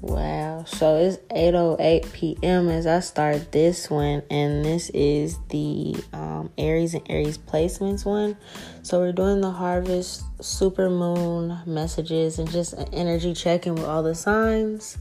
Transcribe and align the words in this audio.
Wow, 0.00 0.62
so 0.64 0.96
it's 0.96 1.16
8:08 1.32 2.12
p.m. 2.12 2.68
as 2.68 2.86
I 2.86 3.00
start 3.00 3.50
this 3.50 3.90
one, 3.90 4.22
and 4.30 4.64
this 4.64 4.90
is 4.90 5.38
the 5.48 5.96
um, 6.12 6.50
Aries 6.56 6.94
and 6.94 7.04
Aries 7.10 7.36
placements 7.36 8.04
one. 8.04 8.36
So 8.82 9.00
we're 9.00 9.10
doing 9.10 9.40
the 9.40 9.50
harvest, 9.50 10.22
super 10.40 10.88
moon 10.88 11.58
messages, 11.66 12.38
and 12.38 12.48
just 12.48 12.74
an 12.74 12.86
energy 12.92 13.34
checking 13.34 13.74
with 13.74 13.86
all 13.86 14.04
the 14.04 14.14
signs. 14.14 14.98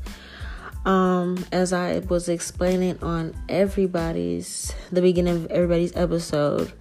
Um, 0.87 1.45
as 1.51 1.73
I 1.73 1.99
was 1.99 2.29
explaining 2.29 3.03
on 3.03 3.35
everybody's 3.49 4.73
the 4.91 5.01
beginning 5.01 5.35
of 5.35 5.51
everybody's 5.51 5.95
episode, 5.95 6.71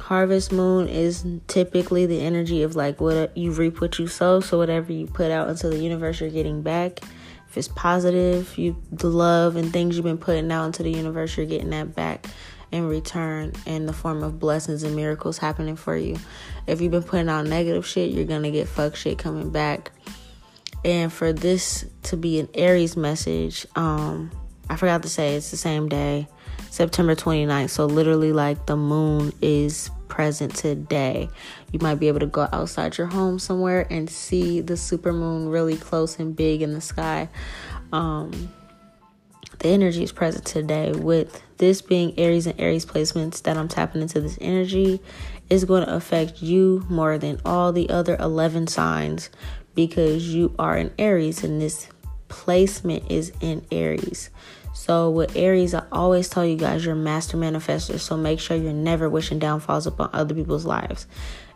harvest 0.00 0.52
moon 0.52 0.86
is 0.86 1.24
typically 1.46 2.06
the 2.06 2.20
energy 2.20 2.62
of 2.62 2.76
like 2.76 3.00
what 3.00 3.36
you 3.36 3.52
reap 3.52 3.80
what 3.80 3.98
you 3.98 4.06
sow. 4.06 4.40
So 4.40 4.58
whatever 4.58 4.92
you 4.92 5.06
put 5.06 5.30
out 5.30 5.48
into 5.48 5.68
the 5.70 5.78
universe, 5.78 6.20
you're 6.20 6.30
getting 6.30 6.62
back 6.62 7.00
if 7.48 7.56
it's 7.56 7.68
positive, 7.68 8.56
you 8.58 8.76
the 8.92 9.08
love 9.08 9.56
and 9.56 9.72
things 9.72 9.96
you've 9.96 10.04
been 10.04 10.18
putting 10.18 10.52
out 10.52 10.66
into 10.66 10.82
the 10.82 10.90
universe, 10.90 11.36
you're 11.36 11.46
getting 11.46 11.70
that 11.70 11.94
back 11.94 12.26
in 12.70 12.86
return 12.86 13.52
in 13.64 13.86
the 13.86 13.92
form 13.94 14.22
of 14.22 14.38
blessings 14.38 14.82
and 14.82 14.94
miracles 14.94 15.38
happening 15.38 15.74
for 15.74 15.96
you. 15.96 16.16
If 16.66 16.82
you've 16.82 16.92
been 16.92 17.02
putting 17.02 17.30
out 17.30 17.46
negative 17.46 17.86
shit, 17.86 18.10
you're 18.10 18.26
gonna 18.26 18.50
get 18.50 18.68
fuck 18.68 18.94
shit 18.94 19.16
coming 19.16 19.48
back. 19.48 19.92
And 20.84 21.12
for 21.12 21.32
this 21.32 21.84
to 22.04 22.16
be 22.16 22.38
an 22.38 22.48
Aries 22.54 22.96
message, 22.96 23.66
um, 23.76 24.30
I 24.70 24.76
forgot 24.76 25.02
to 25.02 25.08
say 25.08 25.34
it's 25.34 25.50
the 25.50 25.56
same 25.56 25.88
day, 25.88 26.28
September 26.70 27.14
29th. 27.14 27.70
So 27.70 27.86
literally 27.86 28.32
like 28.32 28.66
the 28.66 28.76
moon 28.76 29.32
is 29.42 29.90
present 30.08 30.54
today. 30.54 31.28
You 31.72 31.80
might 31.80 31.96
be 31.96 32.08
able 32.08 32.20
to 32.20 32.26
go 32.26 32.48
outside 32.52 32.96
your 32.98 33.06
home 33.06 33.38
somewhere 33.38 33.86
and 33.90 34.08
see 34.08 34.60
the 34.60 34.76
super 34.76 35.12
moon 35.12 35.48
really 35.48 35.76
close 35.76 36.18
and 36.18 36.34
big 36.34 36.62
in 36.62 36.72
the 36.72 36.80
sky. 36.80 37.28
Um, 37.92 38.52
the 39.58 39.68
energy 39.68 40.04
is 40.04 40.12
present 40.12 40.44
today 40.44 40.92
with 40.92 41.42
this 41.58 41.82
being 41.82 42.16
Aries 42.18 42.46
and 42.46 42.58
Aries 42.60 42.86
placements 42.86 43.42
that 43.42 43.56
I'm 43.56 43.68
tapping 43.68 44.02
into 44.02 44.20
this 44.20 44.38
energy 44.40 45.00
is 45.50 45.64
going 45.64 45.84
to 45.84 45.94
affect 45.94 46.42
you 46.42 46.86
more 46.88 47.18
than 47.18 47.40
all 47.44 47.72
the 47.72 47.90
other 47.90 48.16
11 48.20 48.68
signs 48.68 49.30
because 49.78 50.34
you 50.34 50.52
are 50.58 50.76
in 50.76 50.90
Aries 50.98 51.44
and 51.44 51.62
this 51.62 51.86
placement 52.26 53.08
is 53.12 53.30
in 53.40 53.64
Aries. 53.70 54.28
So 54.72 55.08
with 55.08 55.36
Aries, 55.36 55.72
I 55.72 55.84
always 55.92 56.28
tell 56.28 56.44
you 56.44 56.56
guys 56.56 56.84
you're 56.84 56.96
master 56.96 57.36
manifester. 57.36 57.96
So 58.00 58.16
make 58.16 58.40
sure 58.40 58.56
you're 58.56 58.72
never 58.72 59.08
wishing 59.08 59.38
downfalls 59.38 59.86
upon 59.86 60.10
other 60.12 60.34
people's 60.34 60.64
lives. 60.64 61.06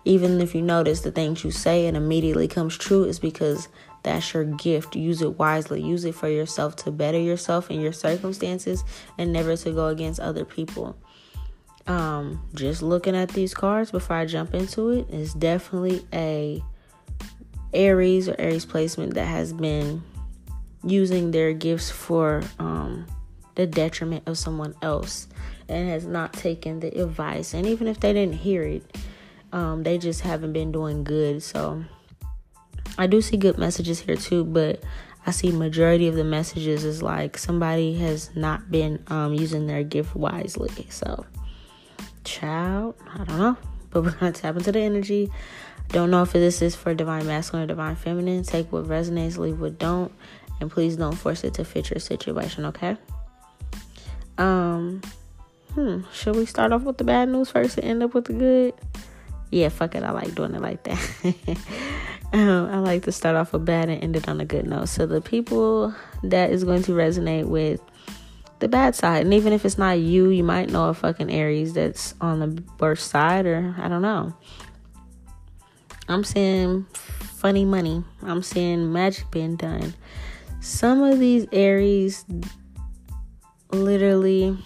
Even 0.04 0.40
if 0.40 0.54
you 0.54 0.62
notice 0.62 1.00
the 1.00 1.10
things 1.10 1.42
you 1.42 1.50
say 1.50 1.88
and 1.88 1.96
immediately 1.96 2.46
comes 2.46 2.78
true 2.78 3.02
is 3.02 3.18
because 3.18 3.66
that's 4.04 4.32
your 4.32 4.44
gift. 4.44 4.94
Use 4.94 5.20
it 5.20 5.36
wisely. 5.36 5.82
Use 5.82 6.04
it 6.04 6.14
for 6.14 6.28
yourself 6.28 6.76
to 6.76 6.92
better 6.92 7.18
yourself 7.18 7.70
and 7.70 7.82
your 7.82 7.92
circumstances 7.92 8.84
and 9.18 9.32
never 9.32 9.56
to 9.56 9.72
go 9.72 9.88
against 9.88 10.20
other 10.20 10.44
people. 10.44 10.96
Um, 11.88 12.48
just 12.54 12.82
looking 12.82 13.16
at 13.16 13.30
these 13.30 13.52
cards 13.52 13.90
before 13.90 14.14
I 14.14 14.26
jump 14.26 14.54
into 14.54 14.90
it 14.90 15.10
is 15.10 15.34
definitely 15.34 16.06
a 16.12 16.62
Aries 17.72 18.28
or 18.28 18.34
Aries 18.38 18.64
placement 18.64 19.14
that 19.14 19.26
has 19.26 19.52
been 19.52 20.02
using 20.84 21.30
their 21.30 21.52
gifts 21.52 21.90
for 21.90 22.42
um, 22.58 23.06
the 23.54 23.66
detriment 23.66 24.24
of 24.26 24.36
someone 24.38 24.74
else 24.82 25.28
and 25.68 25.88
has 25.88 26.04
not 26.04 26.32
taken 26.32 26.80
the 26.80 26.88
advice. 27.00 27.54
And 27.54 27.66
even 27.66 27.86
if 27.86 28.00
they 28.00 28.12
didn't 28.12 28.36
hear 28.36 28.62
it, 28.62 28.96
um, 29.52 29.82
they 29.82 29.98
just 29.98 30.22
haven't 30.22 30.52
been 30.52 30.72
doing 30.72 31.04
good. 31.04 31.42
So 31.42 31.84
I 32.98 33.06
do 33.06 33.20
see 33.20 33.36
good 33.36 33.58
messages 33.58 34.00
here 34.00 34.16
too, 34.16 34.44
but 34.44 34.82
I 35.26 35.30
see 35.30 35.52
majority 35.52 36.08
of 36.08 36.16
the 36.16 36.24
messages 36.24 36.84
is 36.84 37.02
like 37.02 37.38
somebody 37.38 37.94
has 37.98 38.34
not 38.34 38.70
been 38.70 39.02
um, 39.06 39.34
using 39.34 39.66
their 39.66 39.84
gift 39.84 40.16
wisely. 40.16 40.86
So, 40.90 41.24
child, 42.24 42.96
I 43.14 43.18
don't 43.18 43.38
know, 43.38 43.56
but 43.90 44.02
we're 44.02 44.10
gonna 44.12 44.32
tap 44.32 44.56
into 44.56 44.72
the 44.72 44.80
energy. 44.80 45.30
Don't 45.92 46.10
know 46.10 46.22
if 46.22 46.32
this 46.32 46.62
is 46.62 46.74
for 46.74 46.94
divine 46.94 47.26
masculine 47.26 47.64
or 47.64 47.66
divine 47.66 47.96
feminine. 47.96 48.44
Take 48.44 48.72
what 48.72 48.84
resonates, 48.84 49.36
leave 49.36 49.60
what 49.60 49.78
don't, 49.78 50.10
and 50.60 50.70
please 50.70 50.96
don't 50.96 51.14
force 51.14 51.44
it 51.44 51.54
to 51.54 51.64
fit 51.64 51.90
your 51.90 52.00
situation. 52.00 52.64
Okay. 52.64 52.96
Um, 54.38 55.02
hmm, 55.74 56.00
should 56.12 56.36
we 56.36 56.46
start 56.46 56.72
off 56.72 56.82
with 56.82 56.96
the 56.96 57.04
bad 57.04 57.28
news 57.28 57.50
first 57.50 57.76
and 57.76 57.86
end 57.86 58.02
up 58.02 58.14
with 58.14 58.24
the 58.24 58.32
good? 58.32 58.74
Yeah, 59.50 59.68
fuck 59.68 59.94
it. 59.94 60.02
I 60.02 60.12
like 60.12 60.34
doing 60.34 60.54
it 60.54 60.62
like 60.62 60.82
that. 60.84 60.98
um, 62.32 62.70
I 62.70 62.78
like 62.78 63.02
to 63.02 63.12
start 63.12 63.36
off 63.36 63.52
with 63.52 63.66
bad 63.66 63.90
and 63.90 64.02
end 64.02 64.16
it 64.16 64.28
on 64.28 64.40
a 64.40 64.46
good 64.46 64.66
note. 64.66 64.88
So 64.88 65.04
the 65.04 65.20
people 65.20 65.94
that 66.22 66.50
is 66.50 66.64
going 66.64 66.82
to 66.84 66.92
resonate 66.92 67.44
with 67.44 67.82
the 68.60 68.68
bad 68.68 68.94
side, 68.94 69.24
and 69.24 69.34
even 69.34 69.52
if 69.52 69.66
it's 69.66 69.76
not 69.76 69.98
you, 69.98 70.30
you 70.30 70.42
might 70.42 70.70
know 70.70 70.88
a 70.88 70.94
fucking 70.94 71.30
Aries 71.30 71.74
that's 71.74 72.14
on 72.22 72.40
the 72.40 72.62
worst 72.80 73.10
side, 73.10 73.44
or 73.44 73.74
I 73.76 73.88
don't 73.88 74.00
know. 74.00 74.34
I'm 76.08 76.24
seeing 76.24 76.86
funny 77.20 77.64
money. 77.64 78.04
I'm 78.22 78.42
seeing 78.42 78.92
magic 78.92 79.30
being 79.30 79.56
done. 79.56 79.94
Some 80.60 81.02
of 81.02 81.18
these 81.18 81.46
Aries 81.52 82.24
literally 83.70 84.56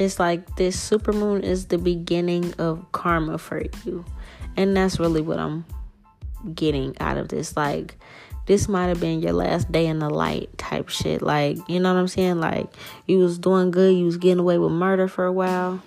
it's 0.00 0.18
like 0.18 0.56
this 0.56 0.76
supermoon 0.90 1.42
is 1.42 1.66
the 1.66 1.76
beginning 1.76 2.54
of 2.54 2.90
karma 2.90 3.36
for 3.36 3.62
you. 3.84 4.02
And 4.56 4.74
that's 4.74 4.98
really 4.98 5.20
what 5.20 5.38
I'm 5.38 5.66
getting 6.54 6.96
out 7.00 7.18
of 7.18 7.28
this. 7.28 7.54
Like, 7.54 7.96
this 8.46 8.66
might 8.66 8.86
have 8.86 8.98
been 8.98 9.20
your 9.20 9.34
last 9.34 9.70
day 9.70 9.86
in 9.86 9.98
the 9.98 10.08
light 10.08 10.56
type 10.56 10.88
shit. 10.88 11.20
Like, 11.20 11.58
you 11.68 11.78
know 11.80 11.92
what 11.92 12.00
I'm 12.00 12.08
saying? 12.08 12.40
Like, 12.40 12.72
you 13.06 13.18
was 13.18 13.38
doing 13.38 13.70
good, 13.70 13.94
you 13.94 14.06
was 14.06 14.16
getting 14.16 14.38
away 14.38 14.56
with 14.56 14.72
murder 14.72 15.06
for 15.06 15.26
a 15.26 15.32
while. 15.32 15.82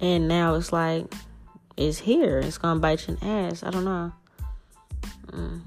And 0.00 0.26
now 0.26 0.54
it's 0.54 0.72
like, 0.72 1.12
it's 1.76 1.98
here. 1.98 2.38
It's 2.38 2.58
gonna 2.58 2.80
bite 2.80 3.06
you 3.06 3.14
in 3.14 3.20
the 3.20 3.26
ass. 3.26 3.62
I 3.62 3.70
don't 3.70 3.84
know. 3.84 4.12
Mm. 5.30 5.60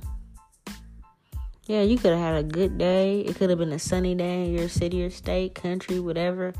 Yeah, 1.67 1.81
you 1.81 1.97
could 1.97 2.11
have 2.11 2.19
had 2.19 2.35
a 2.35 2.43
good 2.43 2.77
day. 2.77 3.21
It 3.21 3.35
could 3.35 3.49
have 3.49 3.59
been 3.59 3.73
a 3.73 3.79
sunny 3.79 4.15
day 4.15 4.45
in 4.45 4.53
your 4.53 4.69
city 4.69 5.03
or 5.03 5.09
state, 5.09 5.53
country, 5.53 5.99
whatever. 5.99 6.53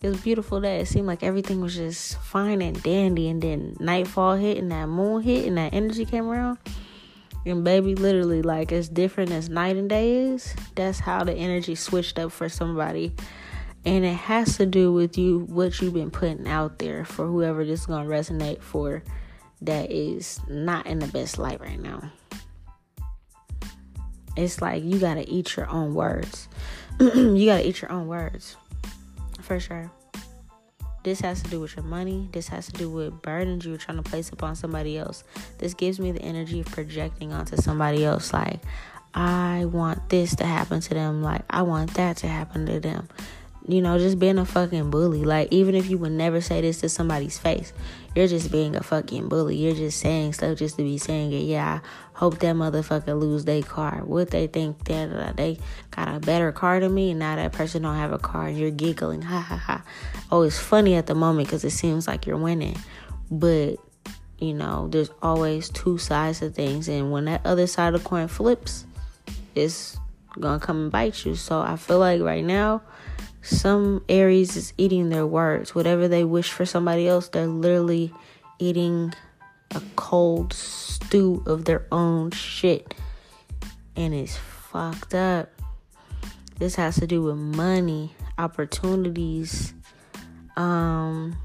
It 0.00 0.08
was 0.08 0.20
beautiful 0.20 0.60
day. 0.60 0.80
It 0.80 0.86
seemed 0.86 1.06
like 1.08 1.24
everything 1.24 1.60
was 1.60 1.74
just 1.74 2.16
fine 2.18 2.62
and 2.62 2.80
dandy. 2.82 3.28
And 3.28 3.42
then 3.42 3.76
nightfall 3.80 4.36
hit 4.36 4.58
and 4.58 4.70
that 4.70 4.86
moon 4.88 5.22
hit 5.22 5.46
and 5.46 5.58
that 5.58 5.74
energy 5.74 6.04
came 6.04 6.28
around. 6.28 6.58
And 7.44 7.64
baby, 7.64 7.96
literally, 7.96 8.42
like 8.42 8.70
as 8.70 8.88
different 8.88 9.32
as 9.32 9.48
night 9.48 9.76
and 9.76 9.88
day 9.88 10.14
is, 10.14 10.54
that's 10.76 11.00
how 11.00 11.24
the 11.24 11.34
energy 11.34 11.74
switched 11.74 12.18
up 12.18 12.30
for 12.30 12.48
somebody. 12.48 13.14
And 13.84 14.04
it 14.04 14.14
has 14.14 14.56
to 14.58 14.66
do 14.66 14.92
with 14.92 15.18
you, 15.18 15.40
what 15.40 15.80
you've 15.80 15.94
been 15.94 16.10
putting 16.10 16.46
out 16.46 16.78
there 16.78 17.04
for 17.04 17.26
whoever 17.26 17.64
this 17.64 17.80
is 17.80 17.86
going 17.86 18.06
to 18.06 18.12
resonate 18.12 18.62
for 18.62 19.02
that 19.62 19.90
is 19.90 20.40
not 20.48 20.86
in 20.86 21.00
the 21.00 21.08
best 21.08 21.38
light 21.38 21.60
right 21.60 21.80
now 21.80 22.10
it's 24.36 24.62
like 24.62 24.82
you 24.82 24.98
gotta 24.98 25.28
eat 25.28 25.56
your 25.56 25.68
own 25.68 25.94
words. 25.94 26.48
you 27.00 27.46
gotta 27.46 27.66
eat 27.66 27.82
your 27.82 27.92
own 27.92 28.08
words. 28.08 28.56
For 29.40 29.58
sure. 29.60 29.90
This 31.02 31.20
has 31.20 31.42
to 31.42 31.50
do 31.50 31.60
with 31.60 31.74
your 31.74 31.84
money. 31.84 32.28
This 32.32 32.48
has 32.48 32.66
to 32.66 32.72
do 32.72 32.88
with 32.88 33.22
burdens 33.22 33.66
you're 33.66 33.76
trying 33.76 34.00
to 34.00 34.08
place 34.08 34.30
upon 34.30 34.54
somebody 34.54 34.96
else. 34.96 35.24
This 35.58 35.74
gives 35.74 35.98
me 35.98 36.12
the 36.12 36.22
energy 36.22 36.60
of 36.60 36.66
projecting 36.66 37.32
onto 37.32 37.56
somebody 37.56 38.04
else. 38.04 38.32
Like, 38.32 38.60
I 39.12 39.64
want 39.64 40.08
this 40.10 40.36
to 40.36 40.44
happen 40.44 40.80
to 40.80 40.94
them. 40.94 41.22
Like, 41.22 41.42
I 41.50 41.62
want 41.62 41.94
that 41.94 42.18
to 42.18 42.28
happen 42.28 42.66
to 42.66 42.78
them 42.78 43.08
you 43.68 43.80
know, 43.80 43.98
just 43.98 44.18
being 44.18 44.38
a 44.38 44.44
fucking 44.44 44.90
bully. 44.90 45.24
Like, 45.24 45.48
even 45.52 45.74
if 45.74 45.88
you 45.88 45.98
would 45.98 46.12
never 46.12 46.40
say 46.40 46.60
this 46.60 46.80
to 46.80 46.88
somebody's 46.88 47.38
face, 47.38 47.72
you're 48.14 48.26
just 48.26 48.50
being 48.50 48.76
a 48.76 48.82
fucking 48.82 49.28
bully. 49.28 49.56
You're 49.56 49.74
just 49.74 50.00
saying 50.00 50.32
stuff 50.34 50.58
just 50.58 50.76
to 50.76 50.82
be 50.82 50.98
saying 50.98 51.32
it. 51.32 51.44
Yeah, 51.44 51.80
I 52.14 52.18
hope 52.18 52.38
that 52.40 52.56
motherfucker 52.56 53.18
lose 53.18 53.44
their 53.44 53.62
car. 53.62 54.02
What 54.04 54.30
they 54.30 54.46
think 54.48 54.84
that 54.84 55.36
they 55.36 55.58
got 55.90 56.14
a 56.14 56.20
better 56.20 56.52
car 56.52 56.80
than 56.80 56.94
me, 56.94 57.10
and 57.10 57.20
now 57.20 57.36
that 57.36 57.52
person 57.52 57.82
don't 57.82 57.96
have 57.96 58.12
a 58.12 58.18
car, 58.18 58.48
and 58.48 58.58
you're 58.58 58.70
giggling. 58.70 59.22
Ha 59.22 59.40
ha 59.40 59.56
ha. 59.56 59.84
Oh, 60.30 60.42
it's 60.42 60.58
funny 60.58 60.94
at 60.94 61.06
the 61.06 61.14
moment 61.14 61.48
because 61.48 61.64
it 61.64 61.70
seems 61.70 62.06
like 62.06 62.26
you're 62.26 62.36
winning, 62.36 62.76
but 63.30 63.76
you 64.38 64.54
know, 64.54 64.88
there's 64.88 65.10
always 65.22 65.68
two 65.68 65.98
sides 65.98 66.42
of 66.42 66.54
things, 66.54 66.88
and 66.88 67.12
when 67.12 67.26
that 67.26 67.46
other 67.46 67.68
side 67.68 67.94
of 67.94 68.02
the 68.02 68.08
coin 68.08 68.26
flips, 68.26 68.84
it's 69.54 69.96
gonna 70.40 70.58
come 70.58 70.82
and 70.82 70.92
bite 70.92 71.24
you. 71.24 71.36
So 71.36 71.60
I 71.60 71.76
feel 71.76 72.00
like 72.00 72.20
right 72.20 72.44
now 72.44 72.82
some 73.42 74.04
Aries 74.08 74.56
is 74.56 74.72
eating 74.78 75.08
their 75.08 75.26
words. 75.26 75.74
Whatever 75.74 76.08
they 76.08 76.24
wish 76.24 76.50
for 76.50 76.64
somebody 76.64 77.08
else, 77.08 77.28
they're 77.28 77.46
literally 77.46 78.12
eating 78.58 79.12
a 79.72 79.82
cold 79.96 80.52
stew 80.52 81.42
of 81.46 81.64
their 81.64 81.84
own 81.90 82.30
shit. 82.30 82.94
And 83.96 84.14
it's 84.14 84.36
fucked 84.36 85.14
up. 85.14 85.50
This 86.58 86.76
has 86.76 86.96
to 86.96 87.06
do 87.06 87.22
with 87.22 87.36
money, 87.36 88.14
opportunities. 88.38 89.74
Um, 90.56 91.36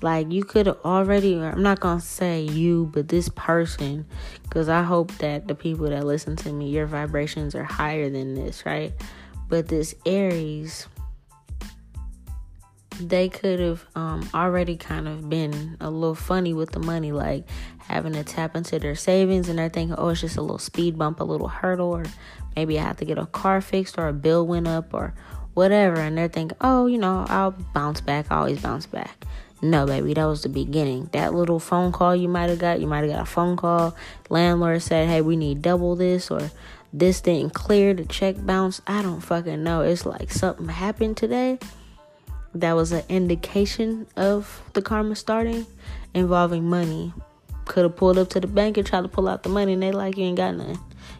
like 0.00 0.30
you 0.30 0.44
could 0.44 0.66
have 0.66 0.78
already, 0.84 1.36
I'm 1.40 1.62
not 1.62 1.80
gonna 1.80 2.00
say 2.00 2.42
you, 2.42 2.90
but 2.92 3.08
this 3.08 3.28
person, 3.30 4.06
because 4.42 4.68
I 4.68 4.82
hope 4.82 5.10
that 5.18 5.48
the 5.48 5.54
people 5.54 5.88
that 5.88 6.04
listen 6.04 6.36
to 6.36 6.52
me, 6.52 6.68
your 6.68 6.86
vibrations 6.86 7.54
are 7.54 7.64
higher 7.64 8.08
than 8.08 8.34
this, 8.34 8.64
right? 8.64 8.92
But 9.54 9.68
this 9.68 9.94
Aries, 10.04 10.88
they 12.98 13.28
could 13.28 13.60
have 13.60 13.84
um, 13.94 14.28
already 14.34 14.76
kind 14.76 15.06
of 15.06 15.30
been 15.30 15.76
a 15.78 15.88
little 15.88 16.16
funny 16.16 16.52
with 16.52 16.72
the 16.72 16.80
money, 16.80 17.12
like 17.12 17.44
having 17.78 18.14
to 18.14 18.24
tap 18.24 18.56
into 18.56 18.80
their 18.80 18.96
savings 18.96 19.48
and 19.48 19.56
they're 19.56 19.68
thinking, 19.68 19.94
oh, 19.96 20.08
it's 20.08 20.22
just 20.22 20.38
a 20.38 20.42
little 20.42 20.58
speed 20.58 20.98
bump, 20.98 21.20
a 21.20 21.22
little 21.22 21.46
hurdle, 21.46 21.92
or 21.92 22.02
maybe 22.56 22.80
I 22.80 22.82
have 22.82 22.96
to 22.96 23.04
get 23.04 23.16
a 23.16 23.26
car 23.26 23.60
fixed 23.60 23.96
or 23.96 24.08
a 24.08 24.12
bill 24.12 24.44
went 24.44 24.66
up 24.66 24.92
or 24.92 25.14
whatever. 25.52 26.00
And 26.00 26.18
they're 26.18 26.26
thinking, 26.26 26.58
oh, 26.60 26.86
you 26.86 26.98
know, 26.98 27.24
I'll 27.28 27.52
bounce 27.52 28.00
back, 28.00 28.26
I 28.32 28.38
always 28.38 28.60
bounce 28.60 28.86
back. 28.86 29.24
No, 29.62 29.86
baby, 29.86 30.14
that 30.14 30.24
was 30.24 30.42
the 30.42 30.48
beginning. 30.48 31.10
That 31.12 31.32
little 31.32 31.60
phone 31.60 31.92
call 31.92 32.16
you 32.16 32.26
might 32.26 32.50
have 32.50 32.58
got, 32.58 32.80
you 32.80 32.88
might 32.88 33.04
have 33.04 33.12
got 33.12 33.22
a 33.22 33.24
phone 33.24 33.56
call. 33.56 33.94
Landlord 34.28 34.82
said, 34.82 35.08
hey, 35.08 35.20
we 35.20 35.36
need 35.36 35.62
double 35.62 35.94
this, 35.94 36.28
or 36.28 36.50
this 36.96 37.20
didn't 37.20 37.54
clear, 37.54 37.92
the 37.92 38.04
check 38.04 38.36
bounced. 38.38 38.80
I 38.86 39.02
don't 39.02 39.20
fucking 39.20 39.64
know. 39.64 39.80
It's 39.80 40.06
like 40.06 40.30
something 40.30 40.68
happened 40.68 41.16
today 41.16 41.58
that 42.54 42.74
was 42.74 42.92
an 42.92 43.02
indication 43.08 44.06
of 44.16 44.62
the 44.74 44.80
karma 44.80 45.16
starting 45.16 45.66
involving 46.14 46.68
money. 46.68 47.12
Could 47.64 47.82
have 47.82 47.96
pulled 47.96 48.16
up 48.16 48.28
to 48.30 48.40
the 48.40 48.46
bank 48.46 48.76
and 48.76 48.86
tried 48.86 49.02
to 49.02 49.08
pull 49.08 49.28
out 49.28 49.42
the 49.42 49.48
money, 49.48 49.72
and 49.72 49.82
they 49.82 49.90
like, 49.90 50.16
you 50.16 50.24
ain't 50.24 50.36
got 50.36 50.54
nothing. 50.54 50.78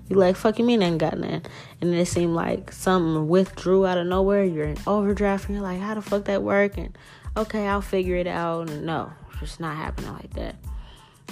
You 0.09 0.17
like, 0.17 0.37
fuck 0.37 0.61
you 0.61 0.65
mean 0.65 0.81
ain't 0.81 0.99
got 0.99 1.19
nothing. 1.19 1.43
And 1.81 1.93
it 1.93 2.07
seemed 2.07 2.35
like 2.35 2.71
something 2.71 3.27
withdrew 3.27 3.85
out 3.85 3.99
of 3.99 4.07
nowhere. 4.07 4.45
You're 4.45 4.67
in 4.67 4.79
overdraft, 4.87 5.47
and 5.47 5.57
you're 5.57 5.65
like, 5.65 5.81
how 5.81 5.95
the 5.95 6.03
fuck 6.03 6.27
that 6.27 6.45
work? 6.45 6.79
And 6.79 6.97
okay, 7.37 7.67
I'll 7.67 7.81
figure 7.81 8.15
it 8.15 8.29
out. 8.29 8.71
And 8.71 8.87
no, 8.87 9.11
it's 9.31 9.41
just 9.41 9.61
not 9.61 9.77
happening 9.77 10.13
like 10.13 10.35
that. 10.35 10.55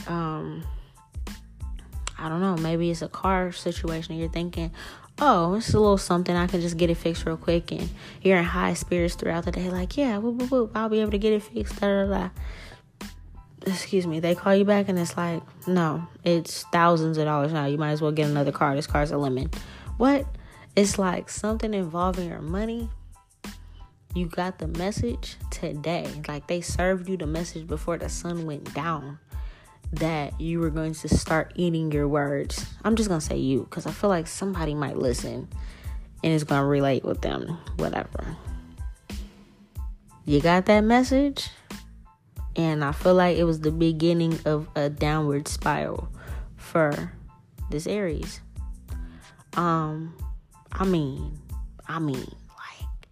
Um, 0.09 0.65
I 2.23 2.29
don't 2.29 2.41
know. 2.41 2.57
Maybe 2.57 2.89
it's 2.89 3.03
a 3.03 3.09
car 3.09 3.51
situation. 3.51 4.17
you're 4.17 4.29
thinking, 4.29 4.71
oh, 5.19 5.55
it's 5.55 5.75
a 5.75 5.81
little 5.81 5.99
something. 5.99 6.37
I 6.37 6.47
can 6.47 6.61
just 6.61 6.77
get 6.77 6.89
it 6.89 6.95
fixed 6.95 7.27
real 7.27 7.37
quick. 7.37 7.73
And 7.73 7.91
you're 8.23 8.39
in 8.39 8.45
high 8.45 8.75
spirits 8.75 9.17
throughout 9.17 9.45
the 9.45 9.51
day. 9.51 9.69
Like, 9.69 9.97
yeah, 9.97 10.19
whoop, 10.19 10.37
whoop, 10.37 10.51
whoop, 10.51 10.71
I'll 10.77 10.89
be 10.89 11.01
able 11.01 11.11
to 11.11 11.19
get 11.19 11.33
it 11.33 11.43
fixed. 11.43 11.81
Da, 11.81 12.07
da, 12.07 12.07
da. 12.07 12.31
Excuse 13.67 14.07
me. 14.07 14.21
They 14.21 14.37
call 14.37 14.55
you 14.55 14.65
back 14.65 14.89
and 14.89 14.97
it's 14.99 15.17
like, 15.17 15.43
no, 15.67 16.07
it's 16.23 16.63
thousands 16.73 17.19
of 17.19 17.25
dollars 17.25 17.53
now. 17.53 17.67
You 17.67 17.77
might 17.77 17.91
as 17.91 18.01
well 18.01 18.13
get 18.13 18.31
another 18.31 18.53
car. 18.53 18.77
This 18.77 18.87
car's 18.87 19.11
a 19.11 19.19
lemon. 19.19 19.51
What? 19.97 20.25
It's 20.77 20.99
like 21.01 21.29
something 21.29 21.75
involving 21.75 22.29
your 22.29 22.41
money. 22.41 22.89
You 24.15 24.27
got 24.27 24.61
the 24.61 24.69
message 24.69 25.37
today. 25.51 26.09
Like 26.29 26.47
they 26.47 26.61
served 26.61 27.09
you 27.09 27.17
the 27.17 27.27
message 27.27 27.67
before 27.67 27.99
the 27.99 28.09
sun 28.09 28.47
went 28.47 28.73
down 28.75 29.19
that 29.93 30.41
you 30.41 30.61
were 30.61 30.71
going 30.71 30.95
to 30.95 31.09
start 31.09 31.53
eating 31.57 31.93
your 31.93 32.09
words. 32.09 32.67
I'm 32.85 32.97
just 32.97 33.09
going 33.09 33.21
to 33.21 33.27
say 33.27 33.37
you 33.37 33.61
because 33.61 33.87
I 33.87 33.91
feel 33.91 34.09
like 34.11 34.27
somebody 34.27 34.75
might 34.75 34.97
listen 34.97 35.49
and 36.25 36.33
it's 36.33 36.45
going 36.45 36.61
to 36.61 36.67
relate 36.67 37.05
with 37.05 37.21
them, 37.21 37.59
whatever. 37.77 38.37
You 40.25 40.41
got 40.41 40.67
that 40.67 40.83
message? 40.83 41.51
And 42.55 42.85
I 42.85 42.93
feel 42.93 43.15
like 43.15 43.37
it 43.37 43.45
was 43.45 43.61
the 43.61 43.71
beginning 43.71 44.39
of 44.45 44.69
a 44.75 44.89
downward 44.89 45.49
spiral 45.49 46.09
for 46.57 47.13
this 47.71 47.87
Aries. 47.87 48.41
Um, 49.57 50.15
I 50.71 50.85
mean, 50.85 51.39
I 51.89 51.99
mean, 51.99 52.17
like 52.17 53.09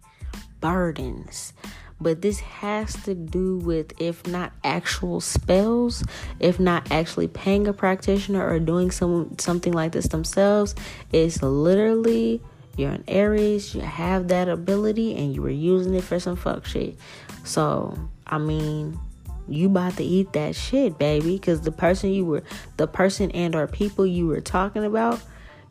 burdens, 0.59 1.53
but 2.01 2.21
this 2.21 2.39
has 2.39 2.93
to 3.03 3.13
do 3.13 3.57
with 3.59 3.93
if 4.01 4.25
not 4.27 4.51
actual 4.63 5.21
spells 5.21 6.03
if 6.39 6.59
not 6.59 6.91
actually 6.91 7.27
paying 7.27 7.67
a 7.67 7.73
practitioner 7.73 8.45
or 8.45 8.59
doing 8.59 8.91
some 8.91 9.35
something 9.37 9.73
like 9.73 9.91
this 9.91 10.07
themselves 10.07 10.75
it's 11.13 11.41
literally 11.41 12.41
you're 12.77 12.91
an 12.91 13.03
aries 13.07 13.75
you 13.75 13.81
have 13.81 14.27
that 14.29 14.49
ability 14.49 15.15
and 15.15 15.33
you 15.35 15.41
were 15.41 15.49
using 15.49 15.93
it 15.93 16.03
for 16.03 16.19
some 16.19 16.35
fuck 16.35 16.65
shit. 16.65 16.97
So 17.43 17.97
i 18.27 18.37
mean 18.37 18.99
you 19.47 19.67
about 19.67 19.97
to 19.97 20.03
eat 20.03 20.33
that 20.33 20.55
shit 20.55 20.97
baby 20.97 21.37
because 21.37 21.61
the 21.61 21.71
person 21.71 22.11
you 22.11 22.25
were 22.25 22.43
the 22.77 22.87
person 22.87 23.31
and 23.31 23.55
or 23.55 23.67
people 23.67 24.05
you 24.05 24.27
were 24.27 24.41
talking 24.41 24.83
about 24.83 25.21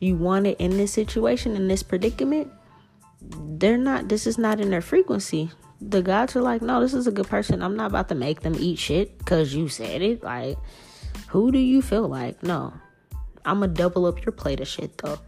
you 0.00 0.16
wanted 0.16 0.56
in 0.58 0.76
this 0.76 0.92
situation 0.92 1.56
in 1.56 1.68
this 1.68 1.82
predicament 1.82 2.50
they're 3.58 3.78
not 3.78 4.08
this 4.08 4.26
is 4.26 4.38
not 4.38 4.60
in 4.60 4.70
their 4.70 4.80
frequency 4.80 5.50
the 5.80 6.02
gods 6.02 6.36
are 6.36 6.42
like, 6.42 6.62
no, 6.62 6.80
this 6.80 6.94
is 6.94 7.06
a 7.06 7.12
good 7.12 7.28
person. 7.28 7.62
I'm 7.62 7.76
not 7.76 7.90
about 7.90 8.08
to 8.10 8.14
make 8.14 8.40
them 8.40 8.54
eat 8.58 8.78
shit 8.78 9.18
because 9.18 9.54
you 9.54 9.68
said 9.68 10.02
it. 10.02 10.22
Like, 10.22 10.58
who 11.28 11.50
do 11.50 11.58
you 11.58 11.80
feel 11.80 12.06
like? 12.08 12.42
No. 12.42 12.72
I'm 13.44 13.58
going 13.60 13.70
to 13.70 13.76
double 13.76 14.06
up 14.06 14.24
your 14.24 14.32
plate 14.32 14.60
of 14.60 14.68
shit, 14.68 14.98
though. 14.98 15.18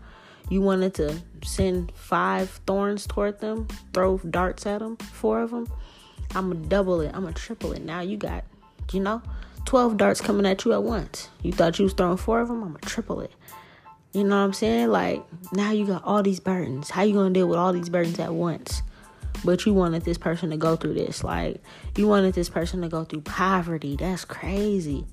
You 0.50 0.60
wanted 0.60 0.94
to 0.94 1.22
send 1.42 1.92
five 1.92 2.50
thorns 2.66 3.06
toward 3.06 3.40
them, 3.40 3.68
throw 3.94 4.18
darts 4.18 4.66
at 4.66 4.80
them, 4.80 4.96
four 4.96 5.40
of 5.40 5.50
them. 5.50 5.66
I'm 6.34 6.50
going 6.50 6.62
to 6.62 6.68
double 6.68 7.00
it. 7.00 7.12
I'm 7.14 7.22
going 7.22 7.32
to 7.32 7.40
triple 7.40 7.72
it. 7.72 7.82
Now 7.82 8.00
you 8.00 8.18
got, 8.18 8.44
you 8.92 9.00
know, 9.00 9.22
12 9.64 9.96
darts 9.96 10.20
coming 10.20 10.44
at 10.44 10.64
you 10.64 10.72
at 10.74 10.82
once. 10.82 11.30
You 11.42 11.52
thought 11.52 11.78
you 11.78 11.84
was 11.84 11.94
throwing 11.94 12.18
four 12.18 12.40
of 12.40 12.48
them? 12.48 12.62
I'm 12.62 12.70
going 12.70 12.80
to 12.80 12.88
triple 12.88 13.20
it. 13.20 13.32
You 14.12 14.24
know 14.24 14.36
what 14.36 14.44
I'm 14.44 14.52
saying? 14.52 14.88
Like, 14.88 15.24
now 15.52 15.70
you 15.70 15.86
got 15.86 16.04
all 16.04 16.22
these 16.22 16.40
burdens. 16.40 16.90
How 16.90 17.02
you 17.02 17.14
going 17.14 17.32
to 17.32 17.40
deal 17.40 17.48
with 17.48 17.58
all 17.58 17.72
these 17.72 17.88
burdens 17.88 18.18
at 18.18 18.34
once? 18.34 18.82
But 19.44 19.66
you 19.66 19.74
wanted 19.74 20.04
this 20.04 20.18
person 20.18 20.50
to 20.50 20.56
go 20.56 20.76
through 20.76 20.94
this. 20.94 21.24
Like, 21.24 21.62
you 21.96 22.06
wanted 22.06 22.34
this 22.34 22.48
person 22.48 22.82
to 22.82 22.88
go 22.88 23.04
through 23.04 23.22
poverty. 23.22 23.96
That's 23.96 24.24
crazy. 24.24 25.06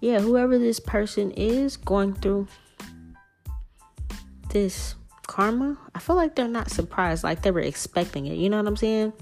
Yeah, 0.00 0.20
whoever 0.20 0.58
this 0.58 0.80
person 0.80 1.30
is 1.32 1.76
going 1.76 2.14
through 2.14 2.48
this 4.50 4.94
karma, 5.26 5.78
I 5.94 5.98
feel 5.98 6.16
like 6.16 6.34
they're 6.34 6.48
not 6.48 6.70
surprised. 6.70 7.24
Like, 7.24 7.42
they 7.42 7.50
were 7.50 7.60
expecting 7.60 8.26
it. 8.26 8.34
You 8.34 8.50
know 8.50 8.58
what 8.58 8.66
I'm 8.66 8.76
saying? 8.76 9.12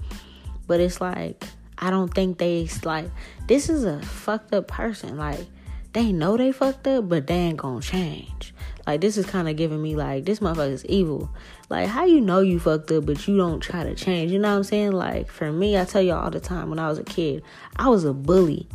But 0.67 0.79
it's 0.79 1.01
like, 1.01 1.45
I 1.77 1.89
don't 1.89 2.13
think 2.13 2.37
they, 2.37 2.67
like, 2.83 3.09
this 3.47 3.69
is 3.69 3.85
a 3.85 4.01
fucked 4.01 4.53
up 4.53 4.67
person. 4.67 5.17
Like, 5.17 5.45
they 5.93 6.11
know 6.11 6.37
they 6.37 6.51
fucked 6.51 6.87
up, 6.87 7.07
but 7.07 7.27
they 7.27 7.35
ain't 7.35 7.57
gonna 7.57 7.81
change. 7.81 8.53
Like 8.85 8.99
this 8.99 9.17
is 9.17 9.25
kind 9.25 9.47
of 9.47 9.55
giving 9.55 9.81
me 9.81 9.95
like 9.95 10.25
this 10.25 10.39
motherfucker 10.39 10.71
is 10.71 10.85
evil. 10.85 11.29
Like 11.73 11.87
how 11.87 12.05
you 12.05 12.21
know 12.21 12.39
you 12.39 12.59
fucked 12.59 12.91
up, 12.91 13.07
but 13.07 13.27
you 13.27 13.35
don't 13.35 13.59
try 13.59 13.83
to 13.83 13.95
change. 13.95 14.31
You 14.31 14.37
know 14.37 14.51
what 14.51 14.57
I'm 14.57 14.63
saying? 14.63 14.91
Like 14.91 15.31
for 15.31 15.51
me, 15.51 15.75
I 15.75 15.85
tell 15.85 16.03
you 16.03 16.13
all 16.13 16.29
the 16.29 16.39
time 16.39 16.69
when 16.69 16.77
I 16.77 16.87
was 16.87 16.99
a 16.99 17.03
kid, 17.03 17.41
I 17.77 17.89
was 17.89 18.05
a 18.05 18.13
bully. 18.13 18.67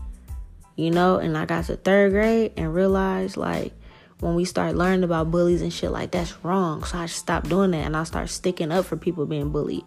You 0.74 0.90
know, 0.90 1.18
and 1.18 1.38
I 1.38 1.44
got 1.44 1.66
to 1.66 1.76
third 1.76 2.10
grade 2.10 2.54
and 2.56 2.74
realized 2.74 3.36
like 3.36 3.72
when 4.18 4.34
we 4.34 4.44
start 4.44 4.74
learning 4.74 5.04
about 5.04 5.30
bullies 5.30 5.62
and 5.62 5.72
shit 5.72 5.92
like 5.92 6.10
that's 6.10 6.44
wrong. 6.44 6.82
So 6.82 6.98
I 6.98 7.06
stopped 7.06 7.48
doing 7.48 7.70
that 7.70 7.86
and 7.86 7.96
I 7.96 8.02
start 8.02 8.30
sticking 8.30 8.72
up 8.72 8.84
for 8.84 8.96
people 8.96 9.26
being 9.26 9.50
bullied. 9.50 9.84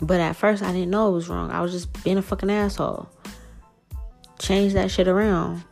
But 0.00 0.18
at 0.18 0.34
first 0.34 0.64
I 0.64 0.72
didn't 0.72 0.90
know 0.90 1.10
it 1.10 1.12
was 1.12 1.28
wrong. 1.28 1.52
I 1.52 1.60
was 1.60 1.70
just 1.70 2.02
being 2.02 2.18
a 2.18 2.22
fucking 2.22 2.50
asshole. 2.50 3.08
Change 4.40 4.72
that 4.72 4.90
shit 4.90 5.06
around 5.06 5.62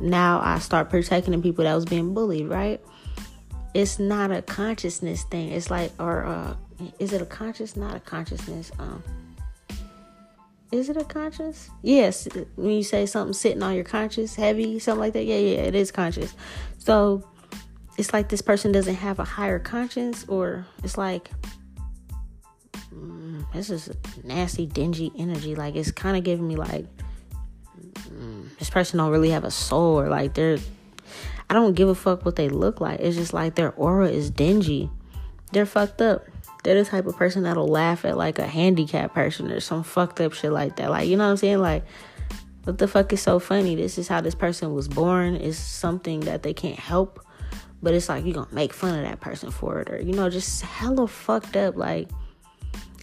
now 0.00 0.40
I 0.42 0.58
start 0.58 0.90
protecting 0.90 1.32
the 1.32 1.38
people 1.38 1.64
that 1.64 1.74
was 1.74 1.84
being 1.84 2.14
bullied, 2.14 2.48
right? 2.48 2.80
It's 3.74 3.98
not 3.98 4.30
a 4.30 4.42
consciousness 4.42 5.24
thing. 5.24 5.50
It's 5.50 5.70
like, 5.70 5.92
or 5.98 6.24
uh, 6.24 6.56
is 6.98 7.12
it 7.12 7.22
a 7.22 7.26
conscious? 7.26 7.76
Not 7.76 7.96
a 7.96 8.00
consciousness. 8.00 8.72
Um, 8.78 9.02
is 10.72 10.88
it 10.88 10.96
a 10.96 11.04
conscious? 11.04 11.70
Yes. 11.82 12.26
When 12.56 12.70
you 12.70 12.82
say 12.82 13.06
something 13.06 13.32
sitting 13.32 13.62
on 13.62 13.74
your 13.74 13.84
conscious, 13.84 14.34
heavy, 14.34 14.78
something 14.78 15.00
like 15.00 15.12
that. 15.12 15.24
Yeah, 15.24 15.36
yeah, 15.36 15.58
it 15.58 15.74
is 15.74 15.90
conscious. 15.90 16.34
So 16.78 17.28
it's 17.98 18.12
like 18.12 18.28
this 18.28 18.42
person 18.42 18.72
doesn't 18.72 18.96
have 18.96 19.18
a 19.18 19.24
higher 19.24 19.58
conscience, 19.58 20.24
or 20.28 20.66
it's 20.82 20.98
like 20.98 21.30
mm, 22.94 23.44
this 23.52 23.70
is 23.70 23.90
nasty, 24.24 24.66
dingy 24.66 25.12
energy. 25.16 25.54
Like 25.54 25.76
it's 25.76 25.90
kind 25.90 26.16
of 26.16 26.24
giving 26.24 26.48
me 26.48 26.56
like 26.56 26.86
this 28.58 28.70
person 28.70 28.98
don't 28.98 29.10
really 29.10 29.30
have 29.30 29.44
a 29.44 29.50
soul 29.50 30.00
or 30.00 30.08
like 30.08 30.34
they're 30.34 30.58
I 31.48 31.54
don't 31.54 31.74
give 31.74 31.88
a 31.88 31.94
fuck 31.94 32.24
what 32.24 32.36
they 32.36 32.48
look 32.48 32.80
like. 32.80 33.00
It's 33.00 33.16
just 33.16 33.32
like 33.32 33.54
their 33.54 33.72
aura 33.72 34.08
is 34.08 34.30
dingy. 34.30 34.90
They're 35.52 35.66
fucked 35.66 36.00
up. 36.00 36.26
They're 36.64 36.82
the 36.82 36.88
type 36.88 37.06
of 37.06 37.16
person 37.16 37.44
that'll 37.44 37.68
laugh 37.68 38.04
at 38.04 38.16
like 38.16 38.38
a 38.38 38.46
handicapped 38.46 39.14
person 39.14 39.50
or 39.52 39.60
some 39.60 39.84
fucked 39.84 40.20
up 40.20 40.32
shit 40.32 40.50
like 40.50 40.76
that. 40.76 40.90
Like, 40.90 41.08
you 41.08 41.16
know 41.16 41.24
what 41.24 41.30
I'm 41.30 41.36
saying? 41.36 41.58
Like, 41.58 41.84
what 42.64 42.78
the 42.78 42.88
fuck 42.88 43.12
is 43.12 43.22
so 43.22 43.38
funny? 43.38 43.76
This 43.76 43.96
is 43.96 44.08
how 44.08 44.20
this 44.20 44.34
person 44.34 44.74
was 44.74 44.88
born. 44.88 45.36
It's 45.36 45.56
something 45.56 46.20
that 46.20 46.42
they 46.42 46.52
can't 46.52 46.78
help. 46.78 47.24
But 47.80 47.94
it's 47.94 48.08
like 48.08 48.24
you're 48.24 48.34
gonna 48.34 48.48
make 48.52 48.72
fun 48.72 48.98
of 48.98 49.04
that 49.04 49.20
person 49.20 49.52
for 49.52 49.80
it, 49.80 49.90
or 49.90 50.02
you 50.02 50.12
know, 50.12 50.28
just 50.28 50.62
hella 50.62 51.06
fucked 51.06 51.56
up. 51.56 51.76
Like, 51.76 52.10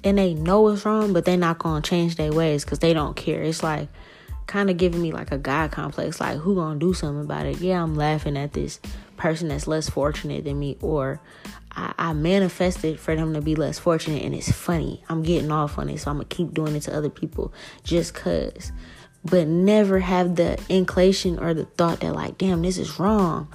and 0.04 0.18
they 0.18 0.34
know 0.34 0.68
it's 0.68 0.84
wrong, 0.84 1.14
but 1.14 1.24
they're 1.24 1.38
not 1.38 1.60
gonna 1.60 1.82
change 1.82 2.18
their 2.18 2.34
ways 2.34 2.66
because 2.66 2.80
they 2.80 2.94
don't 2.94 3.16
care. 3.16 3.42
It's 3.42 3.64
like 3.64 3.88
kind 4.48 4.70
of 4.70 4.78
giving 4.78 5.02
me 5.02 5.12
like 5.12 5.32
a 5.32 5.38
God 5.38 5.72
complex. 5.72 6.20
Like, 6.20 6.38
who 6.38 6.56
gonna 6.56 6.80
do 6.80 6.94
something 6.94 7.24
about 7.24 7.46
it? 7.46 7.60
Yeah, 7.60 7.82
I'm 7.82 7.96
laughing 7.96 8.38
at 8.38 8.54
this 8.54 8.80
person 9.18 9.50
that's 9.50 9.68
less 9.68 9.90
fortunate 9.90 10.44
than 10.44 10.60
me, 10.60 10.78
or 10.82 11.20
I, 11.72 11.94
I 11.98 12.14
manifested 12.14 13.00
for 13.00 13.16
them 13.16 13.34
to 13.34 13.42
be 13.42 13.56
less 13.56 13.80
fortunate, 13.80 14.24
and 14.24 14.36
it's 14.36 14.52
funny. 14.52 15.04
I'm 15.10 15.24
getting 15.24 15.52
off 15.52 15.78
on 15.78 15.90
it, 15.90 16.00
so 16.00 16.12
I'm 16.12 16.18
gonna 16.18 16.26
keep 16.26 16.54
doing 16.54 16.76
it 16.76 16.82
to 16.82 16.96
other 16.96 17.10
people 17.10 17.54
just 17.84 18.14
cause. 18.14 18.72
But 19.26 19.48
never 19.48 20.00
have 20.00 20.36
the 20.36 20.60
inclination 20.68 21.40
or 21.40 21.54
the 21.54 21.66
thought 21.66 22.02
that 22.02 22.14
like, 22.14 22.38
damn, 22.38 22.62
this 22.62 22.78
is 22.78 23.00
wrong. 23.00 23.48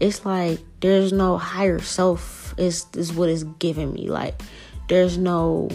It's 0.00 0.24
like 0.24 0.58
there's 0.80 1.12
no 1.12 1.38
higher 1.38 1.80
self. 1.80 2.54
Is 2.58 2.86
is 2.94 3.12
what 3.12 3.30
is 3.30 3.44
giving 3.44 3.92
me 3.92 4.08
like. 4.08 4.42
There's 4.88 5.16
no 5.16 5.70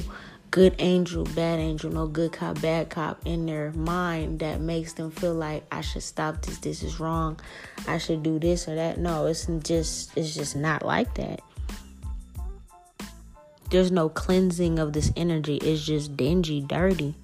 good 0.51 0.75
angel, 0.79 1.23
bad 1.23 1.59
angel, 1.59 1.91
no 1.91 2.07
good 2.07 2.31
cop, 2.31 2.61
bad 2.61 2.89
cop 2.89 3.21
in 3.25 3.45
their 3.45 3.71
mind 3.73 4.39
that 4.39 4.59
makes 4.61 4.93
them 4.93 5.11
feel 5.11 5.33
like 5.33 5.63
I 5.71 5.81
should 5.81 6.03
stop 6.03 6.41
this, 6.41 6.57
this 6.59 6.83
is 6.83 6.99
wrong, 6.99 7.39
I 7.87 7.97
should 7.97 8.23
do 8.23 8.39
this 8.39 8.67
or 8.67 8.75
that. 8.75 8.97
No, 8.97 9.25
it's 9.25 9.45
just 9.63 10.15
it's 10.17 10.33
just 10.33 10.55
not 10.55 10.85
like 10.85 11.15
that. 11.15 11.41
There's 13.69 13.91
no 13.91 14.07
cleansing 14.07 14.79
of 14.79 14.93
this 14.93 15.11
energy. 15.17 15.57
It's 15.57 15.83
just 15.83 16.15
dingy, 16.15 16.61
dirty. 16.61 17.15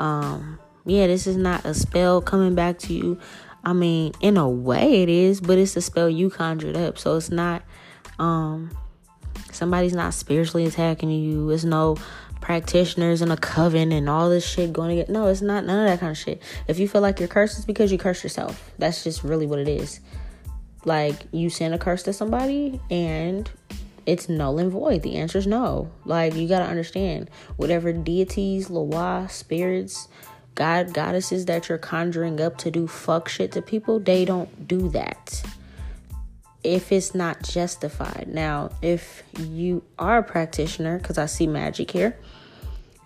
Um, 0.00 0.58
yeah, 0.86 1.06
this 1.06 1.26
is 1.26 1.36
not 1.36 1.66
a 1.66 1.74
spell 1.74 2.22
coming 2.22 2.54
back 2.54 2.78
to 2.80 2.94
you. 2.94 3.18
I 3.64 3.74
mean, 3.74 4.12
in 4.20 4.38
a 4.38 4.48
way 4.48 5.02
it 5.02 5.10
is, 5.10 5.42
but 5.42 5.58
it's 5.58 5.76
a 5.76 5.82
spell 5.82 6.08
you 6.08 6.30
conjured 6.30 6.76
up. 6.76 6.98
So 6.98 7.16
it's 7.16 7.30
not 7.30 7.62
um 8.18 8.70
somebody's 9.52 9.94
not 9.94 10.14
spiritually 10.14 10.66
attacking 10.66 11.10
you. 11.10 11.50
It's 11.50 11.64
no 11.64 11.96
practitioners 12.48 13.20
in 13.20 13.30
a 13.30 13.36
coven 13.36 13.92
and 13.92 14.08
all 14.08 14.30
this 14.30 14.42
shit 14.42 14.72
going 14.72 14.88
to 14.88 14.94
get 14.94 15.10
no 15.10 15.26
it's 15.26 15.42
not 15.42 15.66
none 15.66 15.80
of 15.80 15.84
that 15.86 16.00
kind 16.00 16.12
of 16.12 16.16
shit. 16.16 16.40
If 16.66 16.78
you 16.78 16.88
feel 16.88 17.02
like 17.02 17.18
you're 17.18 17.28
cursed 17.28 17.58
it's 17.58 17.66
because 17.66 17.92
you 17.92 17.98
cursed 17.98 18.22
yourself. 18.22 18.72
That's 18.78 19.04
just 19.04 19.22
really 19.22 19.46
what 19.46 19.58
it 19.58 19.68
is. 19.68 20.00
Like 20.86 21.26
you 21.30 21.50
send 21.50 21.74
a 21.74 21.78
curse 21.78 22.04
to 22.04 22.14
somebody 22.14 22.80
and 22.90 23.50
it's 24.06 24.30
null 24.30 24.58
and 24.58 24.72
void. 24.72 25.02
The 25.02 25.16
answer 25.16 25.36
is 25.36 25.46
no. 25.46 25.90
Like 26.06 26.34
you 26.36 26.48
got 26.48 26.60
to 26.60 26.64
understand 26.64 27.28
whatever 27.58 27.92
deities 27.92 28.70
loa 28.70 29.26
spirits 29.28 30.08
god 30.54 30.94
goddesses 30.94 31.44
that 31.44 31.68
you're 31.68 31.76
conjuring 31.76 32.40
up 32.40 32.56
to 32.56 32.70
do 32.70 32.86
fuck 32.86 33.28
shit 33.28 33.52
to 33.52 33.60
people 33.60 34.00
they 34.00 34.24
don't 34.24 34.66
do 34.66 34.88
that. 34.88 35.42
If 36.64 36.92
it's 36.92 37.14
not 37.14 37.42
justified. 37.42 38.26
Now, 38.26 38.70
if 38.80 39.22
you 39.38 39.82
are 39.98 40.18
a 40.18 40.22
practitioner, 40.22 40.98
because 40.98 41.18
I 41.18 41.26
see 41.26 41.46
magic 41.46 41.90
here, 41.90 42.16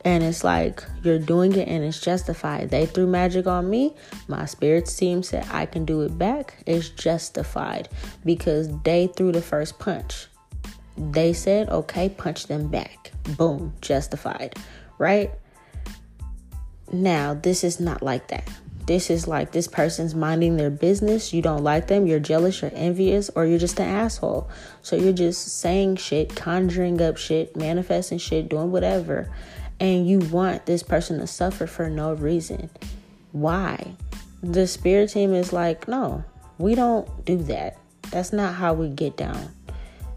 and 0.04 0.22
it's 0.22 0.42
like 0.42 0.84
you're 1.02 1.18
doing 1.18 1.52
it 1.52 1.68
and 1.68 1.84
it's 1.84 2.00
justified. 2.00 2.70
They 2.70 2.86
threw 2.86 3.06
magic 3.06 3.46
on 3.46 3.70
me. 3.70 3.94
My 4.28 4.46
spirit 4.46 4.86
team 4.86 5.22
said 5.22 5.46
I 5.50 5.66
can 5.66 5.84
do 5.84 6.02
it 6.02 6.18
back. 6.18 6.62
It's 6.66 6.88
justified 6.88 7.88
because 8.24 8.68
they 8.82 9.06
threw 9.06 9.32
the 9.32 9.42
first 9.42 9.78
punch. 9.78 10.26
They 10.96 11.32
said, 11.32 11.68
okay, 11.70 12.08
punch 12.08 12.46
them 12.46 12.68
back. 12.68 13.12
Boom, 13.36 13.72
justified, 13.80 14.56
right? 14.98 15.30
Now, 16.92 17.34
this 17.34 17.64
is 17.64 17.80
not 17.80 18.02
like 18.02 18.28
that. 18.28 18.46
This 18.86 19.10
is 19.10 19.28
like 19.28 19.52
this 19.52 19.68
person's 19.68 20.14
minding 20.14 20.56
their 20.56 20.68
business. 20.68 21.32
You 21.32 21.40
don't 21.40 21.62
like 21.62 21.86
them, 21.86 22.06
you're 22.06 22.18
jealous, 22.18 22.60
you're 22.60 22.72
envious, 22.74 23.30
or 23.36 23.46
you're 23.46 23.58
just 23.58 23.78
an 23.78 23.86
asshole. 23.86 24.50
So 24.82 24.96
you're 24.96 25.12
just 25.12 25.60
saying 25.60 25.96
shit, 25.96 26.34
conjuring 26.34 27.00
up 27.00 27.16
shit, 27.16 27.56
manifesting 27.56 28.18
shit, 28.18 28.48
doing 28.48 28.72
whatever 28.72 29.30
and 29.82 30.06
you 30.06 30.20
want 30.20 30.64
this 30.64 30.80
person 30.80 31.18
to 31.18 31.26
suffer 31.26 31.66
for 31.66 31.90
no 31.90 32.14
reason. 32.14 32.70
Why? 33.32 33.96
The 34.40 34.68
spirit 34.68 35.10
team 35.10 35.34
is 35.34 35.52
like, 35.52 35.88
no, 35.88 36.24
we 36.58 36.76
don't 36.76 37.24
do 37.24 37.36
that. 37.38 37.78
That's 38.12 38.32
not 38.32 38.54
how 38.54 38.74
we 38.74 38.90
get 38.90 39.16
down. 39.16 39.52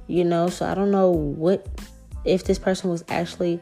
You 0.05 0.23
know, 0.23 0.49
so 0.49 0.67
I 0.67 0.75
don't 0.75 0.91
know 0.91 1.09
what 1.09 1.67
if 2.25 2.43
this 2.43 2.59
person 2.59 2.91
was 2.91 3.03
actually 3.09 3.59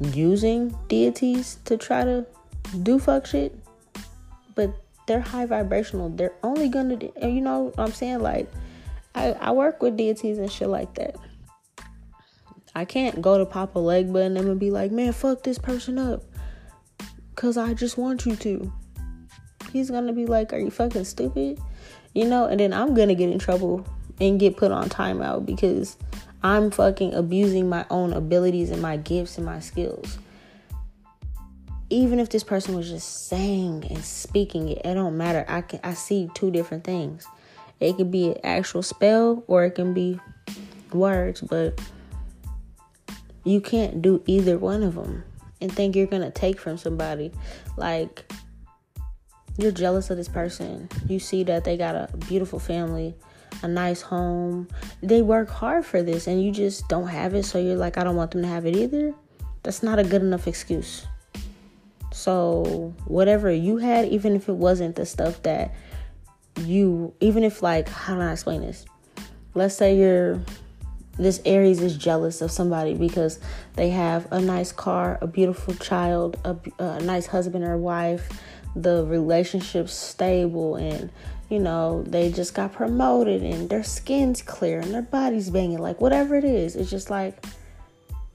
using 0.00 0.76
deities 0.88 1.58
to 1.66 1.76
try 1.76 2.02
to 2.02 2.26
do 2.82 2.98
fuck 2.98 3.24
shit, 3.24 3.56
but 4.56 4.74
they're 5.06 5.20
high 5.20 5.46
vibrational. 5.46 6.08
They're 6.08 6.34
only 6.42 6.68
gonna, 6.68 6.98
you 7.22 7.40
know 7.40 7.72
what 7.76 7.78
I'm 7.78 7.92
saying? 7.92 8.18
Like, 8.18 8.50
I, 9.14 9.34
I 9.34 9.52
work 9.52 9.80
with 9.80 9.96
deities 9.96 10.38
and 10.38 10.50
shit 10.50 10.68
like 10.68 10.92
that. 10.94 11.14
I 12.74 12.84
can't 12.84 13.20
go 13.20 13.38
to 13.38 13.46
pop 13.46 13.74
a 13.74 13.78
leg 13.78 14.12
button 14.12 14.36
and 14.36 14.60
be 14.60 14.70
like, 14.70 14.92
man, 14.92 15.12
fuck 15.12 15.42
this 15.42 15.58
person 15.58 15.98
up. 15.98 16.22
Cause 17.34 17.56
I 17.56 17.74
just 17.74 17.96
want 17.96 18.26
you 18.26 18.36
to. 18.36 18.72
He's 19.72 19.90
gonna 19.90 20.12
be 20.12 20.26
like, 20.26 20.52
Are 20.52 20.58
you 20.58 20.70
fucking 20.70 21.04
stupid? 21.04 21.58
You 22.14 22.26
know, 22.26 22.46
and 22.46 22.60
then 22.60 22.72
I'm 22.72 22.94
gonna 22.94 23.14
get 23.14 23.30
in 23.30 23.38
trouble 23.38 23.86
and 24.20 24.38
get 24.38 24.56
put 24.56 24.72
on 24.72 24.88
timeout 24.88 25.46
because 25.46 25.96
I'm 26.42 26.70
fucking 26.70 27.14
abusing 27.14 27.68
my 27.68 27.86
own 27.90 28.12
abilities 28.12 28.70
and 28.70 28.82
my 28.82 28.96
gifts 28.96 29.36
and 29.36 29.46
my 29.46 29.60
skills. 29.60 30.18
Even 31.88 32.20
if 32.20 32.28
this 32.28 32.44
person 32.44 32.76
was 32.76 32.88
just 32.88 33.28
saying 33.28 33.84
and 33.90 34.04
speaking 34.04 34.68
it, 34.68 34.82
it 34.84 34.94
don't 34.94 35.16
matter. 35.16 35.44
I 35.48 35.62
can 35.62 35.80
I 35.82 35.94
see 35.94 36.30
two 36.34 36.50
different 36.50 36.84
things. 36.84 37.26
It 37.80 37.96
could 37.96 38.10
be 38.10 38.28
an 38.28 38.38
actual 38.44 38.82
spell 38.82 39.42
or 39.46 39.64
it 39.64 39.72
can 39.72 39.94
be 39.94 40.20
words, 40.92 41.40
but 41.40 41.80
you 43.44 43.60
can't 43.60 44.02
do 44.02 44.22
either 44.26 44.58
one 44.58 44.82
of 44.82 44.94
them 44.94 45.24
and 45.60 45.72
think 45.72 45.96
you're 45.96 46.06
going 46.06 46.22
to 46.22 46.30
take 46.30 46.58
from 46.58 46.76
somebody. 46.76 47.32
Like, 47.76 48.30
you're 49.56 49.72
jealous 49.72 50.10
of 50.10 50.16
this 50.16 50.28
person. 50.28 50.88
You 51.08 51.18
see 51.18 51.44
that 51.44 51.64
they 51.64 51.76
got 51.76 51.94
a 51.94 52.16
beautiful 52.16 52.58
family, 52.58 53.14
a 53.62 53.68
nice 53.68 54.00
home. 54.00 54.68
They 55.02 55.22
work 55.22 55.48
hard 55.48 55.84
for 55.84 56.02
this, 56.02 56.26
and 56.26 56.42
you 56.42 56.50
just 56.50 56.88
don't 56.88 57.08
have 57.08 57.34
it. 57.34 57.44
So 57.44 57.58
you're 57.58 57.76
like, 57.76 57.98
I 57.98 58.04
don't 58.04 58.16
want 58.16 58.30
them 58.30 58.42
to 58.42 58.48
have 58.48 58.66
it 58.66 58.76
either. 58.76 59.14
That's 59.62 59.82
not 59.82 59.98
a 59.98 60.04
good 60.04 60.22
enough 60.22 60.46
excuse. 60.46 61.06
So, 62.12 62.94
whatever 63.04 63.52
you 63.52 63.76
had, 63.76 64.08
even 64.08 64.34
if 64.34 64.48
it 64.48 64.54
wasn't 64.54 64.96
the 64.96 65.06
stuff 65.06 65.42
that 65.42 65.74
you, 66.64 67.14
even 67.20 67.44
if, 67.44 67.62
like, 67.62 67.88
how 67.88 68.14
do 68.14 68.22
I 68.22 68.32
explain 68.32 68.62
this? 68.62 68.84
Let's 69.54 69.74
say 69.76 69.96
you're 69.96 70.40
this 71.24 71.40
Aries 71.44 71.80
is 71.80 71.96
jealous 71.96 72.40
of 72.40 72.50
somebody 72.50 72.94
because 72.94 73.38
they 73.76 73.90
have 73.90 74.30
a 74.32 74.40
nice 74.40 74.72
car, 74.72 75.18
a 75.20 75.26
beautiful 75.26 75.74
child, 75.74 76.38
a, 76.44 76.56
a 76.82 77.00
nice 77.00 77.26
husband 77.26 77.64
or 77.64 77.76
wife, 77.76 78.28
the 78.74 79.04
relationship's 79.06 79.92
stable, 79.92 80.76
and 80.76 81.10
you 81.48 81.58
know, 81.58 82.04
they 82.04 82.30
just 82.30 82.54
got 82.54 82.72
promoted 82.72 83.42
and 83.42 83.68
their 83.68 83.82
skin's 83.82 84.40
clear 84.40 84.80
and 84.80 84.94
their 84.94 85.02
body's 85.02 85.50
banging. 85.50 85.78
Like, 85.78 86.00
whatever 86.00 86.36
it 86.36 86.44
is, 86.44 86.76
it's 86.76 86.90
just 86.90 87.10
like 87.10 87.44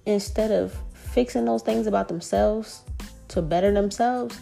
instead 0.06 0.52
of 0.52 0.76
fixing 0.94 1.46
those 1.46 1.64
things 1.64 1.88
about 1.88 2.10
themselves 2.10 2.82
to 3.30 3.42
better 3.42 3.72
themselves, 3.72 4.38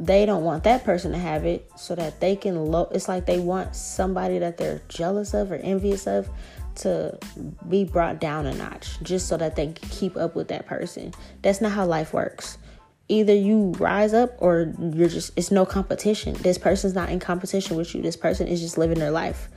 they 0.00 0.26
don't 0.26 0.42
want 0.42 0.64
that 0.64 0.84
person 0.84 1.12
to 1.12 1.18
have 1.18 1.44
it 1.44 1.70
so 1.76 1.94
that 1.94 2.18
they 2.20 2.34
can 2.34 2.66
lo- 2.66 2.88
it's 2.92 3.08
like 3.08 3.26
they 3.26 3.38
want 3.38 3.76
somebody 3.76 4.38
that 4.38 4.56
they're 4.56 4.80
jealous 4.88 5.34
of 5.34 5.52
or 5.52 5.56
envious 5.56 6.06
of 6.06 6.28
to 6.76 7.18
be 7.68 7.84
brought 7.84 8.20
down 8.20 8.46
a 8.46 8.54
notch 8.54 9.00
just 9.02 9.28
so 9.28 9.36
that 9.36 9.56
they 9.56 9.66
can 9.66 9.88
keep 9.88 10.16
up 10.16 10.34
with 10.34 10.48
that 10.48 10.66
person. 10.66 11.12
That's 11.42 11.60
not 11.60 11.72
how 11.72 11.86
life 11.86 12.12
works. 12.12 12.58
Either 13.08 13.34
you 13.34 13.74
rise 13.78 14.14
up 14.14 14.30
or 14.38 14.72
you're 14.78 15.08
just, 15.08 15.32
it's 15.36 15.50
no 15.50 15.66
competition. 15.66 16.34
This 16.34 16.58
person's 16.58 16.94
not 16.94 17.10
in 17.10 17.20
competition 17.20 17.76
with 17.76 17.94
you. 17.94 18.02
This 18.02 18.16
person 18.16 18.48
is 18.48 18.60
just 18.60 18.78
living 18.78 18.98
their 18.98 19.10
life. 19.10 19.48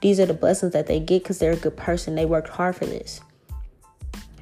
These 0.00 0.20
are 0.20 0.26
the 0.26 0.34
blessings 0.34 0.72
that 0.72 0.86
they 0.86 1.00
get 1.00 1.22
because 1.22 1.38
they're 1.38 1.52
a 1.52 1.56
good 1.56 1.76
person. 1.76 2.14
They 2.14 2.26
worked 2.26 2.48
hard 2.48 2.76
for 2.76 2.86
this. 2.86 3.20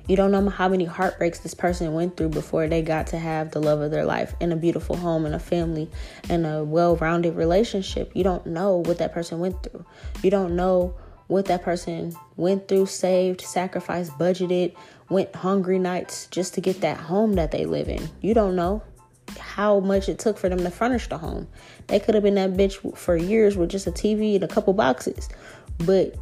You 0.08 0.16
don't 0.16 0.30
know 0.30 0.48
how 0.48 0.68
many 0.68 0.86
heartbreaks 0.86 1.40
this 1.40 1.52
person 1.52 1.92
went 1.92 2.16
through 2.16 2.30
before 2.30 2.66
they 2.66 2.80
got 2.80 3.08
to 3.08 3.18
have 3.18 3.50
the 3.50 3.60
love 3.60 3.82
of 3.82 3.90
their 3.90 4.06
life 4.06 4.34
and 4.40 4.54
a 4.54 4.56
beautiful 4.56 4.96
home 4.96 5.26
and 5.26 5.34
a 5.34 5.38
family 5.38 5.90
and 6.30 6.46
a 6.46 6.64
well 6.64 6.96
rounded 6.96 7.36
relationship. 7.36 8.10
You 8.14 8.24
don't 8.24 8.46
know 8.46 8.78
what 8.78 8.98
that 8.98 9.12
person 9.12 9.38
went 9.38 9.62
through. 9.62 9.84
You 10.22 10.30
don't 10.30 10.56
know 10.56 10.94
what 11.28 11.46
that 11.46 11.62
person 11.62 12.14
went 12.36 12.68
through, 12.68 12.86
saved, 12.86 13.40
sacrificed, 13.42 14.12
budgeted, 14.12 14.74
went 15.08 15.34
hungry 15.34 15.78
nights 15.78 16.26
just 16.30 16.54
to 16.54 16.60
get 16.60 16.80
that 16.80 16.96
home 16.96 17.34
that 17.34 17.50
they 17.50 17.64
live 17.64 17.88
in. 17.88 18.08
You 18.20 18.34
don't 18.34 18.56
know 18.56 18.82
how 19.38 19.80
much 19.80 20.08
it 20.08 20.18
took 20.18 20.38
for 20.38 20.48
them 20.48 20.58
to 20.58 20.70
furnish 20.70 21.08
the 21.08 21.18
home. 21.18 21.48
They 21.86 22.00
could 22.00 22.14
have 22.14 22.24
been 22.24 22.34
that 22.34 22.54
bitch 22.54 22.96
for 22.96 23.16
years 23.16 23.56
with 23.56 23.70
just 23.70 23.86
a 23.86 23.92
TV 23.92 24.34
and 24.34 24.44
a 24.44 24.48
couple 24.48 24.72
boxes. 24.72 25.28
But 25.78 26.16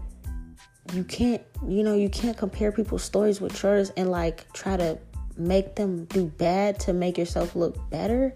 you 0.92 1.04
can't, 1.04 1.42
you 1.66 1.82
know, 1.82 1.94
you 1.94 2.08
can't 2.08 2.36
compare 2.36 2.72
people's 2.72 3.02
stories 3.02 3.40
with 3.40 3.60
yours 3.62 3.90
and 3.96 4.10
like 4.10 4.52
try 4.52 4.76
to 4.76 4.98
make 5.38 5.76
them 5.76 6.06
do 6.06 6.26
bad 6.26 6.80
to 6.80 6.92
make 6.92 7.18
yourself 7.18 7.54
look 7.54 7.90
better 7.90 8.34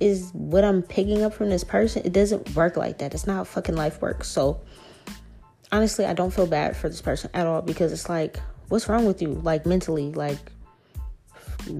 is 0.00 0.30
what 0.32 0.64
I'm 0.64 0.82
picking 0.82 1.22
up 1.22 1.32
from 1.32 1.48
this 1.48 1.64
person. 1.64 2.02
It 2.04 2.12
doesn't 2.12 2.54
work 2.56 2.76
like 2.76 2.98
that. 2.98 3.14
It's 3.14 3.26
not 3.26 3.36
how 3.36 3.44
fucking 3.44 3.76
life 3.76 4.02
works. 4.02 4.28
So 4.28 4.60
honestly, 5.72 6.06
I 6.06 6.14
don't 6.14 6.32
feel 6.32 6.46
bad 6.46 6.76
for 6.76 6.88
this 6.88 7.00
person 7.00 7.30
at 7.34 7.46
all 7.46 7.62
because 7.62 7.92
it's 7.92 8.08
like, 8.08 8.38
what's 8.68 8.88
wrong 8.88 9.06
with 9.06 9.22
you? 9.22 9.28
Like 9.28 9.66
mentally, 9.66 10.12
like 10.12 10.38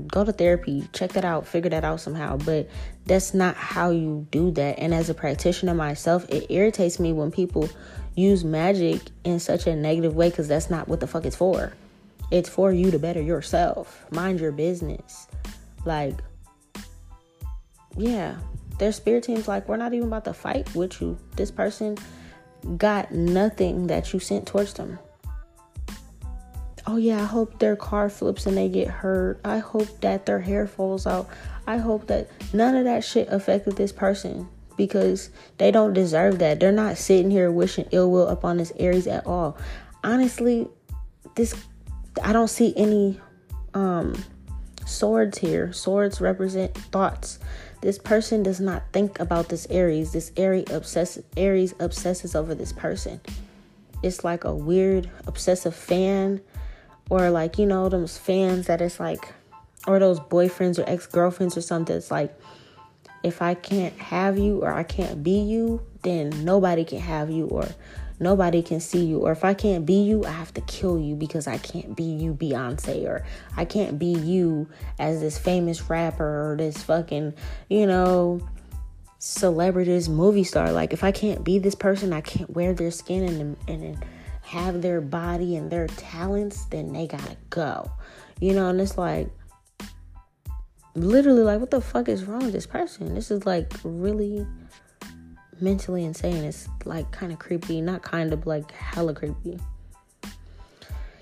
go 0.07 0.25
to 0.25 0.33
therapy, 0.33 0.89
check 0.93 1.13
that 1.13 1.25
out, 1.25 1.47
figure 1.47 1.71
that 1.71 1.85
out 1.85 2.01
somehow. 2.01 2.37
But 2.37 2.69
that's 3.07 3.35
not 3.35 3.57
how 3.57 3.91
you 3.91 4.27
do 4.31 4.51
that. 4.53 4.79
And 4.79 4.95
as 4.95 5.11
a 5.11 5.15
practitioner 5.15 5.75
myself, 5.75 6.29
it 6.29 6.47
irritates 6.51 7.01
me 7.01 7.13
when 7.13 7.31
people 7.31 7.69
use 8.15 8.45
magic 8.45 9.01
in 9.25 9.41
such 9.41 9.67
a 9.67 9.75
negative 9.75 10.15
way 10.15 10.31
because 10.31 10.49
that's 10.49 10.71
not 10.71 10.89
what 10.89 11.01
the 11.01 11.07
fuck 11.07 11.25
it's 11.25 11.37
for. 11.37 11.73
It's 12.31 12.49
for 12.49 12.73
you 12.73 12.91
to 12.91 12.99
better 12.99 13.21
yourself. 13.21 14.05
Mind 14.11 14.41
your 14.41 14.53
business. 14.53 15.27
Like, 15.85 16.15
yeah, 17.97 18.37
their 18.79 18.93
spirit 18.93 19.25
team's 19.25 19.49
like, 19.49 19.69
we're 19.69 19.77
not 19.77 19.95
even 19.95 20.09
about 20.09 20.25
to 20.27 20.35
fight 20.35 20.73
with 20.75 21.01
you. 21.01 21.19
This 21.35 21.51
person 21.51 21.99
got 22.77 23.13
nothing 23.13 23.87
that 23.89 24.13
you 24.13 24.21
sent 24.21 24.47
towards 24.47 24.75
them. 24.75 24.99
Oh, 26.87 26.97
yeah, 26.97 27.21
I 27.21 27.25
hope 27.25 27.59
their 27.59 27.77
car 27.77 28.09
flips 28.09 28.47
and 28.47 28.57
they 28.57 28.69
get 28.69 28.89
hurt. 28.89 29.41
I 29.45 29.59
hope 29.59 30.01
that 30.01 30.27
their 30.27 30.41
hair 30.41 30.67
falls 30.67 31.07
out. 31.07 31.29
I 31.67 31.77
hope 31.77 32.07
that 32.09 32.31
none 32.53 32.75
of 32.75 32.85
that 32.85 33.05
shit 33.05 33.29
affected 33.29 33.77
this 33.77 33.93
person 33.93 34.49
because 34.77 35.31
they 35.59 35.71
don't 35.71 35.93
deserve 35.93 36.39
that. 36.39 36.59
They're 36.59 36.73
not 36.73 36.97
sitting 36.97 37.31
here 37.31 37.53
wishing 37.53 37.87
ill 37.91 38.11
will 38.11 38.29
upon 38.29 38.57
this 38.57 38.73
Aries 38.79 39.07
at 39.07 39.27
all. 39.27 39.59
Honestly, 40.03 40.69
this 41.37 41.55
I 42.25 42.33
don't 42.33 42.49
see 42.49 42.73
any 42.77 43.21
um 43.75 44.25
swords 44.87 45.39
here. 45.39 45.73
Swords 45.73 46.21
represent 46.21 46.75
thoughts. 46.75 47.39
This 47.81 47.99
person 47.99 48.43
does 48.43 48.61
not 48.61 48.83
think 48.93 49.19
about 49.21 49.49
this 49.49 49.67
Aries. 49.71 50.13
This 50.13 50.33
Aries 50.37 50.71
obsesses 50.71 51.25
Aries 51.37 51.75
obsesses 51.81 52.35
over 52.35 52.55
this 52.55 52.73
person. 52.73 53.21
It's 54.03 54.23
like 54.25 54.45
a 54.45 54.55
weird 54.55 55.11
obsessive 55.27 55.75
fan 55.75 56.41
or 57.09 57.31
like, 57.31 57.59
you 57.59 57.67
know, 57.67 57.89
those 57.89 58.19
fans 58.19 58.67
that 58.67 58.81
it's 58.81 59.01
like 59.01 59.33
or 59.87 59.99
those 59.99 60.21
boyfriends 60.21 60.79
or 60.79 60.89
ex-girlfriends 60.89 61.57
or 61.57 61.63
something. 61.63 61.97
It's 61.97 62.11
like 62.11 62.39
if 63.23 63.43
I 63.43 63.55
can't 63.55 63.97
have 63.99 64.39
you 64.39 64.63
or 64.63 64.73
I 64.73 64.83
can't 64.83 65.23
be 65.23 65.41
you, 65.41 65.83
then 66.03 66.45
nobody 66.45 66.85
can 66.85 67.01
have 67.01 67.31
you 67.31 67.47
or 67.47 67.67
nobody 68.21 68.63
can 68.63 68.79
see 68.79 69.05
you. 69.05 69.19
Or 69.19 69.33
if 69.33 69.45
I 69.45 69.55
can't 69.55 69.85
be 69.85 70.03
you, 70.03 70.25
I 70.25 70.31
have 70.31 70.55
to 70.55 70.61
kill 70.61 71.01
you 71.01 71.17
because 71.17 71.49
I 71.49 71.59
can't 71.59 71.97
be 71.97 72.05
you, 72.05 72.35
Beyonce, 72.35 73.07
or 73.07 73.25
I 73.57 73.65
can't 73.65 73.99
be 73.99 74.13
you 74.13 74.69
as 74.99 75.21
this 75.21 75.39
famous 75.39 75.91
rapper 75.91 76.53
or 76.53 76.57
this 76.57 76.83
fucking, 76.83 77.35
you 77.69 77.87
know, 77.87 78.47
celebrities, 79.19 80.09
movie 80.09 80.45
star. 80.45 80.71
Like 80.71 80.93
if 80.93 81.03
I 81.03 81.11
can't 81.11 81.43
be 81.43 81.59
this 81.59 81.75
person, 81.75 82.13
I 82.13 82.21
can't 82.21 82.51
wear 82.51 82.75
their 82.75 82.91
skin 82.91 83.25
and 83.25 83.57
and 83.67 84.05
have 84.43 84.83
their 84.83 85.01
body 85.01 85.57
and 85.57 85.71
their 85.71 85.87
talents, 85.87 86.65
then 86.67 86.93
they 86.93 87.07
gotta 87.07 87.37
go. 87.49 87.91
You 88.41 88.55
know, 88.55 88.69
and 88.69 88.81
it's 88.81 88.99
like 88.99 89.29
literally 90.95 91.43
like 91.43 91.61
what 91.61 91.71
the 91.71 91.81
fuck 91.81 92.09
is 92.09 92.25
wrong 92.25 92.41
with 92.41 92.53
this 92.53 92.67
person? 92.67 93.15
This 93.15 93.31
is 93.31 93.47
like 93.47 93.73
really 93.85 94.47
mentally 95.63 96.05
insane. 96.05 96.45
It's 96.45 96.69
like 96.85 97.11
kind 97.11 97.33
of 97.33 97.39
creepy, 97.39 97.81
not 97.81 98.03
kind 98.03 98.33
of 98.33 98.47
like 98.47 98.71
hella 98.73 99.15
creepy. 99.15 99.59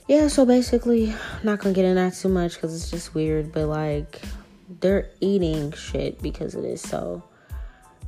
Yeah, 0.06 0.28
so 0.28 0.46
basically, 0.46 1.10
I'm 1.12 1.44
not 1.44 1.58
gonna 1.58 1.74
get 1.74 1.84
in 1.84 1.96
that 1.96 2.14
too 2.14 2.28
much 2.28 2.54
because 2.54 2.74
it's 2.74 2.90
just 2.90 3.14
weird, 3.14 3.52
but 3.52 3.66
like 3.66 4.20
they're 4.80 5.10
eating 5.20 5.72
shit 5.72 6.20
because 6.22 6.54
of 6.54 6.62
this. 6.62 6.82
So 6.82 7.22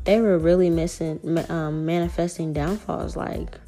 they 0.05 0.21
were 0.21 0.39
really 0.39 0.71
missing, 0.71 1.21
um, 1.51 1.85
manifesting 1.85 2.53
downfalls. 2.53 3.17
Like 3.17 3.59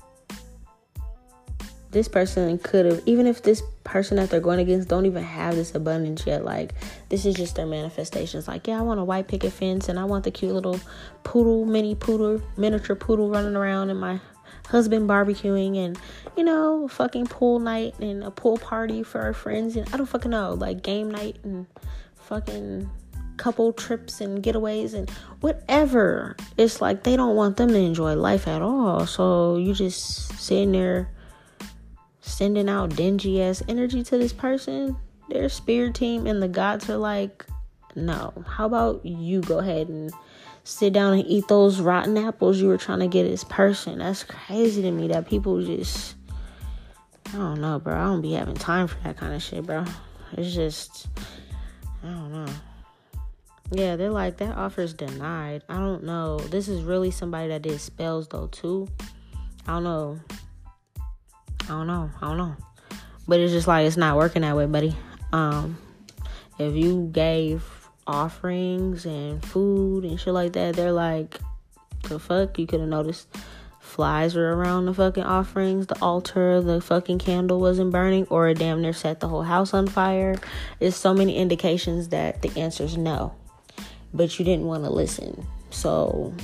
this 1.93 2.09
person 2.09 2.59
could 2.59 2.87
have, 2.87 3.03
even 3.05 3.27
if 3.27 3.43
this 3.43 3.63
person 3.85 4.17
that 4.17 4.31
they're 4.31 4.41
going 4.41 4.59
against 4.59 4.89
don't 4.89 5.05
even 5.05 5.23
have 5.23 5.55
this 5.55 5.75
abundance 5.75 6.27
yet, 6.27 6.43
like 6.45 6.73
this 7.11 7.27
is 7.27 7.35
just 7.35 7.55
their 7.57 7.67
manifestations. 7.67 8.49
Like, 8.49 8.67
yeah, 8.67 8.79
I 8.79 8.83
want 8.83 8.99
a 8.99 9.05
white 9.05 9.29
picket 9.29 9.53
fence 9.53 9.89
and 9.91 10.01
I 10.01 10.05
want 10.05 10.25
the 10.25 10.31
cute 10.31 10.55
little 10.55 10.81
poodle, 11.23 11.67
mini 11.67 11.95
poodle, 11.95 12.43
miniature 12.57 12.97
poodle 12.97 13.29
running 13.29 13.55
around 13.57 13.91
and 13.91 14.01
my 14.01 14.21
husband 14.69 15.07
barbecuing 15.09 15.77
and, 15.77 15.99
you 16.35 16.45
know, 16.45 16.89
fucking 16.89 17.27
pool 17.27 17.59
night 17.59 17.95
and 18.01 18.25
a 18.25 18.31
pool 18.31 18.57
party 18.57 19.03
for 19.03 19.21
our 19.21 19.35
friends 19.35 19.77
and 19.77 19.87
I 19.93 19.99
don't 19.99 20.07
fucking 20.07 20.31
know, 20.31 20.55
like 20.55 20.83
game 20.83 21.11
night 21.11 21.37
and 21.45 21.67
fucking 22.17 22.91
couple 23.37 23.73
trips 23.75 24.23
and 24.23 24.43
getaways 24.43 24.95
and 24.95 25.11
whatever. 25.41 26.37
It's 26.57 26.81
like 26.81 27.03
they 27.03 27.17
don't 27.17 27.37
want 27.37 27.59
them 27.59 27.69
to 27.69 27.79
enjoy 27.79 28.15
life 28.15 28.49
at 28.49 28.63
all. 28.63 29.07
So 29.07 29.57
you 29.57 29.75
just 29.75 30.39
sitting 30.41 30.73
there 30.73 31.11
sending 32.23 32.69
out 32.69 32.97
dingy 32.97 33.43
ass 33.43 33.63
energy 33.69 34.03
to 34.05 34.17
this 34.17 34.33
person, 34.33 34.97
their 35.29 35.49
spirit 35.49 35.95
team 35.95 36.27
and 36.27 36.43
the 36.43 36.49
gods 36.49 36.89
are 36.89 36.97
like, 36.97 37.45
no. 37.95 38.33
How 38.47 38.67
about 38.67 39.05
you 39.05 39.43
go 39.43 39.59
ahead 39.59 39.89
and 39.89 40.11
sit 40.65 40.93
down 40.93 41.15
and 41.15 41.27
eat 41.27 41.49
those 41.49 41.81
rotten 41.81 42.17
apples 42.17 42.59
you 42.61 42.69
were 42.69 42.79
trying 42.79 43.01
to 43.01 43.09
get 43.09 43.25
this 43.25 43.45
person? 43.45 43.99
That's 43.99 44.25
crazy 44.25 44.81
to 44.83 44.91
me 44.91 45.09
that 45.09 45.29
people 45.29 45.63
just, 45.63 46.15
I 47.35 47.37
don't 47.37 47.61
know, 47.61 47.79
bro. 47.79 47.95
I 47.95 48.05
don't 48.05 48.23
be 48.23 48.33
having 48.33 48.55
time 48.55 48.87
for 48.87 48.99
that 49.05 49.17
kind 49.17 49.35
of 49.35 49.43
shit, 49.43 49.67
bro. 49.67 49.85
It's 50.33 50.55
just, 50.55 51.09
I 52.03 52.09
don't 52.09 52.33
know. 52.33 52.53
Yeah, 53.73 53.97
they're 53.97 54.11
like, 54.11 54.37
that 54.39 54.57
offer's 54.57 54.93
denied. 54.95 55.63
I 55.69 55.77
don't 55.77 56.05
know. 56.05 56.39
This 56.39 56.69
is 56.69 56.83
really 56.83 57.11
somebody 57.11 57.49
that 57.49 57.63
did 57.63 57.81
spells, 57.81 58.29
though, 58.29 58.47
too. 58.49 58.89
I 59.67 59.75
don't 59.75 59.85
know. 59.85 60.21
I 61.73 61.79
don't 61.79 61.87
know. 61.87 62.11
I 62.21 62.29
don't 62.29 62.37
know. 62.37 62.57
But 63.27 63.41
it's 63.41 63.53
just 63.53 63.67
like 63.67 63.87
it's 63.87 63.97
not 63.97 64.19
working 64.19 64.43
that 64.43 64.55
way, 64.55 64.67
buddy. 64.67 64.95
Um, 65.33 65.79
if 66.59 66.75
you 66.75 67.09
gave 67.11 67.65
offerings 68.07 69.07
and 69.07 69.43
food 69.43 70.05
and 70.05 70.21
shit 70.21 70.35
like 70.35 70.53
that, 70.53 70.77
they're 70.77 70.93
like, 70.93 71.39
the 72.03 72.19
fuck? 72.19 72.59
You 72.59 72.67
could 72.67 72.81
have 72.81 72.89
noticed 72.91 73.27
flies 73.81 74.35
were 74.35 74.55
around 74.55 74.85
the 74.85 74.93
fucking 74.93 75.23
offerings, 75.23 75.87
the 75.87 75.99
altar, 76.03 76.61
the 76.61 76.83
fucking 76.83 77.21
candle 77.21 77.59
wasn't 77.59 77.91
burning, 77.91 78.27
or 78.29 78.49
a 78.49 78.55
damn 78.55 78.83
near 78.83 78.93
set 78.93 79.21
the 79.21 79.29
whole 79.29 79.43
house 79.43 79.73
on 79.73 79.87
fire. 79.87 80.37
There's 80.79 80.97
so 80.97 81.15
many 81.15 81.37
indications 81.37 82.09
that 82.09 82.43
the 82.43 82.61
answer 82.61 82.85
is 82.85 82.99
no. 82.99 83.35
But 84.13 84.39
you 84.39 84.45
didn't 84.45 84.67
want 84.67 84.85
to 84.85 84.91
listen. 84.91 85.47
So 85.71 86.35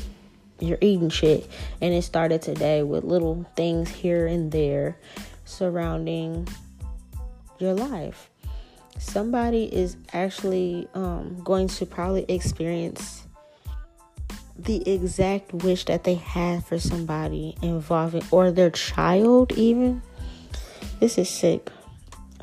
you're 0.61 0.79
eating 0.81 1.11
shit. 1.11 1.49
And 1.81 1.94
it 1.94 2.03
started 2.03 2.42
today 2.42 2.83
with 2.83 3.05
little 3.05 3.47
things 3.57 3.90
here 3.90 4.27
and 4.27 4.51
there 4.51 4.97
surrounding 5.44 6.49
your 7.59 7.75
life. 7.75 8.31
Somebody 8.99 9.64
is 9.64 9.97
actually 10.12 10.88
um, 10.94 11.40
going 11.44 11.68
to 11.68 11.87
probably 11.87 12.25
experience 12.29 13.25
the 14.59 14.88
exact 14.90 15.53
wish 15.53 15.85
that 15.85 16.03
they 16.03 16.16
had 16.16 16.64
for 16.64 16.79
somebody 16.79 17.57
involving 17.62 18.25
or 18.33 18.51
their 18.51 18.71
child 18.71 19.53
even 19.53 20.03
this 20.99 21.16
is 21.16 21.29
sick 21.29 21.71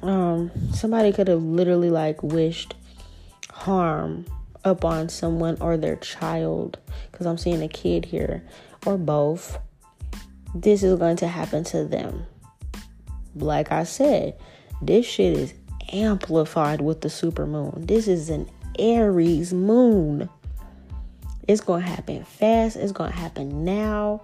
um 0.02 0.50
somebody 0.74 1.12
could 1.12 1.28
have 1.28 1.44
literally 1.44 1.90
like 1.90 2.24
wished 2.24 2.74
harm 3.52 4.26
upon 4.66 5.08
someone 5.08 5.58
or 5.62 5.78
their 5.78 5.96
child 5.98 6.80
because 7.12 7.26
I'm 7.26 7.38
seeing 7.38 7.62
a 7.62 7.68
kid 7.68 8.04
here 8.04 8.44
or 8.86 8.98
both, 8.98 9.58
this 10.54 10.84
is 10.84 10.98
going 10.98 11.18
to 11.18 11.28
happen 11.28 11.64
to 11.66 11.86
them. 11.86 12.26
Like 13.36 13.72
I 13.72 13.84
said, 13.84 14.38
this 14.82 15.06
shit 15.06 15.38
is 15.38 15.54
amplified 15.94 16.82
with 16.82 17.02
the 17.02 17.10
super 17.10 17.46
moon. 17.46 17.86
This 17.86 18.08
is 18.08 18.30
an 18.30 18.50
Aries 18.80 19.54
moon. 19.54 20.30
It's 21.48 21.62
going 21.62 21.84
to 21.84 21.90
happen 21.90 22.24
fast, 22.24 22.76
it's 22.76 22.92
going 22.92 23.12
to 23.12 23.18
happen 23.18 23.64
now 23.64 24.24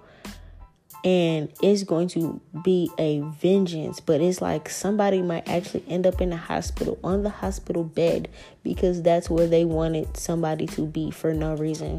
and 1.04 1.52
it's 1.62 1.82
going 1.82 2.06
to 2.06 2.40
be 2.62 2.90
a 2.96 3.20
vengeance 3.20 3.98
but 3.98 4.20
it's 4.20 4.40
like 4.40 4.68
somebody 4.68 5.20
might 5.20 5.48
actually 5.48 5.84
end 5.88 6.06
up 6.06 6.20
in 6.20 6.30
the 6.30 6.36
hospital 6.36 6.98
on 7.02 7.22
the 7.22 7.30
hospital 7.30 7.82
bed 7.82 8.28
because 8.62 9.02
that's 9.02 9.28
where 9.28 9.46
they 9.46 9.64
wanted 9.64 10.16
somebody 10.16 10.66
to 10.66 10.82
be 10.86 11.10
for 11.10 11.34
no 11.34 11.54
reason. 11.56 11.98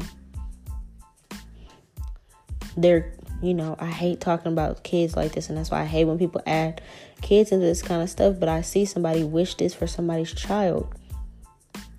They're 2.76 3.12
you 3.42 3.52
know 3.52 3.76
i 3.78 3.86
hate 3.86 4.20
talking 4.20 4.52
about 4.52 4.82
kids 4.84 5.16
like 5.16 5.32
this 5.32 5.48
and 5.48 5.58
that's 5.58 5.70
why 5.70 5.82
i 5.82 5.84
hate 5.84 6.04
when 6.04 6.18
people 6.18 6.40
add 6.46 6.80
kids 7.20 7.50
into 7.52 7.66
this 7.66 7.82
kind 7.82 8.00
of 8.00 8.08
stuff 8.08 8.36
but 8.38 8.48
i 8.48 8.60
see 8.60 8.84
somebody 8.84 9.24
wish 9.24 9.56
this 9.56 9.74
for 9.74 9.86
somebody's 9.86 10.32
child. 10.32 10.94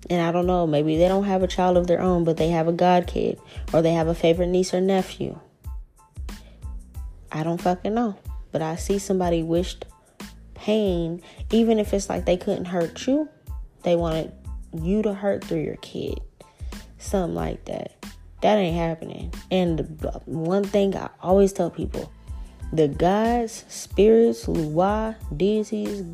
And 0.08 0.22
I 0.22 0.30
don't 0.30 0.46
know, 0.46 0.68
maybe 0.68 0.96
they 0.98 1.08
don't 1.08 1.24
have 1.24 1.42
a 1.42 1.48
child 1.48 1.76
of 1.76 1.88
their 1.88 2.00
own, 2.00 2.22
but 2.22 2.36
they 2.36 2.50
have 2.50 2.68
a 2.68 2.72
god 2.72 3.08
kid 3.08 3.40
or 3.72 3.82
they 3.82 3.92
have 3.92 4.06
a 4.06 4.14
favorite 4.14 4.46
niece 4.46 4.72
or 4.72 4.80
nephew 4.80 5.36
I 7.32 7.42
don't 7.42 7.60
fucking 7.60 7.94
know. 7.94 8.16
But 8.52 8.62
I 8.62 8.76
see 8.76 8.98
somebody 8.98 9.42
wished 9.42 9.84
pain, 10.54 11.22
even 11.50 11.78
if 11.78 11.92
it's 11.92 12.08
like 12.08 12.24
they 12.24 12.36
couldn't 12.36 12.66
hurt 12.66 13.06
you, 13.06 13.28
they 13.82 13.96
wanted 13.96 14.32
you 14.72 15.02
to 15.02 15.14
hurt 15.14 15.44
through 15.44 15.62
your 15.62 15.76
kid. 15.76 16.20
Something 16.98 17.34
like 17.34 17.64
that. 17.66 17.92
That 18.42 18.56
ain't 18.56 18.76
happening. 18.76 19.32
And 19.50 19.80
one 20.24 20.64
thing 20.64 20.96
I 20.96 21.10
always 21.20 21.52
tell 21.52 21.70
people 21.70 22.12
the 22.72 22.88
gods, 22.88 23.64
spirits, 23.68 24.48
loa, 24.48 25.16
deities, 25.36 26.04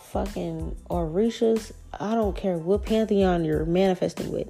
fucking 0.00 0.76
Orishas, 0.88 1.72
I 2.00 2.14
don't 2.14 2.34
care 2.34 2.56
what 2.56 2.86
pantheon 2.86 3.44
you're 3.44 3.66
manifesting 3.66 4.32
with. 4.32 4.48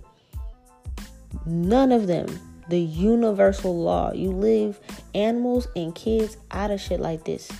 None 1.44 1.92
of 1.92 2.06
them, 2.06 2.26
the 2.68 2.80
universal 2.80 3.76
law, 3.76 4.12
you 4.12 4.30
leave 4.30 4.78
animals 5.14 5.68
and 5.76 5.94
kids 5.94 6.36
out 6.50 6.70
of 6.70 6.80
shit 6.80 7.00
like 7.00 7.24
this. 7.24 7.50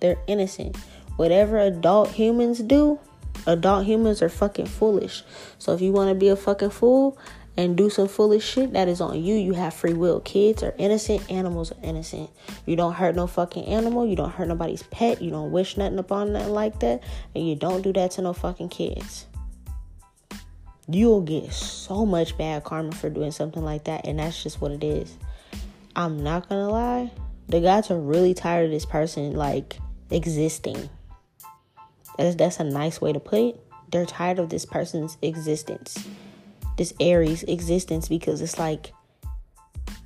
They're 0.00 0.18
innocent. 0.26 0.76
Whatever 1.16 1.58
adult 1.58 2.10
humans 2.10 2.60
do, 2.60 2.98
adult 3.46 3.86
humans 3.86 4.22
are 4.22 4.28
fucking 4.28 4.66
foolish. 4.66 5.22
So 5.58 5.72
if 5.72 5.80
you 5.80 5.92
want 5.92 6.08
to 6.08 6.14
be 6.14 6.28
a 6.28 6.36
fucking 6.36 6.70
fool, 6.70 7.18
and 7.56 7.76
do 7.76 7.90
some 7.90 8.08
foolish 8.08 8.44
shit, 8.44 8.72
that 8.72 8.88
is 8.88 9.00
on 9.00 9.22
you. 9.22 9.34
You 9.34 9.52
have 9.52 9.74
free 9.74 9.92
will. 9.92 10.20
Kids 10.20 10.62
are 10.62 10.74
innocent, 10.78 11.30
animals 11.30 11.72
are 11.72 11.78
innocent. 11.82 12.30
You 12.64 12.76
don't 12.76 12.94
hurt 12.94 13.14
no 13.14 13.26
fucking 13.26 13.64
animal, 13.64 14.06
you 14.06 14.16
don't 14.16 14.30
hurt 14.30 14.48
nobody's 14.48 14.82
pet, 14.84 15.20
you 15.20 15.30
don't 15.30 15.50
wish 15.50 15.76
nothing 15.76 15.98
upon 15.98 16.32
nothing 16.32 16.52
like 16.52 16.80
that, 16.80 17.02
and 17.34 17.46
you 17.46 17.56
don't 17.56 17.82
do 17.82 17.92
that 17.94 18.12
to 18.12 18.22
no 18.22 18.32
fucking 18.32 18.70
kids. 18.70 19.26
You'll 20.90 21.22
get 21.22 21.52
so 21.52 22.04
much 22.04 22.36
bad 22.36 22.64
karma 22.64 22.92
for 22.92 23.10
doing 23.10 23.32
something 23.32 23.62
like 23.62 23.84
that, 23.84 24.06
and 24.06 24.18
that's 24.18 24.42
just 24.42 24.60
what 24.60 24.72
it 24.72 24.82
is. 24.82 25.16
I'm 25.94 26.22
not 26.22 26.48
gonna 26.48 26.68
lie, 26.68 27.10
the 27.48 27.60
gods 27.60 27.90
are 27.90 28.00
really 28.00 28.34
tired 28.34 28.66
of 28.66 28.70
this 28.70 28.86
person 28.86 29.34
like 29.34 29.78
existing. 30.10 30.88
That's 32.16 32.36
that's 32.36 32.60
a 32.60 32.64
nice 32.64 33.00
way 33.00 33.12
to 33.12 33.20
put 33.20 33.38
it. 33.38 33.66
They're 33.90 34.06
tired 34.06 34.38
of 34.38 34.50
this 34.50 34.64
person's 34.64 35.16
existence 35.22 36.06
this 36.80 36.94
Aries 36.98 37.42
existence 37.42 38.08
because 38.08 38.40
it's 38.40 38.58
like 38.58 38.94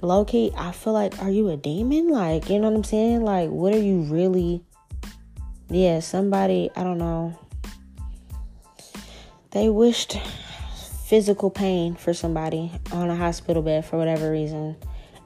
low 0.02 0.26
I 0.56 0.72
feel 0.72 0.92
like, 0.92 1.22
are 1.22 1.30
you 1.30 1.48
a 1.50 1.56
demon? 1.56 2.08
Like, 2.08 2.50
you 2.50 2.58
know 2.58 2.68
what 2.68 2.76
I'm 2.76 2.82
saying? 2.82 3.22
Like, 3.22 3.48
what 3.50 3.72
are 3.72 3.80
you 3.80 4.00
really? 4.00 4.60
Yeah, 5.68 6.00
somebody, 6.00 6.70
I 6.74 6.82
don't 6.82 6.98
know. 6.98 7.38
They 9.52 9.68
wished 9.68 10.18
physical 11.04 11.50
pain 11.50 11.94
for 11.94 12.14
somebody 12.14 12.72
on 12.92 13.10
a 13.10 13.16
hospital 13.16 13.62
bed 13.62 13.84
for 13.84 13.98
whatever 13.98 14.30
reason. 14.30 14.76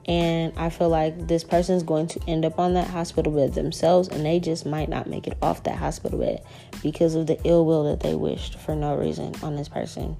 And 0.07 0.55
I 0.57 0.71
feel 0.71 0.89
like 0.89 1.29
this 1.29 1.45
person 1.45 1.77
is 1.77 1.83
going 1.83 2.07
to 2.09 2.21
end 2.27 2.47
up 2.47 2.59
on 2.59 2.75
that 2.75 2.89
hospital 2.89 3.31
bed 3.31 3.55
themselves, 3.55 4.09
and 4.09 4.25
they 4.25 4.41
just 4.41 4.65
might 4.65 4.89
not 4.89 5.07
make 5.07 5.27
it 5.27 5.37
off 5.43 5.65
that 5.65 5.77
hospital 5.77 6.19
bed 6.19 6.43
because 6.83 7.15
of 7.15 7.27
the 7.27 7.39
ill 7.45 7.67
will 7.67 7.85
that 7.85 8.01
they 8.01 8.15
wished 8.15 8.59
for 8.59 8.75
no 8.75 8.97
reason 8.97 9.35
on 9.43 9.55
this 9.55 9.69
person. 9.69 10.17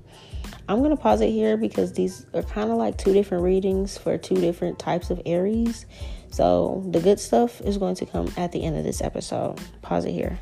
I'm 0.69 0.83
to 0.85 0.97
pause 0.97 1.23
it 1.23 1.31
here 1.31 1.57
because 1.57 1.95
these 1.95 2.27
are 2.35 2.43
kind 2.43 2.71
of 2.71 2.77
like 2.77 2.99
two 2.99 3.15
different 3.15 3.43
readings 3.43 3.97
for 3.97 4.19
two 4.19 4.37
different 4.37 4.79
types 4.79 5.09
of 5.09 5.21
Aries. 5.25 5.87
So 6.31 6.85
the 6.91 7.01
good 7.01 7.19
stuff 7.19 7.63
is 7.63 7.79
going 7.79 7.95
to 7.97 8.07
come 8.07 8.31
at 8.37 8.53
the 8.53 8.63
end 8.63 8.77
of 8.77 8.85
this 8.85 9.01
episode. 9.01 9.59
Pause 9.81 10.05
it 10.05 10.13
here. 10.13 10.39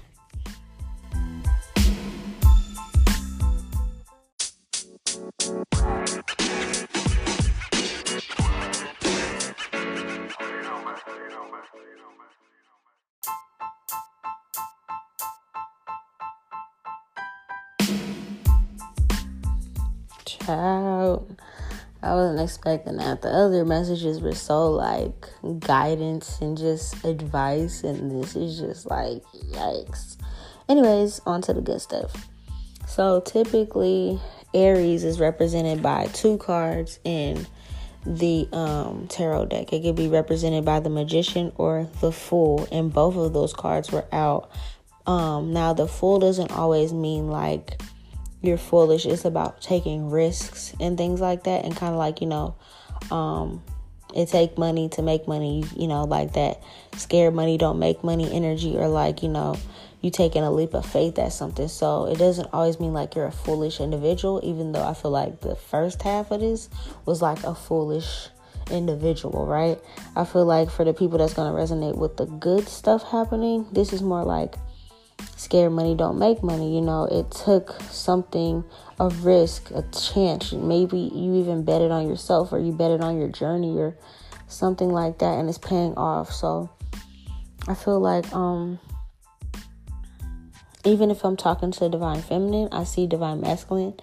Expecting 22.47 22.97
that. 22.97 23.23
The 23.23 23.29
other 23.29 23.65
messages 23.65 24.21
were 24.21 24.35
so 24.35 24.71
like 24.71 25.29
guidance 25.59 26.39
and 26.41 26.57
just 26.57 27.05
advice, 27.05 27.85
and 27.85 28.11
this 28.11 28.35
is 28.37 28.59
just 28.59 28.87
like 28.87 29.23
yikes. 29.51 30.17
Anyways, 30.69 31.21
on 31.27 31.43
to 31.43 31.53
the 31.53 31.61
good 31.61 31.81
stuff. 31.81 32.29
So 32.87 33.21
typically, 33.21 34.21
Aries 34.55 35.05
is 35.05 35.21
represented 35.21 35.83
by 35.83 36.07
two 36.07 36.39
cards 36.39 36.99
in 37.05 37.47
the 38.07 38.49
um, 38.53 39.07
tarot 39.09 39.47
deck. 39.47 39.73
It 39.73 39.83
could 39.83 39.97
be 39.97 40.09
represented 40.09 40.65
by 40.65 40.81
the 40.81 40.91
Magician 40.91 41.53
or 41.57 41.89
the 42.01 42.13
Fool, 42.13 42.67
and 42.71 42.93
both 42.93 43.17
of 43.17 43.33
those 43.33 43.53
cards 43.53 43.91
were 43.91 44.07
out. 44.13 44.51
Um, 45.07 45.53
now, 45.53 45.73
the 45.73 45.87
Fool 45.87 46.21
doesn't 46.21 46.53
always 46.53 46.93
mean 46.93 47.29
like 47.29 47.81
you're 48.47 48.59
foolish. 48.59 49.07
It's 49.07 49.25
about 49.25 49.61
taking 49.61 50.11
risks 50.11 50.75
and 50.81 50.97
things 50.97 51.21
like 51.21 51.45
that, 51.45 51.65
and 51.65 51.77
kind 51.77 51.93
of 51.93 51.99
like 51.99 52.21
you 52.21 52.27
know, 52.27 52.55
um, 53.11 53.63
it 54.15 54.29
take 54.29 54.57
money 54.57 54.89
to 54.91 55.03
make 55.03 55.27
money. 55.27 55.65
You 55.77 55.89
know, 55.89 56.05
like 56.05 56.35
that 56.35 56.63
scared 56.97 57.35
money 57.35 57.59
don't 57.59 57.79
make 57.79 58.05
money 58.05 58.33
energy, 58.33 58.77
or 58.77 58.89
like 58.89 59.23
you 59.23 59.29
know, 59.29 59.57
you 60.01 60.11
taking 60.11 60.43
a 60.43 60.51
leap 60.51 60.75
of 60.75 60.87
faith 60.87 61.19
at 61.19 61.33
something. 61.33 61.69
So 61.69 62.07
it 62.07 62.19
doesn't 62.19 62.49
always 62.53 62.79
mean 62.79 62.93
like 62.93 63.15
you're 63.15 63.27
a 63.27 63.33
foolish 63.33 63.81
individual. 63.81 64.41
Even 64.43 64.73
though 64.73 64.87
I 64.87 64.95
feel 64.95 65.11
like 65.11 65.41
the 65.41 65.57
first 65.57 66.03
half 66.03 66.31
of 66.31 66.41
this 66.41 66.69
was 67.05 67.21
like 67.21 67.43
a 67.45 67.55
foolish 67.55 68.29
individual, 68.71 69.47
right? 69.47 69.79
I 70.15 70.25
feel 70.25 70.45
like 70.45 70.71
for 70.71 70.85
the 70.85 70.95
people 70.95 71.19
that's 71.19 71.35
gonna 71.35 71.57
resonate 71.57 71.97
with 71.97 72.17
the 72.17 72.27
good 72.27 72.69
stuff 72.69 73.03
happening, 73.11 73.67
this 73.73 73.93
is 73.93 74.03
more 74.03 74.25
like 74.25 74.57
scared 75.47 75.71
money 75.71 75.95
don't 75.95 76.19
make 76.19 76.43
money. 76.43 76.75
You 76.75 76.81
know, 76.81 77.05
it 77.05 77.31
took 77.31 77.81
something, 77.83 78.65
a 78.99 79.09
risk, 79.09 79.71
a 79.71 79.83
chance. 79.93 80.53
Maybe 80.53 80.99
you 80.99 81.37
even 81.37 81.65
bet 81.65 81.83
it 81.83 81.93
on 81.93 82.09
yourself 82.09 82.53
or 82.53 82.59
you 82.59 82.73
bet 82.73 82.91
it 82.91 83.01
on 83.01 83.17
your 83.17 83.29
journey 83.29 83.79
or 83.79 83.97
something 84.49 84.91
like 84.91 85.19
that 85.19 85.39
and 85.39 85.49
it's 85.49 85.59
paying 85.59 85.95
off. 85.95 86.33
So 86.33 86.69
I 87.69 87.75
feel 87.75 88.01
like 88.01 88.31
um 88.35 88.81
even 90.85 91.13
if 91.13 91.25
I'm 91.25 91.37
talking 91.37 91.71
to 91.71 91.89
divine 91.89 92.23
feminine, 92.23 92.69
I 92.73 92.83
see 92.83 93.07
divine 93.07 93.41
masculine 93.41 93.95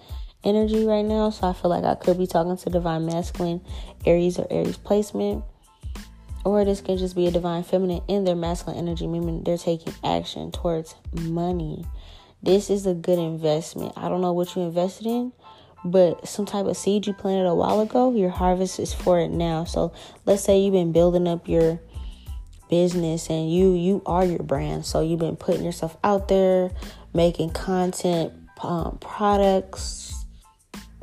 energy 0.44 0.86
right 0.86 1.04
now. 1.04 1.28
So 1.28 1.48
I 1.48 1.52
feel 1.52 1.70
like 1.70 1.84
I 1.84 1.94
could 1.94 2.16
be 2.16 2.26
talking 2.26 2.56
to 2.56 2.70
divine 2.70 3.04
masculine 3.04 3.60
Aries 4.06 4.38
or 4.38 4.46
Aries 4.50 4.78
placement 4.78 5.44
or 6.44 6.64
this 6.64 6.80
can 6.80 6.98
just 6.98 7.16
be 7.16 7.26
a 7.26 7.30
divine 7.30 7.64
feminine 7.64 8.02
in 8.06 8.24
their 8.24 8.36
masculine 8.36 8.78
energy, 8.78 9.06
meaning 9.06 9.42
they're 9.42 9.58
taking 9.58 9.94
action 10.04 10.52
towards 10.52 10.94
money. 11.12 11.84
This 12.42 12.68
is 12.68 12.86
a 12.86 12.94
good 12.94 13.18
investment. 13.18 13.94
I 13.96 14.08
don't 14.08 14.20
know 14.20 14.34
what 14.34 14.54
you 14.54 14.62
invested 14.62 15.06
in, 15.06 15.32
but 15.84 16.28
some 16.28 16.44
type 16.44 16.66
of 16.66 16.76
seed 16.76 17.06
you 17.06 17.14
planted 17.14 17.46
a 17.46 17.54
while 17.54 17.80
ago, 17.80 18.14
your 18.14 18.30
harvest 18.30 18.78
is 18.78 18.92
for 18.92 19.18
it 19.18 19.30
now. 19.30 19.64
So 19.64 19.92
let's 20.26 20.44
say 20.44 20.60
you've 20.60 20.74
been 20.74 20.92
building 20.92 21.26
up 21.26 21.48
your 21.48 21.80
business 22.68 23.28
and 23.30 23.52
you 23.52 23.74
you 23.74 24.02
are 24.04 24.24
your 24.24 24.42
brand. 24.42 24.84
So 24.84 25.00
you've 25.00 25.20
been 25.20 25.36
putting 25.36 25.64
yourself 25.64 25.96
out 26.04 26.28
there, 26.28 26.70
making 27.14 27.50
content, 27.50 28.32
um, 28.62 28.98
products. 29.00 30.24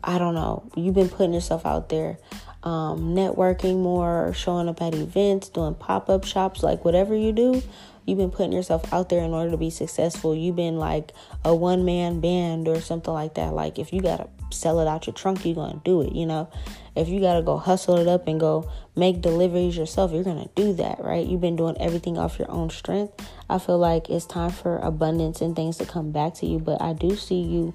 I 0.04 0.18
don't 0.18 0.36
know. 0.36 0.70
You've 0.76 0.96
been 0.96 1.10
putting 1.10 1.34
yourself 1.34 1.66
out 1.66 1.90
there 1.90 2.18
um, 2.64 3.16
networking 3.16 3.82
more, 3.82 4.34
showing 4.34 4.68
up 4.68 4.82
at 4.82 4.94
events, 4.94 5.50
doing 5.50 5.76
pop 5.76 6.10
up 6.10 6.24
shops, 6.24 6.64
like 6.64 6.86
whatever 6.86 7.16
you 7.16 7.32
do, 7.32 7.62
you've 8.06 8.18
been 8.18 8.32
putting 8.32 8.52
yourself 8.52 8.92
out 8.94 9.10
there 9.10 9.24
in 9.24 9.32
order 9.32 9.52
to 9.52 9.58
be 9.58 9.70
successful. 9.70 10.36
You've 10.36 10.56
been 10.56 10.78
like 10.78 11.12
a 11.44 11.56
one 11.56 11.86
man 11.86 12.20
band 12.20 12.68
or 12.68 12.82
something 12.82 13.14
like 13.14 13.36
that. 13.36 13.54
Like 13.54 13.80
if 13.80 13.94
you 13.94 14.02
gotta 14.02 14.28
sell 14.52 14.80
it 14.80 14.88
out 14.88 15.08
your 15.08 15.14
trunk, 15.14 15.46
you're 15.46 15.56
gonna 15.56 15.82
do 15.84 16.02
it, 16.02 16.14
you 16.14 16.26
know. 16.26 16.50
If 16.96 17.08
you 17.08 17.22
gotta 17.22 17.42
go 17.42 17.58
hustle 17.58 17.98
it 17.98 18.08
up 18.08 18.28
and 18.28 18.40
go 18.40 18.70
make 18.96 19.22
deliveries 19.22 19.78
yourself, 19.78 20.12
you're 20.12 20.24
gonna 20.24 20.50
do 20.56 20.74
that, 20.74 21.04
right? 21.04 21.26
You've 21.26 21.42
been 21.42 21.56
doing 21.56 21.78
everything 21.80 22.18
off 22.18 22.38
your 22.38 22.52
own 22.52 22.70
strength. 22.70 23.14
I 23.50 23.60
feel 23.60 23.78
like 23.78 24.10
it's 24.10 24.26
time 24.26 24.52
for 24.52 24.78
abundance 24.80 25.42
and 25.42 25.56
things 25.56 25.78
to 25.78 25.86
come 25.86 26.12
back 26.12 26.36
to 26.36 26.46
you, 26.46 26.60
but 26.60 26.82
I 26.82 26.94
do 26.94 27.16
see 27.16 27.42
you 27.42 27.74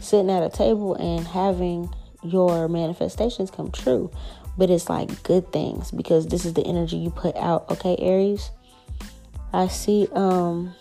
sitting 0.00 0.30
at 0.30 0.42
a 0.42 0.48
table 0.48 0.94
and 0.94 1.26
having 1.26 1.92
your 2.22 2.68
manifestations 2.68 3.50
come 3.50 3.70
true. 3.70 4.10
But 4.56 4.70
it's 4.70 4.88
like 4.88 5.22
good 5.22 5.52
things 5.52 5.90
because 5.90 6.26
this 6.26 6.44
is 6.44 6.54
the 6.54 6.66
energy 6.66 6.96
you 6.96 7.10
put 7.10 7.36
out, 7.36 7.70
okay, 7.70 7.96
Aries? 7.98 8.50
I 9.52 9.68
see 9.68 10.08
um 10.12 10.74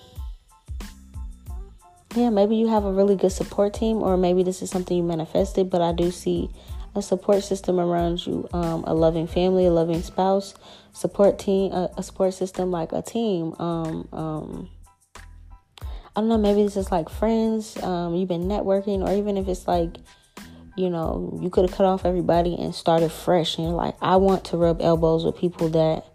yeah, 2.15 2.32
maybe 2.32 2.56
you 2.56 2.67
have 2.67 2.84
a 2.84 2.91
really 2.91 3.15
good 3.15 3.32
support 3.32 3.73
team 3.76 3.97
or 3.97 4.17
maybe 4.17 4.41
this 4.41 4.62
is 4.62 4.71
something 4.71 4.97
you 4.97 5.04
manifested, 5.04 5.69
but 5.69 5.82
I 5.82 5.91
do 5.91 6.10
see 6.10 6.50
a 6.95 7.02
support 7.02 7.43
system 7.43 7.80
around 7.80 8.26
you, 8.26 8.47
um, 8.54 8.84
a 8.86 8.93
loving 8.93 9.28
family, 9.28 9.67
a 9.67 9.71
loving 9.71 10.02
spouse, 10.02 10.56
support 10.93 11.38
team, 11.38 11.71
a, 11.71 11.91
a 11.97 12.04
support 12.04 12.34
system 12.34 12.71
like 12.71 12.91
a 12.91 13.04
team. 13.04 13.54
Um, 13.60 14.08
um, 14.12 14.69
I 16.15 16.21
don't 16.21 16.30
know, 16.30 16.38
maybe 16.39 16.63
this 16.63 16.76
is 16.76 16.91
like 16.91 17.10
friends, 17.10 17.78
um, 17.84 18.15
you've 18.15 18.30
been 18.30 18.45
networking, 18.45 19.08
or 19.08 19.13
even 19.13 19.38
if 19.38 19.47
it's 19.47 19.67
like 19.67 19.97
you 20.78 20.90
know, 20.90 21.38
you 21.42 21.50
could 21.50 21.68
have 21.68 21.76
cut 21.76 21.86
off 21.86 22.06
everybody 22.06 22.56
and 22.56 22.74
started 22.74 23.12
fresh. 23.12 23.58
And 23.58 23.68
you're 23.68 23.76
like, 23.76 23.96
I 24.02 24.16
want 24.18 24.46
to 24.46 24.58
rub 24.58 24.80
elbows 24.82 25.26
with 25.26 25.36
people 25.36 25.70
that 25.70 26.06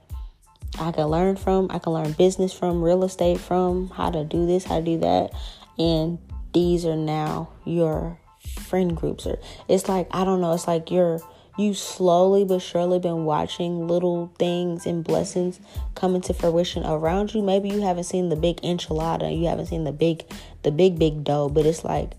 I 0.79 0.93
can 0.93 1.09
learn 1.09 1.37
from, 1.37 1.67
I 1.71 1.79
can 1.79 1.93
learn 1.93 2.13
business 2.13 2.53
from, 2.53 2.81
real 2.81 3.05
estate 3.05 3.41
from, 3.41 3.89
how 3.89 4.11
to 4.11 4.25
do 4.25 4.47
this, 4.47 4.65
how 4.65 4.79
to 4.79 4.85
do 4.85 4.99
that. 4.99 5.33
And 5.79 6.19
these 6.55 6.87
are 6.87 6.97
now 6.97 7.51
your 7.65 8.19
friend 8.61 8.97
groups 8.97 9.27
or 9.27 9.39
it's 9.69 9.89
like 9.89 10.09
I 10.11 10.25
don't 10.25 10.41
know, 10.41 10.53
it's 10.53 10.67
like 10.67 10.91
you're 10.91 11.21
you 11.59 11.75
slowly 11.75 12.45
but 12.45 12.61
surely 12.61 12.99
been 12.99 13.25
watching 13.25 13.87
little 13.87 14.33
things 14.39 14.87
and 14.87 15.05
blessings 15.05 15.61
come 15.95 16.15
into 16.15 16.33
fruition 16.33 16.83
around 16.85 17.35
you. 17.35 17.43
Maybe 17.43 17.69
you 17.69 17.83
haven't 17.83 18.05
seen 18.05 18.31
the 18.31 18.37
big 18.37 18.57
enchilada, 18.63 19.37
you 19.39 19.47
haven't 19.47 19.67
seen 19.67 19.85
the 19.85 19.93
big 19.93 20.25
the 20.63 20.71
big 20.71 20.99
big 20.99 21.25
dough, 21.25 21.49
but 21.49 21.67
it's 21.67 21.85
like 21.85 22.13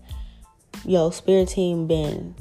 yo, 0.84 1.10
spirit 1.10 1.48
team 1.48 1.86
been 1.86 2.34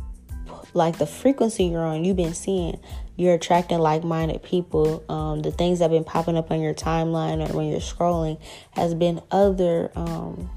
like 0.74 0.98
the 0.98 1.06
frequency 1.06 1.66
you're 1.66 1.84
on, 1.84 2.04
you've 2.04 2.18
been 2.18 2.34
seeing 2.34 2.80
you're 3.16 3.36
attracting 3.36 3.78
like-minded 3.78 4.42
people. 4.42 5.04
Um, 5.08 5.42
the 5.42 5.52
things 5.52 5.80
that 5.80 5.86
have 5.86 5.92
been 5.92 6.04
popping 6.04 6.36
up 6.36 6.50
on 6.50 6.62
your 6.62 6.74
timeline 6.74 7.48
or 7.48 7.56
when 7.56 7.68
you're 7.68 7.80
scrolling 7.80 8.40
has 8.72 8.96
been 8.96 9.22
other 9.30 9.92
um, 9.96 10.50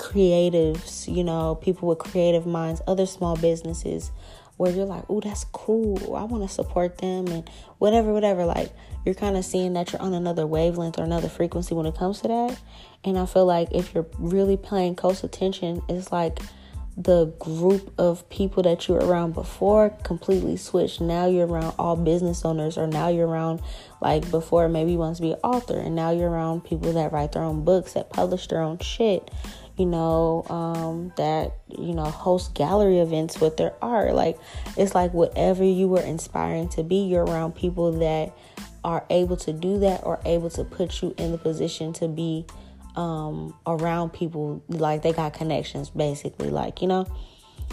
creatives 0.00 1.14
you 1.14 1.22
know 1.22 1.56
people 1.56 1.86
with 1.86 1.98
creative 1.98 2.46
minds 2.46 2.80
other 2.86 3.04
small 3.04 3.36
businesses 3.36 4.10
where 4.60 4.70
you're 4.70 4.84
like 4.84 5.04
oh 5.08 5.20
that's 5.20 5.44
cool. 5.52 6.14
I 6.14 6.24
want 6.24 6.46
to 6.46 6.54
support 6.54 6.98
them 6.98 7.28
and 7.28 7.48
whatever 7.78 8.12
whatever. 8.12 8.44
Like 8.44 8.70
you're 9.06 9.14
kind 9.14 9.38
of 9.38 9.44
seeing 9.46 9.72
that 9.72 9.90
you're 9.90 10.02
on 10.02 10.12
another 10.12 10.46
wavelength 10.46 10.98
or 10.98 11.04
another 11.04 11.30
frequency 11.30 11.74
when 11.74 11.86
it 11.86 11.96
comes 11.96 12.20
to 12.20 12.28
that. 12.28 12.60
And 13.02 13.18
i 13.18 13.24
feel 13.24 13.46
like 13.46 13.68
if 13.72 13.94
you're 13.94 14.06
really 14.18 14.58
paying 14.58 14.94
close 14.94 15.24
attention 15.24 15.80
it's 15.88 16.12
like 16.12 16.38
the 17.02 17.26
group 17.38 17.94
of 17.96 18.28
people 18.28 18.62
that 18.64 18.86
you 18.86 18.94
were 18.94 19.00
around 19.00 19.32
before 19.32 19.88
completely 20.02 20.58
switched. 20.58 21.00
Now 21.00 21.26
you're 21.26 21.46
around 21.46 21.74
all 21.78 21.96
business 21.96 22.44
owners, 22.44 22.76
or 22.76 22.86
now 22.86 23.08
you're 23.08 23.26
around 23.26 23.62
like 24.02 24.30
before 24.30 24.68
maybe 24.68 24.92
you 24.92 24.98
want 24.98 25.16
to 25.16 25.22
be 25.22 25.32
an 25.32 25.38
author, 25.42 25.78
and 25.78 25.94
now 25.94 26.10
you're 26.10 26.28
around 26.28 26.64
people 26.64 26.92
that 26.92 27.12
write 27.12 27.32
their 27.32 27.42
own 27.42 27.64
books, 27.64 27.94
that 27.94 28.10
publish 28.10 28.48
their 28.48 28.60
own 28.60 28.78
shit, 28.80 29.30
you 29.80 29.86
know, 29.86 30.44
um, 30.50 31.10
that 31.16 31.54
you 31.68 31.94
know 31.94 32.04
host 32.04 32.54
gallery 32.54 32.98
events 32.98 33.40
with 33.40 33.56
their 33.56 33.72
art. 33.80 34.14
Like 34.14 34.38
it's 34.76 34.94
like 34.94 35.14
whatever 35.14 35.64
you 35.64 35.88
were 35.88 36.02
inspiring 36.02 36.68
to 36.70 36.82
be, 36.82 37.06
you're 37.06 37.24
around 37.24 37.56
people 37.56 37.92
that 38.00 38.36
are 38.84 39.06
able 39.08 39.38
to 39.38 39.54
do 39.54 39.78
that 39.78 40.02
or 40.04 40.20
able 40.26 40.50
to 40.50 40.64
put 40.64 41.00
you 41.00 41.14
in 41.16 41.32
the 41.32 41.38
position 41.38 41.94
to 41.94 42.08
be 42.08 42.44
um, 42.96 43.54
around 43.66 44.12
people 44.12 44.62
like 44.68 45.02
they 45.02 45.12
got 45.12 45.32
connections 45.32 45.90
basically 45.90 46.50
like 46.50 46.82
you 46.82 46.88
know 46.88 47.06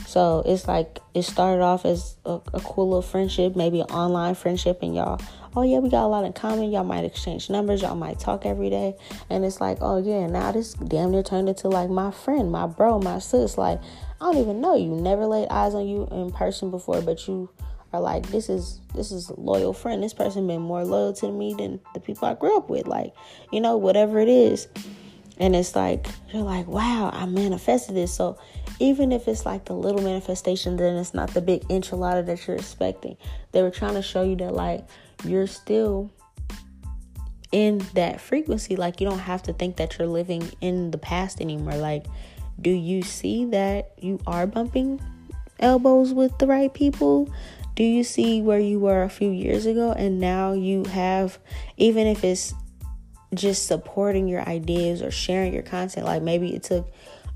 so 0.06 0.44
it's 0.46 0.68
like 0.68 1.00
it 1.14 1.24
started 1.24 1.62
off 1.62 1.84
as 1.86 2.18
a, 2.26 2.40
a, 2.54 2.60
cool 2.60 2.90
little 2.90 3.02
friendship 3.02 3.56
maybe 3.56 3.80
an 3.80 3.88
online 3.88 4.36
friendship 4.36 4.80
and 4.84 4.96
y'all 4.96 5.20
oh 5.58 5.64
yeah 5.64 5.80
we 5.80 5.90
got 5.90 6.06
a 6.06 6.08
lot 6.08 6.24
in 6.24 6.32
common. 6.34 6.72
Y'all 6.72 6.84
might 6.84 7.04
exchange 7.04 7.50
numbers. 7.50 7.82
Y'all 7.82 7.96
might 7.96 8.20
talk 8.20 8.46
every 8.46 8.70
day. 8.70 8.96
And 9.32 9.44
it's 9.44 9.60
like 9.60 9.80
oh 9.82 9.98
yeah 9.98 10.28
now 10.28 10.52
this 10.52 10.74
damn 10.74 11.10
near 11.10 11.24
turned 11.24 11.50
into 11.50 11.68
like 11.68 11.90
my 11.90 12.12
friend 12.12 12.52
my 12.52 12.68
bro 12.68 13.00
my 13.00 13.18
sis. 13.18 13.58
Like 13.58 13.82
i 14.22 14.26
don't 14.26 14.38
even 14.38 14.62
know. 14.62 14.76
You 14.76 14.90
never 14.90 15.26
laid 15.26 15.50
eyes 15.50 15.74
on 15.74 15.88
you 15.88 16.08
in 16.12 16.32
person 16.32 16.70
before 16.70 17.02
but 17.02 17.28
you 17.28 17.50
are 17.92 18.02
like 18.02 18.28
this 18.28 18.50
is 18.50 18.82
this 18.94 19.12
is 19.12 19.30
a 19.32 19.40
loyal 19.40 19.74
friend. 19.74 20.04
This 20.04 20.14
person 20.14 20.46
been 20.46 20.62
more 20.62 20.86
loyal 20.86 21.14
to 21.14 21.32
me 21.32 21.56
than 21.56 21.80
the 21.96 22.00
people 22.00 22.28
i 22.28 22.36
grew 22.36 22.56
up 22.56 22.70
with. 22.70 22.86
Like 22.86 23.14
you 23.52 23.60
know 23.60 23.78
whatever 23.78 24.20
it 24.20 24.30
is. 24.30 24.68
And 25.40 25.56
it's 25.56 25.76
like, 25.76 26.08
you're 26.34 26.42
like, 26.42 26.66
wow, 26.68 27.12
I 27.14 27.28
manifested 27.28 27.96
this. 27.96 28.12
So 28.12 28.40
even 28.80 29.12
if 29.12 29.28
it's 29.28 29.46
like 29.46 29.66
the 29.66 29.74
little 29.74 30.02
manifestation, 30.02 30.78
then 30.78 30.96
it's 30.96 31.14
not 31.14 31.32
the 31.36 31.42
big 31.42 31.62
enchilada 31.68 32.26
that 32.26 32.48
you're 32.48 32.56
expecting. 32.58 33.18
They 33.52 33.62
were 33.62 33.70
trying 33.70 33.94
to 33.94 34.02
show 34.02 34.24
you 34.24 34.36
that, 34.38 34.56
like, 34.56 34.88
you're 35.24 35.48
still 35.48 36.12
in 37.52 37.80
that 37.94 38.22
frequency. 38.22 38.76
Like, 38.76 39.02
you 39.02 39.10
don't 39.10 39.20
have 39.20 39.44
to 39.44 39.54
think 39.54 39.78
that 39.78 39.98
you're 39.98 40.08
living 40.08 40.50
in 40.62 40.92
the 40.92 40.98
past 40.98 41.42
anymore. 41.42 41.76
Like, 41.76 42.06
do 42.60 42.70
you 42.70 43.02
see 43.02 43.46
that 43.46 43.94
you 44.00 44.20
are 44.26 44.48
bumping 44.48 45.00
elbows 45.60 46.14
with 46.14 46.38
the 46.40 46.48
right 46.48 46.74
people? 46.74 47.30
Do 47.76 47.84
you 47.84 48.04
see 48.04 48.42
where 48.42 48.60
you 48.60 48.80
were 48.80 49.04
a 49.04 49.10
few 49.10 49.30
years 49.30 49.66
ago 49.68 49.92
and 49.92 50.20
now 50.20 50.54
you 50.54 50.84
have, 50.86 51.38
even 51.78 52.08
if 52.08 52.24
it's 52.24 52.54
just 53.34 53.68
supporting 53.68 54.28
your 54.28 54.42
ideas 54.48 55.02
or 55.02 55.12
sharing 55.12 55.54
your 55.54 55.64
content. 55.64 56.06
Like 56.06 56.22
maybe 56.22 56.56
it 56.56 56.64
took, 56.64 56.92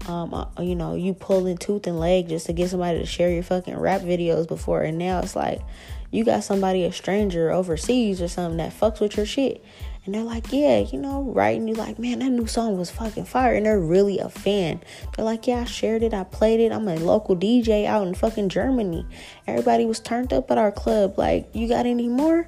um, 0.07 0.47
you 0.59 0.75
know, 0.75 0.95
you 0.95 1.13
pulling 1.13 1.57
tooth 1.57 1.87
and 1.87 1.99
leg 1.99 2.29
just 2.29 2.45
to 2.47 2.53
get 2.53 2.69
somebody 2.69 2.99
to 2.99 3.05
share 3.05 3.29
your 3.29 3.43
fucking 3.43 3.77
rap 3.77 4.01
videos 4.01 4.47
before, 4.47 4.81
and 4.83 4.97
now 4.97 5.19
it's 5.19 5.35
like 5.35 5.61
you 6.11 6.23
got 6.23 6.43
somebody 6.43 6.83
a 6.83 6.91
stranger 6.91 7.51
overseas 7.51 8.21
or 8.21 8.27
something 8.27 8.57
that 8.57 8.77
fucks 8.77 8.99
with 8.99 9.17
your 9.17 9.25
shit. 9.25 9.63
And 10.03 10.15
they're 10.15 10.23
like, 10.23 10.51
yeah, 10.51 10.79
you 10.79 10.97
know, 10.97 11.21
right? 11.23 11.57
And 11.57 11.69
you're 11.69 11.77
like, 11.77 11.99
man, 11.99 12.19
that 12.19 12.29
new 12.29 12.47
song 12.47 12.77
was 12.77 12.89
fucking 12.89 13.25
fire. 13.25 13.53
And 13.53 13.67
they're 13.67 13.79
really 13.79 14.17
a 14.17 14.29
fan. 14.29 14.81
They're 15.15 15.25
like, 15.25 15.45
yeah, 15.45 15.59
I 15.59 15.65
shared 15.65 16.01
it. 16.01 16.13
I 16.13 16.23
played 16.23 16.59
it. 16.59 16.71
I'm 16.71 16.87
a 16.87 16.95
local 16.95 17.35
DJ 17.35 17.85
out 17.85 18.07
in 18.07 18.15
fucking 18.15 18.49
Germany. 18.49 19.05
Everybody 19.45 19.85
was 19.85 19.99
turned 19.99 20.33
up 20.33 20.49
at 20.49 20.57
our 20.57 20.71
club. 20.71 21.19
Like, 21.19 21.49
you 21.53 21.67
got 21.67 21.85
any 21.85 22.07
more? 22.07 22.47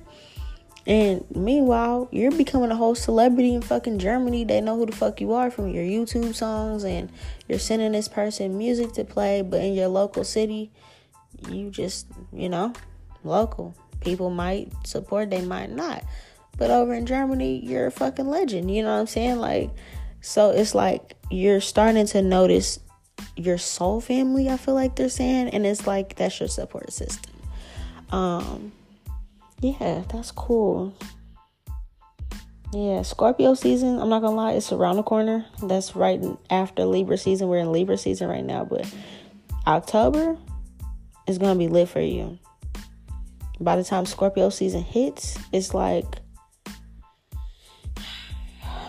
And 0.86 1.24
meanwhile, 1.34 2.10
you're 2.12 2.32
becoming 2.32 2.72
a 2.72 2.76
whole 2.76 2.96
celebrity 2.96 3.54
in 3.54 3.62
fucking 3.62 4.00
Germany. 4.00 4.44
They 4.44 4.60
know 4.60 4.76
who 4.76 4.88
the 4.88 4.92
fuck 4.92 5.22
you 5.22 5.34
are 5.34 5.50
from 5.50 5.70
your 5.70 5.84
YouTube 5.84 6.36
songs, 6.36 6.84
and 6.84 7.10
you're 7.48 7.60
sending 7.60 7.94
this 7.94 8.10
person 8.10 8.58
music 8.58 8.92
to 8.94 9.06
play. 9.06 9.44
But 9.44 9.62
in 9.62 9.76
your 9.76 9.88
local 9.88 10.26
city, 10.26 10.72
you 11.50 11.70
just, 11.70 12.08
you 12.34 12.50
know, 12.50 12.74
local. 13.24 13.76
People 14.02 14.30
might 14.30 14.72
support, 14.86 15.30
they 15.30 15.42
might 15.42 15.72
not. 15.72 16.04
But 16.58 16.70
over 16.70 16.94
in 16.94 17.06
Germany, 17.06 17.66
you're 17.66 17.88
a 17.88 17.92
fucking 17.92 18.28
legend. 18.28 18.70
You 18.70 18.84
know 18.84 18.94
what 18.94 19.02
I'm 19.02 19.08
saying? 19.08 19.38
Like, 19.38 19.72
so 20.22 20.52
it's 20.52 20.76
like 20.76 21.16
you're 21.30 21.62
starting 21.62 22.06
to 22.08 22.22
notice 22.22 22.80
your 23.36 23.58
soul 23.58 24.02
family, 24.02 24.50
I 24.50 24.58
feel 24.58 24.74
like 24.74 24.96
they're 24.96 25.10
saying. 25.10 25.50
And 25.50 25.66
it's 25.66 25.88
like 25.88 26.16
that's 26.16 26.40
your 26.40 26.50
support 26.50 26.92
system. 26.92 27.34
Um, 28.12 28.72
yeah, 29.60 30.04
that's 30.10 30.32
cool. 30.32 30.94
Yeah, 32.72 33.04
Scorpio 33.04 33.54
season, 33.54 34.00
I'm 34.00 34.10
not 34.10 34.22
gonna 34.22 34.36
lie, 34.36 34.54
it's 34.54 34.72
around 34.72 34.96
the 34.96 35.04
corner. 35.04 35.46
That's 35.62 35.96
right 35.96 36.20
after 36.50 36.86
Libra 36.86 37.18
season. 37.18 37.48
We're 37.48 37.60
in 37.60 37.72
Libra 37.72 37.98
season 37.98 38.30
right 38.30 38.44
now, 38.44 38.66
but 38.66 38.92
October 39.68 40.38
is 41.28 41.38
gonna 41.38 41.58
be 41.58 41.68
lit 41.68 41.90
for 41.90 42.02
you. 42.02 42.40
By 43.60 43.76
the 43.76 43.84
time 43.84 44.06
Scorpio 44.06 44.50
season 44.50 44.84
hits, 44.84 45.38
it's 45.52 45.74
like 45.74 46.06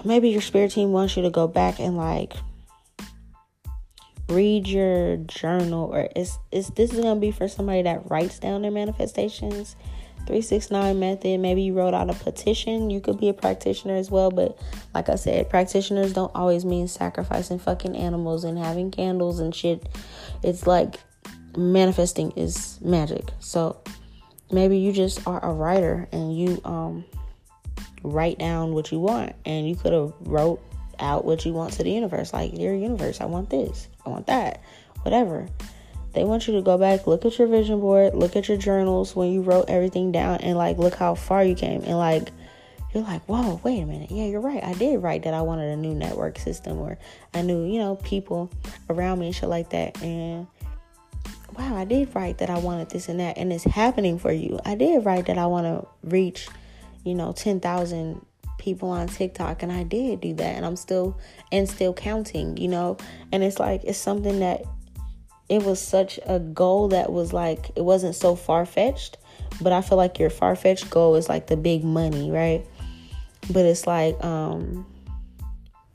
maybe 0.04 0.30
your 0.30 0.40
spirit 0.40 0.72
team 0.72 0.92
wants 0.92 1.16
you 1.16 1.22
to 1.22 1.30
go 1.30 1.46
back 1.46 1.78
and 1.78 1.96
like 1.96 2.34
read 4.28 4.66
your 4.66 5.18
journal 5.18 5.90
or 5.94 6.08
it's, 6.16 6.38
it's 6.50 6.70
this 6.70 6.92
is 6.92 7.00
gonna 7.00 7.20
be 7.20 7.30
for 7.30 7.46
somebody 7.46 7.82
that 7.82 8.10
writes 8.10 8.38
down 8.38 8.62
their 8.62 8.70
manifestations 8.70 9.76
369 10.26 10.98
method. 10.98 11.40
Maybe 11.40 11.62
you 11.62 11.74
wrote 11.74 11.94
out 11.94 12.08
a 12.08 12.14
petition. 12.14 12.90
You 12.90 13.00
could 13.00 13.20
be 13.20 13.28
a 13.28 13.34
practitioner 13.34 13.94
as 13.96 14.10
well. 14.10 14.30
But 14.30 14.58
like 14.94 15.08
I 15.08 15.16
said, 15.16 15.50
practitioners 15.50 16.12
don't 16.12 16.34
always 16.34 16.64
mean 16.64 16.88
sacrificing 16.88 17.58
fucking 17.58 17.96
animals 17.96 18.44
and 18.44 18.58
having 18.58 18.90
candles 18.90 19.38
and 19.38 19.54
shit. 19.54 19.86
It's 20.42 20.66
like 20.66 20.96
manifesting 21.56 22.30
is 22.32 22.78
magic. 22.80 23.28
So 23.38 23.82
maybe 24.50 24.78
you 24.78 24.92
just 24.92 25.26
are 25.26 25.42
a 25.44 25.52
writer 25.52 26.08
and 26.12 26.36
you 26.36 26.60
um 26.64 27.04
write 28.02 28.38
down 28.38 28.72
what 28.74 28.92
you 28.92 29.00
want 29.00 29.34
and 29.46 29.68
you 29.68 29.74
could 29.74 29.92
have 29.92 30.12
wrote 30.20 30.60
out 31.00 31.24
what 31.24 31.44
you 31.44 31.52
want 31.52 31.72
to 31.72 31.82
the 31.82 31.90
universe 31.90 32.32
like 32.32 32.54
dear 32.54 32.74
universe 32.74 33.20
i 33.20 33.24
want 33.24 33.50
this 33.50 33.88
i 34.06 34.08
want 34.10 34.26
that 34.26 34.60
whatever 35.02 35.48
they 36.14 36.22
want 36.22 36.46
you 36.46 36.54
to 36.54 36.62
go 36.62 36.78
back, 36.78 37.08
look 37.08 37.24
at 37.24 37.38
your 37.38 37.48
vision 37.48 37.80
board, 37.80 38.14
look 38.14 38.36
at 38.36 38.48
your 38.48 38.56
journals 38.56 39.16
when 39.16 39.32
you 39.32 39.42
wrote 39.42 39.68
everything 39.68 40.12
down, 40.12 40.36
and 40.38 40.56
like 40.56 40.78
look 40.78 40.94
how 40.94 41.16
far 41.16 41.44
you 41.44 41.56
came. 41.56 41.82
And 41.82 41.98
like, 41.98 42.30
you're 42.94 43.02
like, 43.02 43.22
whoa, 43.24 43.60
wait 43.64 43.80
a 43.80 43.86
minute. 43.86 44.12
Yeah, 44.12 44.26
you're 44.26 44.40
right. 44.40 44.62
I 44.62 44.74
did 44.74 45.02
write 45.02 45.24
that 45.24 45.34
I 45.34 45.42
wanted 45.42 45.72
a 45.72 45.76
new 45.76 45.92
network 45.92 46.38
system, 46.38 46.78
or 46.78 46.96
I 47.34 47.42
knew, 47.42 47.64
you 47.64 47.80
know, 47.80 47.96
people 47.96 48.48
around 48.88 49.18
me 49.18 49.26
and 49.26 49.34
shit 49.34 49.48
like 49.48 49.70
that. 49.70 50.00
And 50.02 50.46
wow, 51.58 51.76
I 51.76 51.84
did 51.84 52.14
write 52.14 52.38
that 52.38 52.50
I 52.50 52.58
wanted 52.58 52.90
this 52.90 53.08
and 53.08 53.20
that, 53.20 53.38
and 53.38 53.52
it's 53.52 53.64
happening 53.64 54.18
for 54.18 54.32
you. 54.32 54.58
I 54.64 54.74
did 54.74 55.04
write 55.04 55.26
that 55.26 55.38
I 55.38 55.46
want 55.46 55.66
to 55.66 55.86
reach, 56.02 56.48
you 57.04 57.14
know, 57.14 57.32
10,000 57.32 58.24
people 58.58 58.90
on 58.90 59.08
TikTok, 59.08 59.62
and 59.62 59.70
I 59.70 59.82
did 59.82 60.20
do 60.20 60.34
that, 60.34 60.56
and 60.56 60.64
I'm 60.64 60.76
still 60.76 61.18
and 61.52 61.68
still 61.68 61.92
counting, 61.92 62.56
you 62.56 62.68
know. 62.68 62.96
And 63.32 63.44
it's 63.44 63.58
like 63.58 63.84
it's 63.84 63.98
something 63.98 64.40
that 64.40 64.64
it 65.48 65.62
was 65.62 65.80
such 65.80 66.18
a 66.26 66.38
goal 66.38 66.88
that 66.88 67.12
was 67.12 67.32
like 67.32 67.70
it 67.76 67.82
wasn't 67.82 68.14
so 68.14 68.34
far 68.34 68.64
fetched, 68.64 69.18
but 69.60 69.72
I 69.72 69.82
feel 69.82 69.98
like 69.98 70.18
your 70.18 70.30
far 70.30 70.56
fetched 70.56 70.90
goal 70.90 71.14
is 71.16 71.28
like 71.28 71.46
the 71.46 71.56
big 71.56 71.84
money, 71.84 72.30
right? 72.30 72.64
But 73.50 73.66
it's 73.66 73.86
like 73.86 74.22
um 74.24 74.86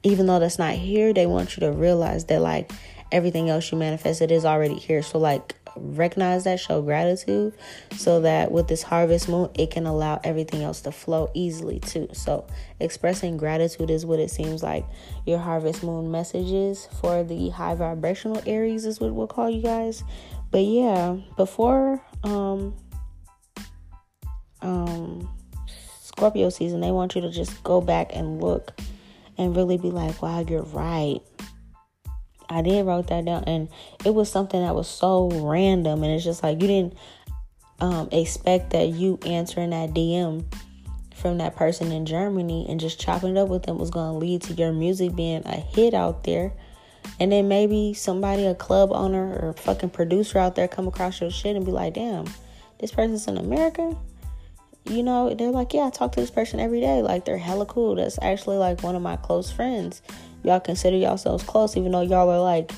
even 0.04 0.28
though 0.28 0.40
that's 0.40 0.60
not 0.60 0.74
here, 0.74 1.14
they 1.14 1.26
want 1.26 1.58
you 1.58 1.62
to 1.62 1.72
realize 1.72 2.26
that 2.26 2.42
like 2.42 2.72
everything 3.12 3.50
else 3.50 3.72
you 3.72 3.78
manifested 3.78 4.32
is 4.32 4.46
already 4.46 4.76
here. 4.76 5.02
So 5.02 5.20
like 5.20 5.56
recognize 5.76 6.44
that, 6.44 6.60
show 6.60 6.82
gratitude, 6.82 7.54
so 7.96 8.22
that 8.22 8.52
with 8.52 8.68
this 8.68 8.84
harvest 8.84 9.30
moon, 9.30 9.50
it 9.56 9.72
can 9.72 9.86
allow 9.86 10.20
everything 10.24 10.64
else 10.64 10.82
to 10.82 10.92
flow 10.92 11.30
easily 11.34 11.80
too. 11.80 12.10
So, 12.14 12.48
expressing 12.80 13.38
gratitude 13.38 13.90
is 13.90 14.06
what 14.06 14.20
it 14.20 14.32
seems 14.32 14.64
like 14.64 14.86
your 15.26 15.40
harvest 15.40 15.84
moon 15.84 16.12
messages 16.12 16.88
for 17.02 17.24
the 17.24 17.50
high 17.50 17.76
vibrational 17.76 18.42
Aries, 18.46 18.86
is 18.86 19.00
what 19.00 19.14
we'll 19.14 19.28
call 19.28 19.50
you 19.50 19.62
guys. 19.62 20.04
But 20.52 20.64
yeah, 20.64 21.18
before 21.38 22.02
um 22.24 22.74
um 24.62 25.30
Scorpio 26.02 26.50
season, 26.50 26.82
they 26.82 26.92
want 26.92 27.16
you 27.16 27.22
to 27.22 27.32
just 27.32 27.64
go 27.64 27.80
back 27.80 28.16
and 28.16 28.42
look 28.42 28.78
and 29.38 29.56
really 29.56 29.78
be 29.78 29.90
like, 29.90 30.22
wow, 30.22 30.42
you're 30.42 30.64
right. 30.64 31.20
I 32.50 32.62
did 32.62 32.86
wrote 32.86 33.08
that 33.08 33.26
down 33.26 33.44
and 33.46 33.70
it 34.04 34.14
was 34.14 34.30
something 34.32 34.62
that 34.62 34.74
was 34.76 34.88
so 34.88 35.30
random 35.30 36.04
and 36.04 36.12
it's 36.12 36.24
just 36.24 36.42
like 36.42 36.62
you 36.62 36.68
didn't 36.68 36.98
um, 37.80 38.10
expect 38.12 38.72
that 38.72 38.90
you 38.90 39.20
answering 39.26 39.70
that 39.70 39.92
DM 39.92 40.46
from 41.20 41.38
that 41.38 41.56
person 41.56 41.92
in 41.92 42.06
Germany 42.06 42.66
and 42.70 42.80
just 42.80 43.00
chopping 43.00 43.36
it 43.36 43.40
up 43.40 43.50
with 43.50 43.64
them 43.64 43.78
was 43.78 43.90
going 43.90 44.14
to 44.14 44.18
lead 44.18 44.42
to 44.44 44.54
your 44.54 44.72
music 44.72 45.16
being 45.16 45.46
a 45.46 45.58
hit 45.58 45.94
out 45.94 46.24
there. 46.24 46.54
And 47.20 47.32
then 47.32 47.48
maybe 47.48 47.94
somebody, 47.94 48.46
a 48.46 48.56
club 48.56 48.92
owner 48.92 49.38
or 49.40 49.54
fucking 49.54 49.90
producer 49.90 50.40
out 50.40 50.56
there 50.56 50.68
come 50.68 50.88
across 50.88 51.20
your 51.20 51.32
shit 51.32 51.56
and 51.56 51.66
be 51.66 51.72
like, 51.72 51.94
damn, 51.94 52.26
this 52.80 52.92
person's 52.92 53.28
in 53.28 53.38
America? 53.38 53.96
You 54.86 55.04
know, 55.04 55.34
they're 55.34 55.52
like, 55.52 55.74
yeah, 55.74 55.88
I 55.88 55.90
talk 55.90 56.14
to 56.14 56.22
this 56.22 56.32
person 56.32 56.60
every 56.60 56.80
day. 56.80 57.02
Like, 57.02 57.26
they're 57.26 57.38
hella 57.38 57.66
cool. 57.66 57.96
That's 57.96 58.18
actually 58.22 58.58
like 58.58 58.82
one 58.82 58.96
of 58.96 59.02
my 59.02 59.18
close 59.18 59.52
friends. 59.52 60.02
Y'all 60.44 60.60
consider 60.60 60.98
yourselves 60.98 61.44
close, 61.44 61.76
even 61.76 61.92
though 61.92 62.02
y'all 62.02 62.30
are 62.30 62.40
like 62.40 62.72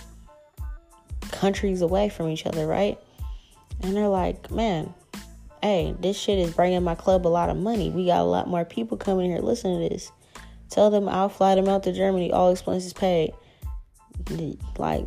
countries 1.31 1.81
away 1.81 2.09
from 2.09 2.29
each 2.29 2.45
other, 2.45 2.65
right? 2.65 2.97
And 3.81 3.95
they're 3.95 4.07
like, 4.07 4.51
man, 4.51 4.93
hey, 5.61 5.95
this 5.99 6.17
shit 6.17 6.39
is 6.39 6.53
bringing 6.53 6.83
my 6.83 6.95
club 6.95 7.25
a 7.25 7.29
lot 7.29 7.49
of 7.49 7.57
money. 7.57 7.89
We 7.89 8.05
got 8.05 8.21
a 8.21 8.23
lot 8.23 8.47
more 8.47 8.65
people 8.65 8.97
coming 8.97 9.29
here 9.29 9.39
listening 9.39 9.81
to 9.81 9.89
this. 9.89 10.11
Tell 10.69 10.89
them 10.89 11.09
I'll 11.09 11.29
fly 11.29 11.55
them 11.55 11.67
out 11.67 11.83
to 11.83 11.93
Germany, 11.93 12.31
all 12.31 12.51
expenses 12.51 12.93
paid. 12.93 13.33
Like, 14.77 15.05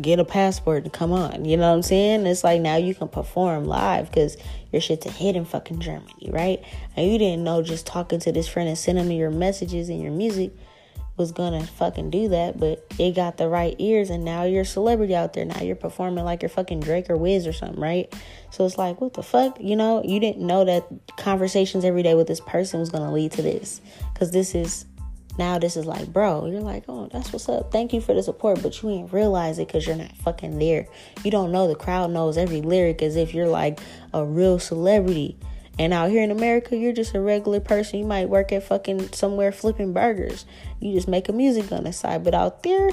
get 0.00 0.18
a 0.18 0.24
passport 0.24 0.84
and 0.84 0.92
come 0.92 1.12
on. 1.12 1.44
You 1.44 1.56
know 1.56 1.68
what 1.68 1.76
I'm 1.76 1.82
saying? 1.82 2.26
It's 2.26 2.44
like 2.44 2.60
now 2.60 2.76
you 2.76 2.94
can 2.94 3.08
perform 3.08 3.64
live 3.64 4.10
because 4.10 4.36
your 4.72 4.80
shit's 4.80 5.06
a 5.06 5.10
hit 5.10 5.36
in 5.36 5.44
fucking 5.44 5.80
Germany, 5.80 6.30
right? 6.30 6.62
And 6.96 7.10
you 7.10 7.18
didn't 7.18 7.44
know 7.44 7.62
just 7.62 7.86
talking 7.86 8.20
to 8.20 8.32
this 8.32 8.46
friend 8.46 8.68
and 8.68 8.78
sending 8.78 9.08
me 9.08 9.16
your 9.16 9.30
messages 9.30 9.88
and 9.88 10.00
your 10.00 10.12
music 10.12 10.52
was 11.20 11.30
gonna 11.32 11.64
fucking 11.64 12.10
do 12.10 12.30
that, 12.30 12.58
but 12.58 12.84
it 12.98 13.14
got 13.14 13.36
the 13.36 13.48
right 13.48 13.76
ears, 13.78 14.10
and 14.10 14.24
now 14.24 14.44
you're 14.44 14.62
a 14.62 14.66
celebrity 14.66 15.14
out 15.14 15.34
there. 15.34 15.44
Now 15.44 15.60
you're 15.60 15.76
performing 15.76 16.24
like 16.24 16.42
you're 16.42 16.48
fucking 16.48 16.80
Drake 16.80 17.10
or 17.10 17.16
Wiz 17.16 17.46
or 17.46 17.52
something, 17.52 17.78
right? 17.78 18.12
So 18.50 18.64
it's 18.64 18.78
like, 18.78 19.00
what 19.00 19.14
the 19.14 19.22
fuck? 19.22 19.60
You 19.60 19.76
know, 19.76 20.02
you 20.02 20.18
didn't 20.18 20.44
know 20.44 20.64
that 20.64 20.86
conversations 21.18 21.84
every 21.84 22.02
day 22.02 22.14
with 22.14 22.26
this 22.26 22.40
person 22.40 22.80
was 22.80 22.88
gonna 22.88 23.12
lead 23.12 23.32
to 23.32 23.42
this, 23.42 23.80
because 24.12 24.32
this 24.32 24.54
is 24.54 24.86
now 25.38 25.58
this 25.58 25.76
is 25.76 25.86
like, 25.86 26.12
bro, 26.12 26.46
you're 26.46 26.60
like, 26.60 26.84
oh, 26.88 27.08
that's 27.12 27.32
what's 27.32 27.48
up. 27.48 27.70
Thank 27.70 27.92
you 27.92 28.00
for 28.00 28.14
the 28.14 28.22
support, 28.22 28.62
but 28.62 28.82
you 28.82 28.90
ain't 28.90 29.12
realize 29.12 29.58
it 29.58 29.68
because 29.68 29.86
you're 29.86 29.96
not 29.96 30.16
fucking 30.16 30.58
there. 30.58 30.86
You 31.22 31.30
don't 31.30 31.52
know 31.52 31.68
the 31.68 31.74
crowd 31.74 32.10
knows 32.10 32.36
every 32.36 32.62
lyric 32.62 33.00
as 33.02 33.16
if 33.16 33.32
you're 33.32 33.48
like 33.48 33.78
a 34.12 34.24
real 34.24 34.58
celebrity. 34.58 35.38
And 35.80 35.94
out 35.94 36.10
here 36.10 36.22
in 36.22 36.30
America, 36.30 36.76
you're 36.76 36.92
just 36.92 37.14
a 37.14 37.22
regular 37.22 37.58
person. 37.58 38.00
You 38.00 38.04
might 38.04 38.28
work 38.28 38.52
at 38.52 38.64
fucking 38.64 39.12
somewhere 39.12 39.50
flipping 39.50 39.94
burgers. 39.94 40.44
You 40.78 40.92
just 40.92 41.08
make 41.08 41.30
a 41.30 41.32
music 41.32 41.72
on 41.72 41.84
the 41.84 41.92
side. 41.94 42.22
But 42.22 42.34
out 42.34 42.62
there, 42.62 42.90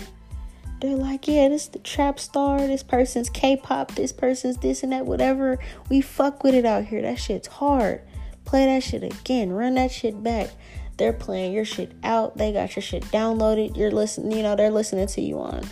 they're 0.80 0.96
like, 0.96 1.28
yeah, 1.28 1.50
this 1.50 1.68
the 1.68 1.80
trap 1.80 2.18
star. 2.18 2.60
This 2.60 2.84
person's 2.84 3.30
K-pop. 3.30 3.96
This 3.96 4.14
person's 4.14 4.56
this 4.56 4.84
and 4.84 4.94
that. 4.94 5.06
Whatever. 5.06 5.60
We 5.90 6.00
fuck 6.00 6.46
with 6.46 6.56
it 6.56 6.64
out 6.64 6.86
here. 6.86 7.02
That 7.02 7.20
shit's 7.20 7.50
hard. 7.50 8.04
Play 8.46 8.68
that 8.68 8.84
shit 8.84 9.04
again. 9.04 9.52
Run 9.52 9.74
that 9.74 9.92
shit 9.92 10.24
back. 10.24 10.52
They're 10.96 11.12
playing 11.12 11.52
your 11.52 11.66
shit 11.66 11.92
out. 12.06 12.38
They 12.38 12.54
got 12.54 12.78
your 12.78 12.84
shit 12.84 13.04
downloaded. 13.08 13.76
You're 13.76 13.92
listening. 13.92 14.32
You 14.32 14.44
know 14.44 14.56
they're 14.56 14.72
listening 14.72 15.08
to 15.08 15.22
you 15.22 15.42
on 15.42 15.66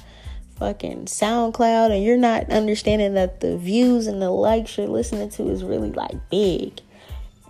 fucking 0.58 1.06
SoundCloud, 1.06 1.92
and 1.92 2.04
you're 2.04 2.18
not 2.18 2.50
understanding 2.50 3.14
that 3.14 3.40
the 3.40 3.58
views 3.58 4.08
and 4.08 4.22
the 4.22 4.32
likes 4.32 4.78
you're 4.78 4.88
listening 4.88 5.30
to 5.30 5.50
is 5.50 5.64
really 5.64 5.92
like 5.92 6.30
big. 6.30 6.82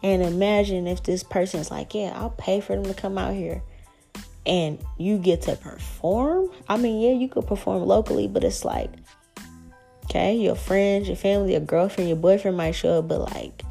And 0.05 0.21
imagine 0.21 0.85
if 0.85 1.01
this 1.01 1.23
person's 1.23 1.71
like, 1.71 1.95
yeah, 1.95 2.13
I'll 2.15 2.29
pay 2.29 2.61
for 2.61 2.75
them 2.75 2.85
to 2.85 2.93
come 2.93 3.17
out 3.17 3.33
here 3.33 3.63
and 4.45 4.77
you 4.99 5.17
get 5.17 5.41
to 5.43 5.55
perform. 5.55 6.51
I 6.69 6.77
mean, 6.77 7.01
yeah, 7.01 7.19
you 7.19 7.27
could 7.27 7.47
perform 7.47 7.81
locally, 7.81 8.27
but 8.27 8.43
it's 8.43 8.63
like, 8.63 8.91
okay, 10.03 10.35
your 10.35 10.53
friends, 10.53 11.07
your 11.07 11.17
family, 11.17 11.53
your 11.53 11.61
girlfriend, 11.61 12.07
your 12.07 12.19
boyfriend 12.19 12.55
might 12.55 12.73
show 12.73 12.99
up, 12.99 13.07
but 13.07 13.21
like, 13.33 13.63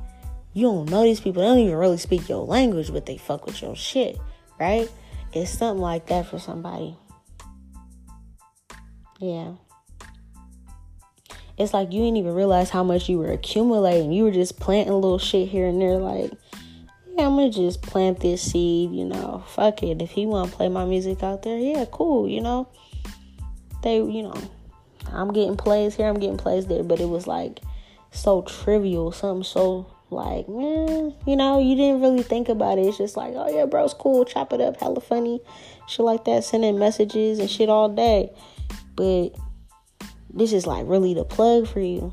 you 0.54 0.66
don't 0.66 0.90
know 0.90 1.04
these 1.04 1.20
people. 1.20 1.40
They 1.40 1.46
don't 1.46 1.58
even 1.60 1.76
really 1.76 1.98
speak 1.98 2.28
your 2.28 2.44
language, 2.44 2.92
but 2.92 3.06
they 3.06 3.16
fuck 3.16 3.46
with 3.46 3.62
your 3.62 3.76
shit, 3.76 4.18
right? 4.58 4.90
It's 5.32 5.56
something 5.56 5.80
like 5.80 6.06
that 6.06 6.26
for 6.26 6.40
somebody. 6.40 6.96
Yeah 9.20 9.52
it's 11.56 11.72
like 11.72 11.92
you 11.92 12.00
didn't 12.00 12.16
even 12.16 12.34
realize 12.34 12.70
how 12.70 12.82
much 12.82 13.08
you 13.08 13.18
were 13.18 13.30
accumulating. 13.30 14.12
You 14.12 14.24
were 14.24 14.30
just 14.30 14.58
planting 14.58 14.94
little 14.94 15.18
shit 15.18 15.48
here 15.48 15.66
and 15.66 15.80
there, 15.80 15.98
like, 15.98 16.32
yeah, 17.16 17.26
I'm 17.26 17.36
gonna 17.36 17.50
just 17.50 17.80
plant 17.82 18.20
this 18.20 18.42
seed, 18.42 18.92
you 18.92 19.04
know. 19.04 19.44
Fuck 19.48 19.82
it. 19.82 20.02
If 20.02 20.10
he 20.10 20.26
wanna 20.26 20.50
play 20.50 20.68
my 20.68 20.84
music 20.84 21.22
out 21.22 21.42
there, 21.42 21.58
yeah, 21.58 21.84
cool, 21.90 22.28
you 22.28 22.40
know. 22.40 22.68
They, 23.82 23.96
you 23.96 24.22
know, 24.22 24.34
I'm 25.12 25.32
getting 25.32 25.56
plays 25.56 25.94
here, 25.94 26.08
I'm 26.08 26.18
getting 26.18 26.38
plays 26.38 26.66
there, 26.66 26.82
but 26.82 27.00
it 27.00 27.08
was 27.08 27.26
like 27.26 27.60
so 28.10 28.42
trivial, 28.42 29.12
something 29.12 29.44
so 29.44 29.94
like, 30.10 30.46
you 30.48 31.36
know, 31.36 31.60
you 31.60 31.76
didn't 31.76 32.00
really 32.00 32.22
think 32.22 32.48
about 32.48 32.78
it. 32.78 32.86
It's 32.86 32.98
just 32.98 33.16
like, 33.16 33.34
oh 33.36 33.48
yeah, 33.48 33.66
bro, 33.66 33.84
it's 33.84 33.94
cool, 33.94 34.24
chop 34.24 34.52
it 34.52 34.60
up, 34.60 34.80
hella 34.80 35.00
funny, 35.00 35.40
shit 35.86 36.04
like 36.04 36.24
that, 36.24 36.44
sending 36.44 36.78
messages 36.78 37.38
and 37.38 37.50
shit 37.50 37.68
all 37.68 37.88
day. 37.88 38.32
But 38.96 39.30
this 40.34 40.52
is 40.52 40.66
like 40.66 40.86
really 40.86 41.14
the 41.14 41.24
plug 41.24 41.68
for 41.68 41.80
you. 41.80 42.12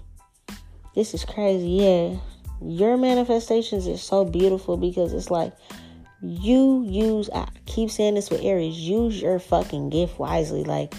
This 0.95 1.13
is 1.13 1.25
crazy. 1.25 1.67
Yeah. 1.67 2.17
Your 2.63 2.95
manifestations 2.95 3.87
is 3.87 4.03
so 4.03 4.23
beautiful 4.23 4.77
because 4.77 5.13
it's 5.13 5.31
like 5.31 5.53
you 6.21 6.85
use 6.87 7.29
I 7.33 7.47
keep 7.65 7.89
saying 7.89 8.15
this 8.15 8.29
with 8.29 8.43
Aries, 8.43 8.77
use 8.77 9.19
your 9.21 9.39
fucking 9.39 9.89
gift 9.89 10.19
wisely. 10.19 10.63
Like 10.63 10.93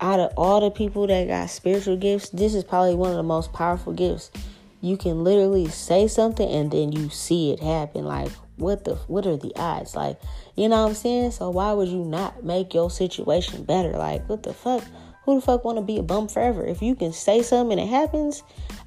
out 0.00 0.18
of 0.18 0.32
all 0.36 0.60
the 0.60 0.70
people 0.70 1.06
that 1.06 1.28
got 1.28 1.50
spiritual 1.50 1.96
gifts, 1.96 2.30
this 2.30 2.54
is 2.54 2.64
probably 2.64 2.96
one 2.96 3.10
of 3.10 3.16
the 3.16 3.22
most 3.22 3.52
powerful 3.52 3.92
gifts. 3.92 4.32
You 4.80 4.96
can 4.96 5.22
literally 5.22 5.68
say 5.68 6.08
something 6.08 6.48
and 6.48 6.72
then 6.72 6.90
you 6.90 7.08
see 7.08 7.52
it 7.52 7.60
happen. 7.60 8.04
Like 8.04 8.32
what 8.56 8.84
the 8.84 8.96
what 9.06 9.26
are 9.26 9.36
the 9.36 9.52
odds? 9.56 9.94
Like, 9.94 10.18
you 10.56 10.68
know 10.68 10.82
what 10.82 10.88
I'm 10.88 10.94
saying? 10.94 11.30
So 11.32 11.50
why 11.50 11.72
would 11.72 11.88
you 11.88 12.04
not 12.04 12.44
make 12.44 12.74
your 12.74 12.90
situation 12.90 13.62
better? 13.64 13.92
Like, 13.92 14.28
what 14.28 14.42
the 14.42 14.52
fuck? 14.52 14.82
Who 15.24 15.36
the 15.36 15.40
fuck 15.40 15.64
want 15.64 15.78
to 15.78 15.82
be 15.82 15.98
a 15.98 16.02
bum 16.02 16.28
forever? 16.28 16.64
If 16.66 16.82
you 16.82 16.94
can 16.94 17.12
say 17.12 17.42
something 17.42 17.78
and 17.78 17.88
it 17.88 17.92
happens, 17.92 18.42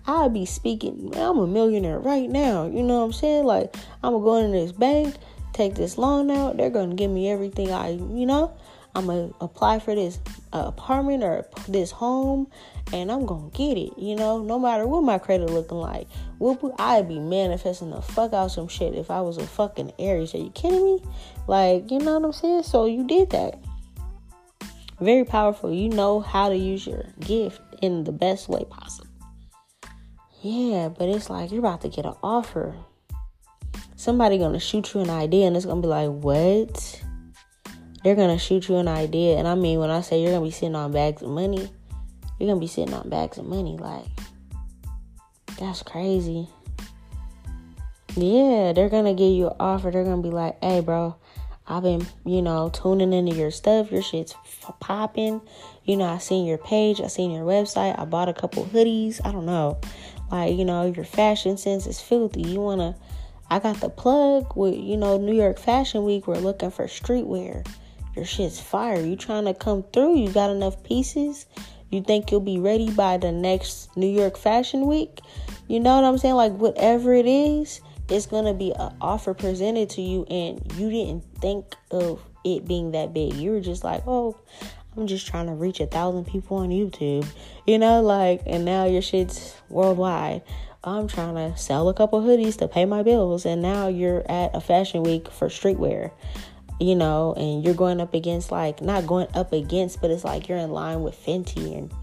I'll 0.06 0.30
be 0.30 0.46
speaking. 0.46 1.14
I'm 1.16 1.38
a 1.38 1.48
millionaire 1.48 2.00
right 2.00 2.30
now. 2.30 2.66
You 2.66 2.84
know 2.84 3.00
what 3.00 3.06
I'm 3.06 3.14
saying? 3.14 3.46
Like, 3.46 3.76
I'm 4.04 4.12
going 4.12 4.22
to 4.22 4.26
go 4.26 4.36
into 4.36 4.58
this 4.60 4.72
bank, 4.74 5.16
take 5.54 5.76
this 5.76 5.98
loan 5.98 6.30
out. 6.30 6.58
They're 6.58 6.70
going 6.70 6.90
to 6.90 6.96
give 6.96 7.10
me 7.10 7.30
everything 7.32 7.72
I, 7.72 7.92
you 7.92 8.26
know, 8.26 8.54
I'm 8.96 9.08
going 9.08 9.30
to 9.30 9.36
apply 9.42 9.80
for 9.80 9.94
this 9.94 10.20
uh, 10.54 10.64
apartment 10.68 11.24
or 11.24 11.46
this 11.68 11.92
home 11.92 12.48
and 12.94 13.12
I'm 13.12 13.26
going 13.26 13.52
to 13.52 13.58
get 13.58 13.78
it, 13.78 13.98
you 13.98 14.16
know, 14.16 14.42
no 14.42 14.58
matter 14.58 14.88
what 14.88 15.04
my 15.04 15.18
credit 15.18 15.50
looking 15.50 15.78
like. 15.78 16.08
Whoop, 16.40 16.64
I'd 16.80 17.08
be 17.08 17.20
manifesting 17.20 17.90
the 17.90 18.02
fuck 18.02 18.34
out 18.34 18.52
some 18.52 18.68
shit 18.68 18.96
if 18.96 19.12
I 19.12 19.22
was 19.22 19.38
a 19.38 19.46
fucking 19.46 19.94
Aries. 20.00 20.34
Are 20.34 20.38
you 20.38 20.52
kidding 20.52 20.84
me? 20.84 21.04
Like, 21.48 21.92
you 21.92 22.00
know 22.00 22.20
what 22.20 22.26
I'm 22.26 22.34
saying? 22.34 22.64
So 22.64 22.86
you 22.86 23.04
did 23.06 23.32
that. 23.32 23.62
Very 25.00 25.26
powerful. 25.26 25.74
You 25.74 25.90
know 25.90 26.22
how 26.22 26.50
to 26.50 26.56
use 26.56 26.88
your 26.88 27.06
gift 27.20 27.62
in 27.82 28.06
the 28.06 28.12
best 28.12 28.48
way 28.48 28.64
possible. 28.70 29.10
Yeah, 30.42 30.90
but 30.90 31.10
it's 31.10 31.30
like 31.30 31.52
you're 31.52 31.60
about 31.60 31.82
to 31.82 31.90
get 31.90 32.06
an 32.06 32.14
offer. 32.24 32.76
Somebody 33.96 34.38
gonna 34.38 34.60
shoot 34.60 34.94
you 34.94 35.02
an 35.02 35.10
idea 35.10 35.48
and 35.48 35.58
it's 35.58 35.66
gonna 35.66 35.82
be 35.82 35.88
like, 35.88 36.10
what? 36.10 37.02
They're 38.04 38.16
gonna 38.16 38.38
shoot 38.38 38.70
you 38.70 38.78
an 38.78 38.88
idea. 38.88 39.38
And 39.38 39.48
I 39.48 39.56
mean 39.56 39.80
when 39.80 39.90
I 39.90 40.02
say 40.02 40.22
you're 40.22 40.32
gonna 40.32 40.46
be 40.46 40.52
sitting 40.52 40.76
on 40.76 40.92
bags 40.92 41.24
of 41.24 41.30
money, 41.30 41.70
you're 42.40 42.48
gonna 42.48 42.60
be 42.60 42.68
sitting 42.68 42.94
on 42.94 43.10
bags 43.10 43.38
of 43.38 43.46
money. 43.46 43.78
Like 43.78 44.06
that's 45.58 45.82
crazy. 45.82 46.48
Yeah, 48.16 48.72
they're 48.74 48.90
gonna 48.90 49.14
give 49.14 49.32
you 49.32 49.48
an 49.48 49.56
offer. 49.60 49.92
They're 49.92 50.04
gonna 50.04 50.22
be 50.22 50.30
like, 50.30 50.64
hey 50.64 50.80
bro, 50.80 51.16
I've 51.68 51.84
been, 51.84 52.06
you 52.26 52.42
know, 52.42 52.70
tuning 52.70 53.12
into 53.12 53.36
your 53.36 53.52
stuff. 53.52 53.92
Your 53.92 54.04
shit's 54.04 54.36
popping. 54.80 55.42
You 55.84 55.98
know, 55.98 56.06
I 56.06 56.20
seen 56.20 56.46
your 56.46 56.60
page. 56.60 57.02
I 57.02 57.08
seen 57.08 57.32
your 57.32 57.46
website. 57.46 57.98
I 58.00 58.06
bought 58.06 58.30
a 58.30 58.34
couple 58.34 58.66
hoodies. 58.66 59.20
I 59.26 59.32
don't 59.32 59.46
know. 59.46 59.80
Like, 60.32 60.56
you 60.56 60.66
know, 60.66 60.86
your 60.86 61.06
fashion 61.06 61.58
sense 61.58 61.88
is 61.88 62.00
filthy. 62.00 62.42
You 62.42 62.60
want 62.60 62.82
to, 62.82 62.96
I 63.50 63.60
got 63.60 63.80
the 63.80 63.90
plug 63.90 64.56
with, 64.56 64.76
you 64.76 64.98
know, 64.98 65.18
New 65.18 65.36
York 65.36 65.60
Fashion 65.60 66.04
Week. 66.04 66.28
We're 66.28 66.38
looking 66.38 66.72
for 66.72 66.86
streetwear. 66.86 67.68
Your 68.16 68.26
shit's 68.26 68.60
fire. 68.60 69.00
You 69.00 69.16
trying 69.16 69.46
to 69.46 69.54
come 69.54 69.84
through? 69.92 70.18
You 70.18 70.32
got 70.32 70.50
enough 70.50 70.84
pieces? 70.84 71.46
You 71.92 72.02
think 72.02 72.32
you'll 72.32 72.42
be 72.42 72.60
ready 72.60 72.92
by 72.92 73.18
the 73.18 73.32
next 73.32 73.96
New 73.96 74.08
York 74.08 74.38
Fashion 74.38 74.88
Week? 74.88 75.20
You 75.68 75.80
know 75.80 75.96
what 75.96 76.04
I'm 76.04 76.18
saying? 76.18 76.36
Like, 76.36 76.54
whatever 76.54 77.14
it 77.14 77.26
is, 77.26 77.82
it's 78.10 78.26
gonna 78.26 78.54
be 78.54 78.74
an 78.74 78.96
offer 79.02 79.34
presented 79.34 79.90
to 79.92 80.02
you 80.02 80.26
and 80.26 80.62
you 80.76 80.90
didn't 80.90 81.24
think 81.42 81.76
of 81.92 82.22
it 82.44 82.68
being 82.68 82.92
that 82.92 83.14
big. 83.14 83.34
You 83.34 83.52
were 83.52 83.62
just 83.62 83.84
like, 83.84 84.04
oh, 84.08 84.38
I'm 84.96 85.08
just 85.08 85.28
trying 85.28 85.48
to 85.48 85.54
reach 85.54 85.80
a 85.80 85.88
thousand 85.88 86.26
people 86.26 86.58
on 86.58 86.70
YouTube, 86.70 87.28
you 87.68 87.78
know, 87.78 88.02
like, 88.02 88.42
and 88.46 88.64
now 88.64 88.86
your 88.86 89.02
shit's 89.02 89.56
worldwide. 89.70 90.42
I'm 90.84 91.08
trying 91.08 91.36
to 91.36 91.58
sell 91.58 91.90
a 91.90 91.94
couple 91.94 92.22
hoodies 92.22 92.58
to 92.60 92.68
pay 92.68 92.86
my 92.86 93.02
bills, 93.02 93.46
and 93.46 93.62
now 93.62 93.88
you're 93.88 94.24
at 94.32 94.56
a 94.56 94.62
fashion 94.62 95.02
week 95.04 95.30
for 95.32 95.48
streetwear, 95.50 96.12
you 96.80 96.96
know, 96.96 97.34
and 97.36 97.64
you're 97.66 97.74
going 97.74 98.00
up 98.00 98.14
against 98.14 98.52
like 98.52 98.82
not 98.82 99.08
going 99.08 99.28
up 99.34 99.52
against, 99.52 100.00
but 100.00 100.12
it's 100.12 100.24
like 100.24 100.48
you're 100.48 100.60
in 100.60 100.70
line 100.70 101.02
with 101.02 101.16
Fenty 101.16 101.78
and 101.78 101.94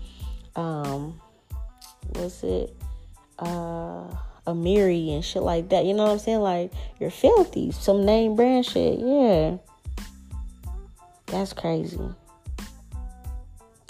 um, 0.57 1.20
what's 2.14 2.42
it, 2.42 2.76
uh, 3.38 4.05
Amiri 4.47 5.14
and 5.14 5.24
shit 5.24 5.43
like 5.43 5.68
that. 5.68 5.84
You 5.84 5.95
know 5.95 6.05
what 6.05 6.12
I'm 6.12 6.18
saying? 6.18 6.40
Like 6.40 6.72
you're 6.99 7.11
filthy, 7.11 7.72
some 7.72 8.05
name 8.05 8.36
brand 8.36 8.66
shit, 8.66 8.99
yeah. 8.99 9.57
That's 11.26 11.53
crazy. 11.53 11.99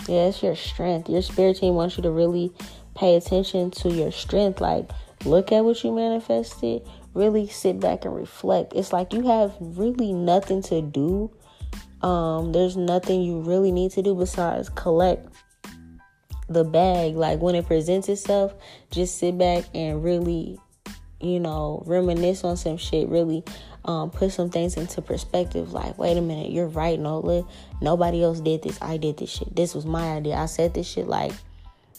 Yeah, 0.08 0.26
it's 0.26 0.42
your 0.42 0.56
strength. 0.56 1.08
Your 1.08 1.22
spirit 1.22 1.58
team 1.58 1.74
wants 1.74 1.96
you 1.96 2.02
to 2.02 2.10
really 2.10 2.52
pay 2.94 3.16
attention 3.16 3.70
to 3.70 3.88
your 3.88 4.10
strength. 4.10 4.60
Like, 4.60 4.90
look 5.24 5.52
at 5.52 5.64
what 5.64 5.82
you 5.84 5.92
manifested. 5.92 6.82
Really 7.14 7.46
sit 7.48 7.78
back 7.78 8.04
and 8.04 8.14
reflect. 8.14 8.72
It's 8.74 8.92
like 8.92 9.12
you 9.12 9.26
have 9.26 9.54
really 9.60 10.12
nothing 10.12 10.62
to 10.62 10.82
do. 10.82 11.30
Um, 12.02 12.52
there's 12.52 12.76
nothing 12.76 13.22
you 13.22 13.40
really 13.40 13.70
need 13.70 13.92
to 13.92 14.02
do 14.02 14.14
besides 14.14 14.68
collect 14.70 15.28
the 16.48 16.64
bag. 16.64 17.14
Like 17.14 17.40
when 17.40 17.54
it 17.54 17.66
presents 17.66 18.08
itself, 18.08 18.54
just 18.90 19.18
sit 19.18 19.38
back 19.38 19.64
and 19.74 20.02
really, 20.02 20.58
you 21.20 21.40
know, 21.40 21.82
reminisce 21.86 22.44
on 22.44 22.56
some 22.56 22.76
shit. 22.76 23.08
Really 23.08 23.44
um, 23.84 24.10
put 24.10 24.32
some 24.32 24.50
things 24.50 24.76
into 24.76 25.02
perspective. 25.02 25.72
Like, 25.72 25.98
wait 25.98 26.16
a 26.16 26.20
minute, 26.20 26.50
you're 26.52 26.68
right, 26.68 26.98
Nola. 26.98 27.44
Nobody 27.80 28.22
else 28.22 28.40
did 28.40 28.62
this. 28.62 28.78
I 28.80 28.96
did 28.96 29.16
this 29.18 29.30
shit. 29.30 29.54
This 29.54 29.74
was 29.74 29.84
my 29.84 30.12
idea. 30.12 30.36
I 30.36 30.46
said 30.46 30.74
this 30.74 30.86
shit 30.86 31.06
like, 31.06 31.32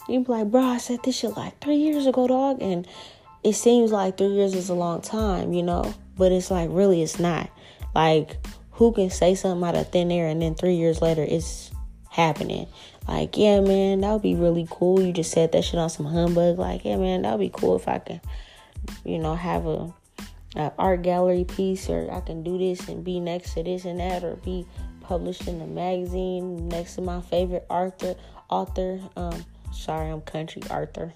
you 0.08 0.20
be 0.20 0.32
like, 0.32 0.50
bro, 0.50 0.62
I 0.62 0.78
said 0.78 1.00
this 1.02 1.16
shit 1.16 1.36
like 1.36 1.60
three 1.60 1.76
years 1.76 2.06
ago, 2.06 2.26
dog. 2.26 2.62
And 2.62 2.86
it 3.42 3.54
seems 3.54 3.92
like 3.92 4.16
three 4.16 4.28
years 4.28 4.54
is 4.54 4.68
a 4.68 4.74
long 4.74 5.00
time, 5.00 5.52
you 5.52 5.62
know? 5.62 5.94
But 6.16 6.32
it's 6.32 6.50
like, 6.50 6.68
really, 6.72 7.02
it's 7.02 7.18
not. 7.18 7.50
Like, 7.94 8.36
who 8.72 8.92
can 8.92 9.10
say 9.10 9.34
something 9.34 9.66
out 9.66 9.76
of 9.76 9.90
thin 9.90 10.10
air 10.10 10.28
and 10.28 10.42
then 10.42 10.54
three 10.54 10.74
years 10.74 11.00
later 11.00 11.22
it's 11.22 11.70
happening? 12.10 12.66
Like, 13.06 13.36
yeah, 13.36 13.60
man, 13.60 14.00
that 14.00 14.12
would 14.12 14.22
be 14.22 14.34
really 14.34 14.66
cool. 14.70 15.00
You 15.00 15.12
just 15.12 15.30
said 15.30 15.52
that 15.52 15.64
shit 15.64 15.78
on 15.78 15.90
some 15.90 16.06
humbug. 16.06 16.58
Like, 16.58 16.84
yeah, 16.84 16.96
man, 16.96 17.22
that 17.22 17.32
would 17.32 17.40
be 17.40 17.50
cool 17.50 17.76
if 17.76 17.86
I 17.86 17.98
can, 17.98 18.20
you 19.04 19.18
know, 19.18 19.34
have 19.34 19.66
a 19.66 19.92
an 20.56 20.70
art 20.78 21.02
gallery 21.02 21.44
piece 21.44 21.88
or 21.88 22.10
I 22.12 22.20
can 22.20 22.42
do 22.42 22.58
this 22.58 22.88
and 22.88 23.02
be 23.02 23.18
next 23.20 23.54
to 23.54 23.62
this 23.62 23.84
and 23.84 23.98
that 24.00 24.22
or 24.22 24.36
be 24.36 24.66
published 25.00 25.48
in 25.48 25.60
a 25.60 25.66
magazine 25.66 26.68
next 26.68 26.94
to 26.94 27.02
my 27.02 27.20
favorite 27.20 27.66
author 27.68 28.14
author 28.48 29.00
um 29.16 29.44
sorry 29.72 30.10
I'm 30.10 30.20
country 30.20 30.62
Arthur 30.70 31.12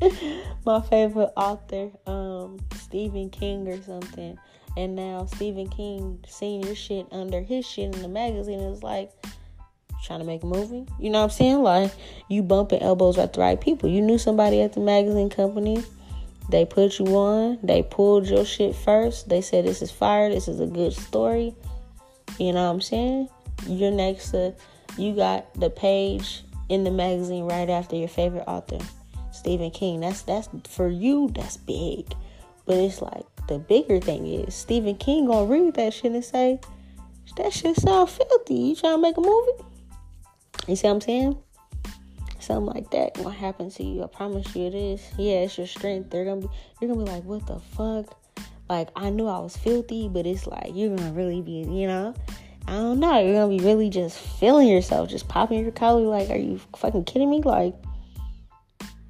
my 0.64 0.80
favorite 0.80 1.32
author 1.36 1.90
um 2.06 2.58
Stephen 2.76 3.30
King 3.30 3.68
or 3.68 3.80
something 3.82 4.38
and 4.76 4.96
now 4.96 5.26
Stephen 5.26 5.68
King 5.68 6.18
seeing 6.26 6.62
your 6.62 6.74
shit 6.74 7.06
under 7.12 7.42
his 7.42 7.66
shit 7.66 7.94
in 7.94 8.02
the 8.02 8.08
magazine 8.08 8.60
is 8.60 8.82
like 8.82 9.12
trying 10.02 10.20
to 10.20 10.26
make 10.26 10.42
a 10.42 10.46
movie 10.46 10.86
you 10.98 11.10
know 11.10 11.18
what 11.18 11.24
I'm 11.24 11.30
saying 11.30 11.62
like 11.62 11.92
you 12.28 12.42
bumping 12.42 12.82
elbows 12.82 13.18
at 13.18 13.32
the 13.32 13.40
right 13.40 13.60
people 13.60 13.88
you 13.88 14.02
knew 14.02 14.18
somebody 14.18 14.60
at 14.60 14.72
the 14.72 14.80
magazine 14.80 15.30
company 15.30 15.82
they 16.48 16.64
put 16.64 16.98
you 16.98 17.06
on. 17.16 17.58
They 17.62 17.82
pulled 17.82 18.26
your 18.26 18.44
shit 18.44 18.74
first. 18.74 19.28
They 19.28 19.40
said 19.40 19.64
this 19.64 19.82
is 19.82 19.90
fire. 19.90 20.28
This 20.28 20.48
is 20.48 20.60
a 20.60 20.66
good 20.66 20.92
story. 20.92 21.54
You 22.38 22.52
know 22.52 22.66
what 22.66 22.74
I'm 22.74 22.80
saying? 22.80 23.28
You're 23.66 23.90
next 23.90 24.30
to 24.30 24.54
you 24.98 25.14
got 25.14 25.52
the 25.58 25.70
page 25.70 26.42
in 26.68 26.84
the 26.84 26.90
magazine 26.90 27.44
right 27.44 27.70
after 27.70 27.96
your 27.96 28.08
favorite 28.08 28.44
author, 28.46 28.78
Stephen 29.32 29.70
King. 29.70 30.00
That's 30.00 30.22
that's 30.22 30.48
for 30.68 30.88
you. 30.88 31.30
That's 31.34 31.56
big. 31.56 32.12
But 32.66 32.76
it's 32.76 33.00
like 33.00 33.24
the 33.48 33.58
bigger 33.58 34.00
thing 34.00 34.26
is 34.26 34.54
Stephen 34.54 34.96
King 34.96 35.26
gonna 35.26 35.46
read 35.46 35.74
that 35.74 35.94
shit 35.94 36.12
and 36.12 36.24
say, 36.24 36.60
"That 37.36 37.52
shit 37.52 37.76
sound 37.76 38.10
filthy." 38.10 38.54
You 38.54 38.76
trying 38.76 38.96
to 38.96 39.02
make 39.02 39.16
a 39.16 39.20
movie? 39.20 39.64
You 40.66 40.76
see 40.76 40.88
what 40.88 40.94
I'm 40.94 41.00
saying? 41.00 41.38
something 42.42 42.74
like 42.74 42.90
that 42.90 43.14
gonna 43.14 43.30
happen 43.30 43.70
to 43.70 43.84
you. 43.84 44.02
I 44.02 44.06
promise 44.06 44.54
you 44.54 44.66
it 44.66 44.74
is. 44.74 45.00
Yeah, 45.16 45.40
it's 45.40 45.56
your 45.56 45.66
strength. 45.66 46.10
They're 46.10 46.24
gonna 46.24 46.42
be 46.42 46.48
you're 46.80 46.92
gonna 46.92 47.04
be 47.04 47.10
like, 47.10 47.24
what 47.24 47.46
the 47.46 47.60
fuck? 47.60 48.18
Like 48.68 48.88
I 48.96 49.10
knew 49.10 49.26
I 49.26 49.38
was 49.38 49.56
filthy, 49.56 50.08
but 50.08 50.26
it's 50.26 50.46
like 50.46 50.70
you're 50.74 50.94
gonna 50.94 51.12
really 51.12 51.40
be, 51.40 51.60
you 51.60 51.86
know, 51.86 52.14
I 52.66 52.72
don't 52.72 53.00
know, 53.00 53.20
you're 53.20 53.34
gonna 53.34 53.56
be 53.56 53.64
really 53.64 53.90
just 53.90 54.18
feeling 54.18 54.68
yourself, 54.68 55.08
just 55.08 55.28
popping 55.28 55.62
your 55.62 55.72
collar, 55.72 56.02
like, 56.02 56.30
are 56.30 56.36
you 56.36 56.60
fucking 56.76 57.04
kidding 57.04 57.30
me? 57.30 57.42
Like 57.42 57.74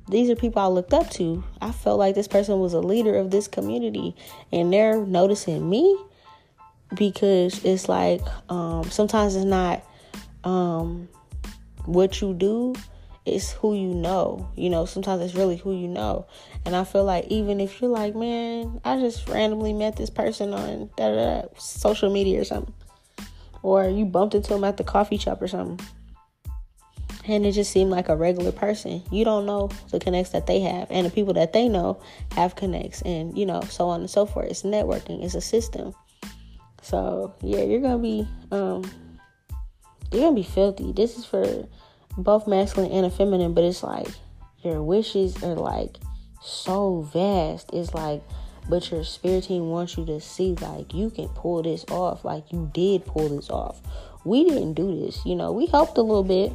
these 0.09 0.29
are 0.31 0.37
people 0.37 0.61
I 0.61 0.67
looked 0.67 0.93
up 0.93 1.09
to. 1.11 1.43
I 1.61 1.73
felt 1.73 1.99
like 1.99 2.15
this 2.15 2.29
person 2.29 2.59
was 2.59 2.75
a 2.75 2.81
leader 2.81 3.17
of 3.17 3.31
this 3.31 3.49
community 3.49 4.15
and 4.53 4.73
they're 4.73 5.05
noticing 5.05 5.69
me 5.69 5.97
because 6.95 7.65
it's 7.65 7.89
like 7.89 8.21
um 8.51 8.85
sometimes 8.91 9.35
it's 9.35 9.47
not 9.47 9.83
um 10.45 11.09
what 11.87 12.21
you 12.21 12.35
do 12.35 12.75
it's 13.25 13.53
who 13.53 13.75
you 13.75 13.95
know. 13.95 14.49
You 14.57 14.71
know, 14.71 14.85
sometimes 14.85 15.23
it's 15.23 15.35
really 15.35 15.57
who 15.57 15.73
you 15.73 15.89
know. 15.89 16.27
And 16.65 16.75
I 16.75 16.85
feel 16.85 17.05
like 17.05 17.27
even 17.29 17.61
if 17.61 17.81
you're 17.81 17.91
like, 17.91 18.15
man, 18.15 18.81
I 18.85 18.99
just 18.99 19.29
randomly 19.29 19.73
met 19.73 19.97
this 19.97 20.11
person 20.11 20.53
on 20.53 20.91
social 21.57 22.13
media 22.13 22.41
or 22.41 22.45
something, 22.45 22.75
or 23.63 23.89
you 23.89 24.05
bumped 24.05 24.35
into 24.35 24.51
them 24.51 24.65
at 24.65 24.77
the 24.77 24.85
coffee 24.85 25.19
shop 25.19 25.41
or 25.41 25.49
something, 25.49 25.87
and 27.27 27.47
it 27.47 27.53
just 27.53 27.71
seemed 27.71 27.91
like 27.91 28.09
a 28.09 28.17
regular 28.17 28.53
person. 28.53 29.03
You 29.11 29.25
don't 29.25 29.47
know 29.47 29.71
the 29.91 30.01
connects 30.01 30.33
that 30.33 30.47
they 30.47 30.61
have, 30.61 30.89
and 30.91 31.07
the 31.07 31.11
people 31.11 31.35
that 31.35 31.53
they 31.53 31.69
know 31.69 32.01
have 32.33 32.57
connects, 32.57 33.03
and 33.03 33.37
you 33.39 33.47
know, 33.47 33.61
so 33.63 33.89
on 33.89 34.01
and 34.01 34.11
so 34.11 34.27
forth. 34.27 34.51
It's 34.51 34.63
networking. 34.63 35.23
It's 35.23 35.35
a 35.35 35.41
system. 35.41 35.95
So 36.83 37.33
yeah, 37.41 37.63
you're 37.63 37.81
gonna 37.81 37.99
be 37.99 38.27
um, 38.51 38.83
you're 40.13 40.23
gonna 40.23 40.37
be 40.37 40.43
filthy. 40.43 40.93
This 40.93 41.19
is 41.19 41.25
for 41.25 41.67
both 42.17 42.47
masculine 42.47 42.93
and 42.93 43.07
a 43.07 43.11
feminine, 43.11 43.55
but 43.55 43.65
it's 43.65 43.83
like 43.83 44.09
your 44.63 44.83
wishes 44.83 45.43
are 45.43 45.55
like 45.55 45.97
so 46.43 47.03
vast. 47.13 47.71
It's 47.73 47.95
like, 47.95 48.23
but 48.69 48.91
your 48.91 49.05
spirit 49.05 49.45
team 49.45 49.71
wants 49.71 49.97
you 49.97 50.05
to 50.07 50.21
see 50.21 50.55
like 50.61 50.95
you 50.95 51.11
can 51.11 51.29
pull 51.29 51.63
this 51.63 51.85
off, 51.91 52.25
like 52.25 52.53
you 52.53 52.71
did 52.73 53.05
pull 53.07 53.29
this 53.29 53.51
off. 53.51 53.81
We 54.25 54.45
didn't 54.45 54.75
do 54.75 55.05
this, 55.05 55.25
you 55.25 55.35
know, 55.35 55.53
we 55.53 55.67
helped 55.67 55.99
a 55.99 56.03
little 56.03 56.25
bit. 56.25 56.53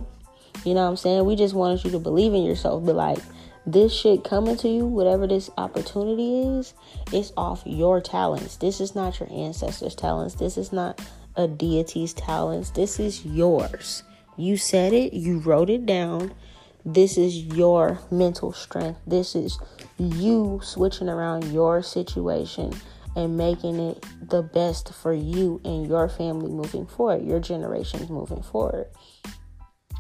You 0.66 0.74
know 0.74 0.84
what 0.84 0.90
I'm 0.90 0.98
saying? 0.98 1.26
We 1.26 1.36
just 1.36 1.54
wanted 1.54 1.84
you 1.84 1.92
to 1.92 2.00
believe 2.00 2.34
in 2.34 2.44
yourself, 2.44 2.84
but 2.86 2.96
like 2.96 3.20
this 3.68 3.94
shit 3.94 4.24
coming 4.24 4.56
to 4.58 4.70
you, 4.70 4.86
whatever 4.86 5.28
this 5.28 5.50
opportunity 5.58 6.42
is, 6.42 6.74
it's 7.12 7.34
off 7.36 7.62
your 7.66 8.02
talents. 8.02 8.56
This 8.56 8.80
is 8.80 8.96
not 8.96 9.20
your 9.20 9.30
ancestors' 9.32 9.94
talents. 9.94 10.36
This 10.36 10.58
is 10.58 10.72
not 10.72 11.02
a 11.38 11.48
deity's 11.48 12.14
talents. 12.14 12.72
This 12.72 13.00
is 13.00 13.26
yours. 13.26 14.04
You 14.36 14.58
said 14.58 14.92
it, 14.92 15.14
you 15.14 15.40
wrote 15.40 15.70
it 15.70 15.86
down. 15.86 16.34
This 16.84 17.18
is 17.18 17.38
your 17.44 18.00
mental 18.12 18.52
strength. 18.54 19.00
This 19.06 19.36
is 19.36 19.60
you 19.98 20.60
switching 20.64 21.10
around 21.10 21.52
your 21.52 21.82
situation 21.82 22.74
and 23.16 23.38
making 23.38 23.80
it 23.80 24.06
the 24.30 24.42
best 24.42 24.94
for 24.94 25.14
you 25.14 25.60
and 25.66 25.88
your 25.88 26.08
family 26.08 26.52
moving 26.52 26.86
forward, 26.86 27.26
your 27.26 27.40
generations 27.40 28.10
moving 28.10 28.42
forward. 28.42 28.88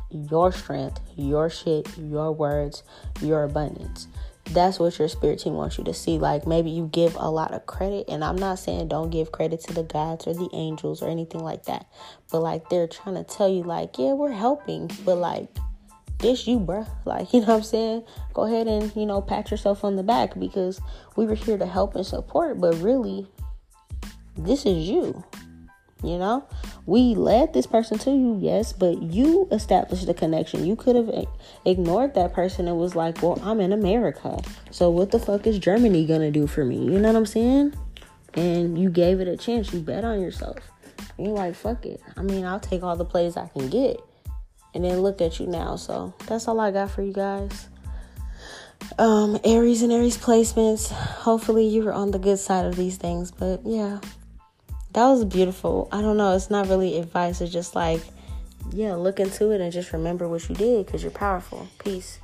Your 0.09 0.51
strength, 0.51 1.01
your 1.15 1.49
shit, 1.49 1.89
your 1.97 2.31
words, 2.31 2.83
your 3.21 3.43
abundance. 3.43 4.07
That's 4.51 4.79
what 4.79 4.97
your 4.97 5.09
spirit 5.09 5.39
team 5.39 5.53
wants 5.53 5.77
you 5.77 5.83
to 5.83 5.93
see. 5.93 6.17
Like 6.17 6.47
maybe 6.47 6.69
you 6.69 6.87
give 6.87 7.15
a 7.15 7.29
lot 7.29 7.53
of 7.53 7.65
credit, 7.65 8.05
and 8.07 8.23
I'm 8.23 8.37
not 8.37 8.59
saying 8.59 8.87
don't 8.87 9.09
give 9.09 9.31
credit 9.31 9.61
to 9.61 9.73
the 9.73 9.83
gods 9.83 10.25
or 10.27 10.33
the 10.33 10.49
angels 10.53 11.01
or 11.01 11.09
anything 11.09 11.43
like 11.43 11.65
that, 11.65 11.87
but 12.31 12.41
like 12.41 12.69
they're 12.69 12.87
trying 12.87 13.15
to 13.15 13.23
tell 13.23 13.49
you, 13.49 13.63
like, 13.63 13.97
yeah, 13.97 14.13
we're 14.13 14.31
helping, 14.31 14.89
but 15.05 15.15
like, 15.15 15.49
this 16.19 16.47
you, 16.47 16.59
bruh. 16.59 16.87
Like, 17.05 17.33
you 17.33 17.41
know 17.41 17.47
what 17.47 17.55
I'm 17.55 17.63
saying? 17.63 18.03
Go 18.33 18.43
ahead 18.43 18.67
and, 18.67 18.93
you 18.95 19.05
know, 19.05 19.21
pat 19.21 19.49
yourself 19.49 19.83
on 19.83 19.95
the 19.95 20.03
back 20.03 20.37
because 20.37 20.81
we 21.15 21.25
were 21.25 21.35
here 21.35 21.57
to 21.57 21.65
help 21.65 21.95
and 21.95 22.05
support, 22.05 22.59
but 22.59 22.75
really, 22.75 23.27
this 24.37 24.65
is 24.65 24.89
you. 24.89 25.23
You 26.03 26.19
know, 26.19 26.47
we 26.85 27.15
led 27.15 27.53
this 27.53 27.65
person 27.65 27.97
to 27.99 28.11
you, 28.11 28.37
yes, 28.39 28.71
but 28.71 29.01
you 29.01 29.47
established 29.51 30.05
the 30.05 30.13
connection. 30.13 30.65
You 30.65 30.75
could 30.75 30.95
have 30.95 31.09
ignored 31.65 32.13
that 32.13 32.33
person 32.33 32.67
and 32.67 32.77
was 32.77 32.95
like, 32.95 33.21
Well, 33.23 33.39
I'm 33.43 33.59
in 33.59 33.71
America. 33.73 34.39
So 34.69 34.91
what 34.91 35.09
the 35.09 35.19
fuck 35.19 35.47
is 35.47 35.57
Germany 35.57 36.05
gonna 36.05 36.29
do 36.29 36.45
for 36.45 36.63
me? 36.63 36.77
You 36.77 36.99
know 36.99 37.07
what 37.07 37.15
I'm 37.15 37.25
saying? 37.25 37.73
And 38.35 38.77
you 38.77 38.91
gave 38.91 39.19
it 39.19 39.27
a 39.27 39.35
chance. 39.35 39.73
You 39.73 39.79
bet 39.79 40.05
on 40.05 40.21
yourself. 40.21 40.57
And 41.17 41.27
you're 41.27 41.35
like, 41.35 41.55
fuck 41.55 41.85
it. 41.85 42.01
I 42.15 42.21
mean, 42.21 42.45
I'll 42.45 42.59
take 42.59 42.83
all 42.83 42.95
the 42.95 43.05
plays 43.05 43.37
I 43.37 43.47
can 43.47 43.69
get. 43.69 43.99
And 44.73 44.83
then 44.83 44.99
look 44.99 45.21
at 45.21 45.39
you 45.39 45.47
now. 45.47 45.75
So 45.75 46.13
that's 46.27 46.47
all 46.47 46.59
I 46.59 46.71
got 46.71 46.91
for 46.91 47.01
you 47.01 47.13
guys. 47.13 47.67
Um, 48.99 49.39
Aries 49.43 49.81
and 49.81 49.91
Aries 49.91 50.17
placements. 50.17 50.91
Hopefully 50.91 51.67
you 51.67 51.83
were 51.83 51.93
on 51.93 52.11
the 52.11 52.19
good 52.19 52.37
side 52.37 52.65
of 52.65 52.75
these 52.75 52.97
things. 52.97 53.31
But 53.31 53.61
yeah, 53.65 53.99
that 54.93 55.05
was 55.07 55.25
beautiful. 55.25 55.87
I 55.91 56.01
don't 56.01 56.17
know. 56.17 56.35
It's 56.35 56.49
not 56.49 56.67
really 56.67 56.97
advice. 56.97 57.41
It's 57.41 57.53
just 57.53 57.75
like 57.75 58.01
yeah, 58.71 58.95
look 58.95 59.19
into 59.19 59.51
it 59.51 59.61
and 59.61 59.71
just 59.71 59.93
remember 59.93 60.27
what 60.27 60.47
you 60.49 60.55
did 60.55 60.85
because 60.85 61.03
you're 61.03 61.11
powerful. 61.11 61.67
Peace. 61.79 62.19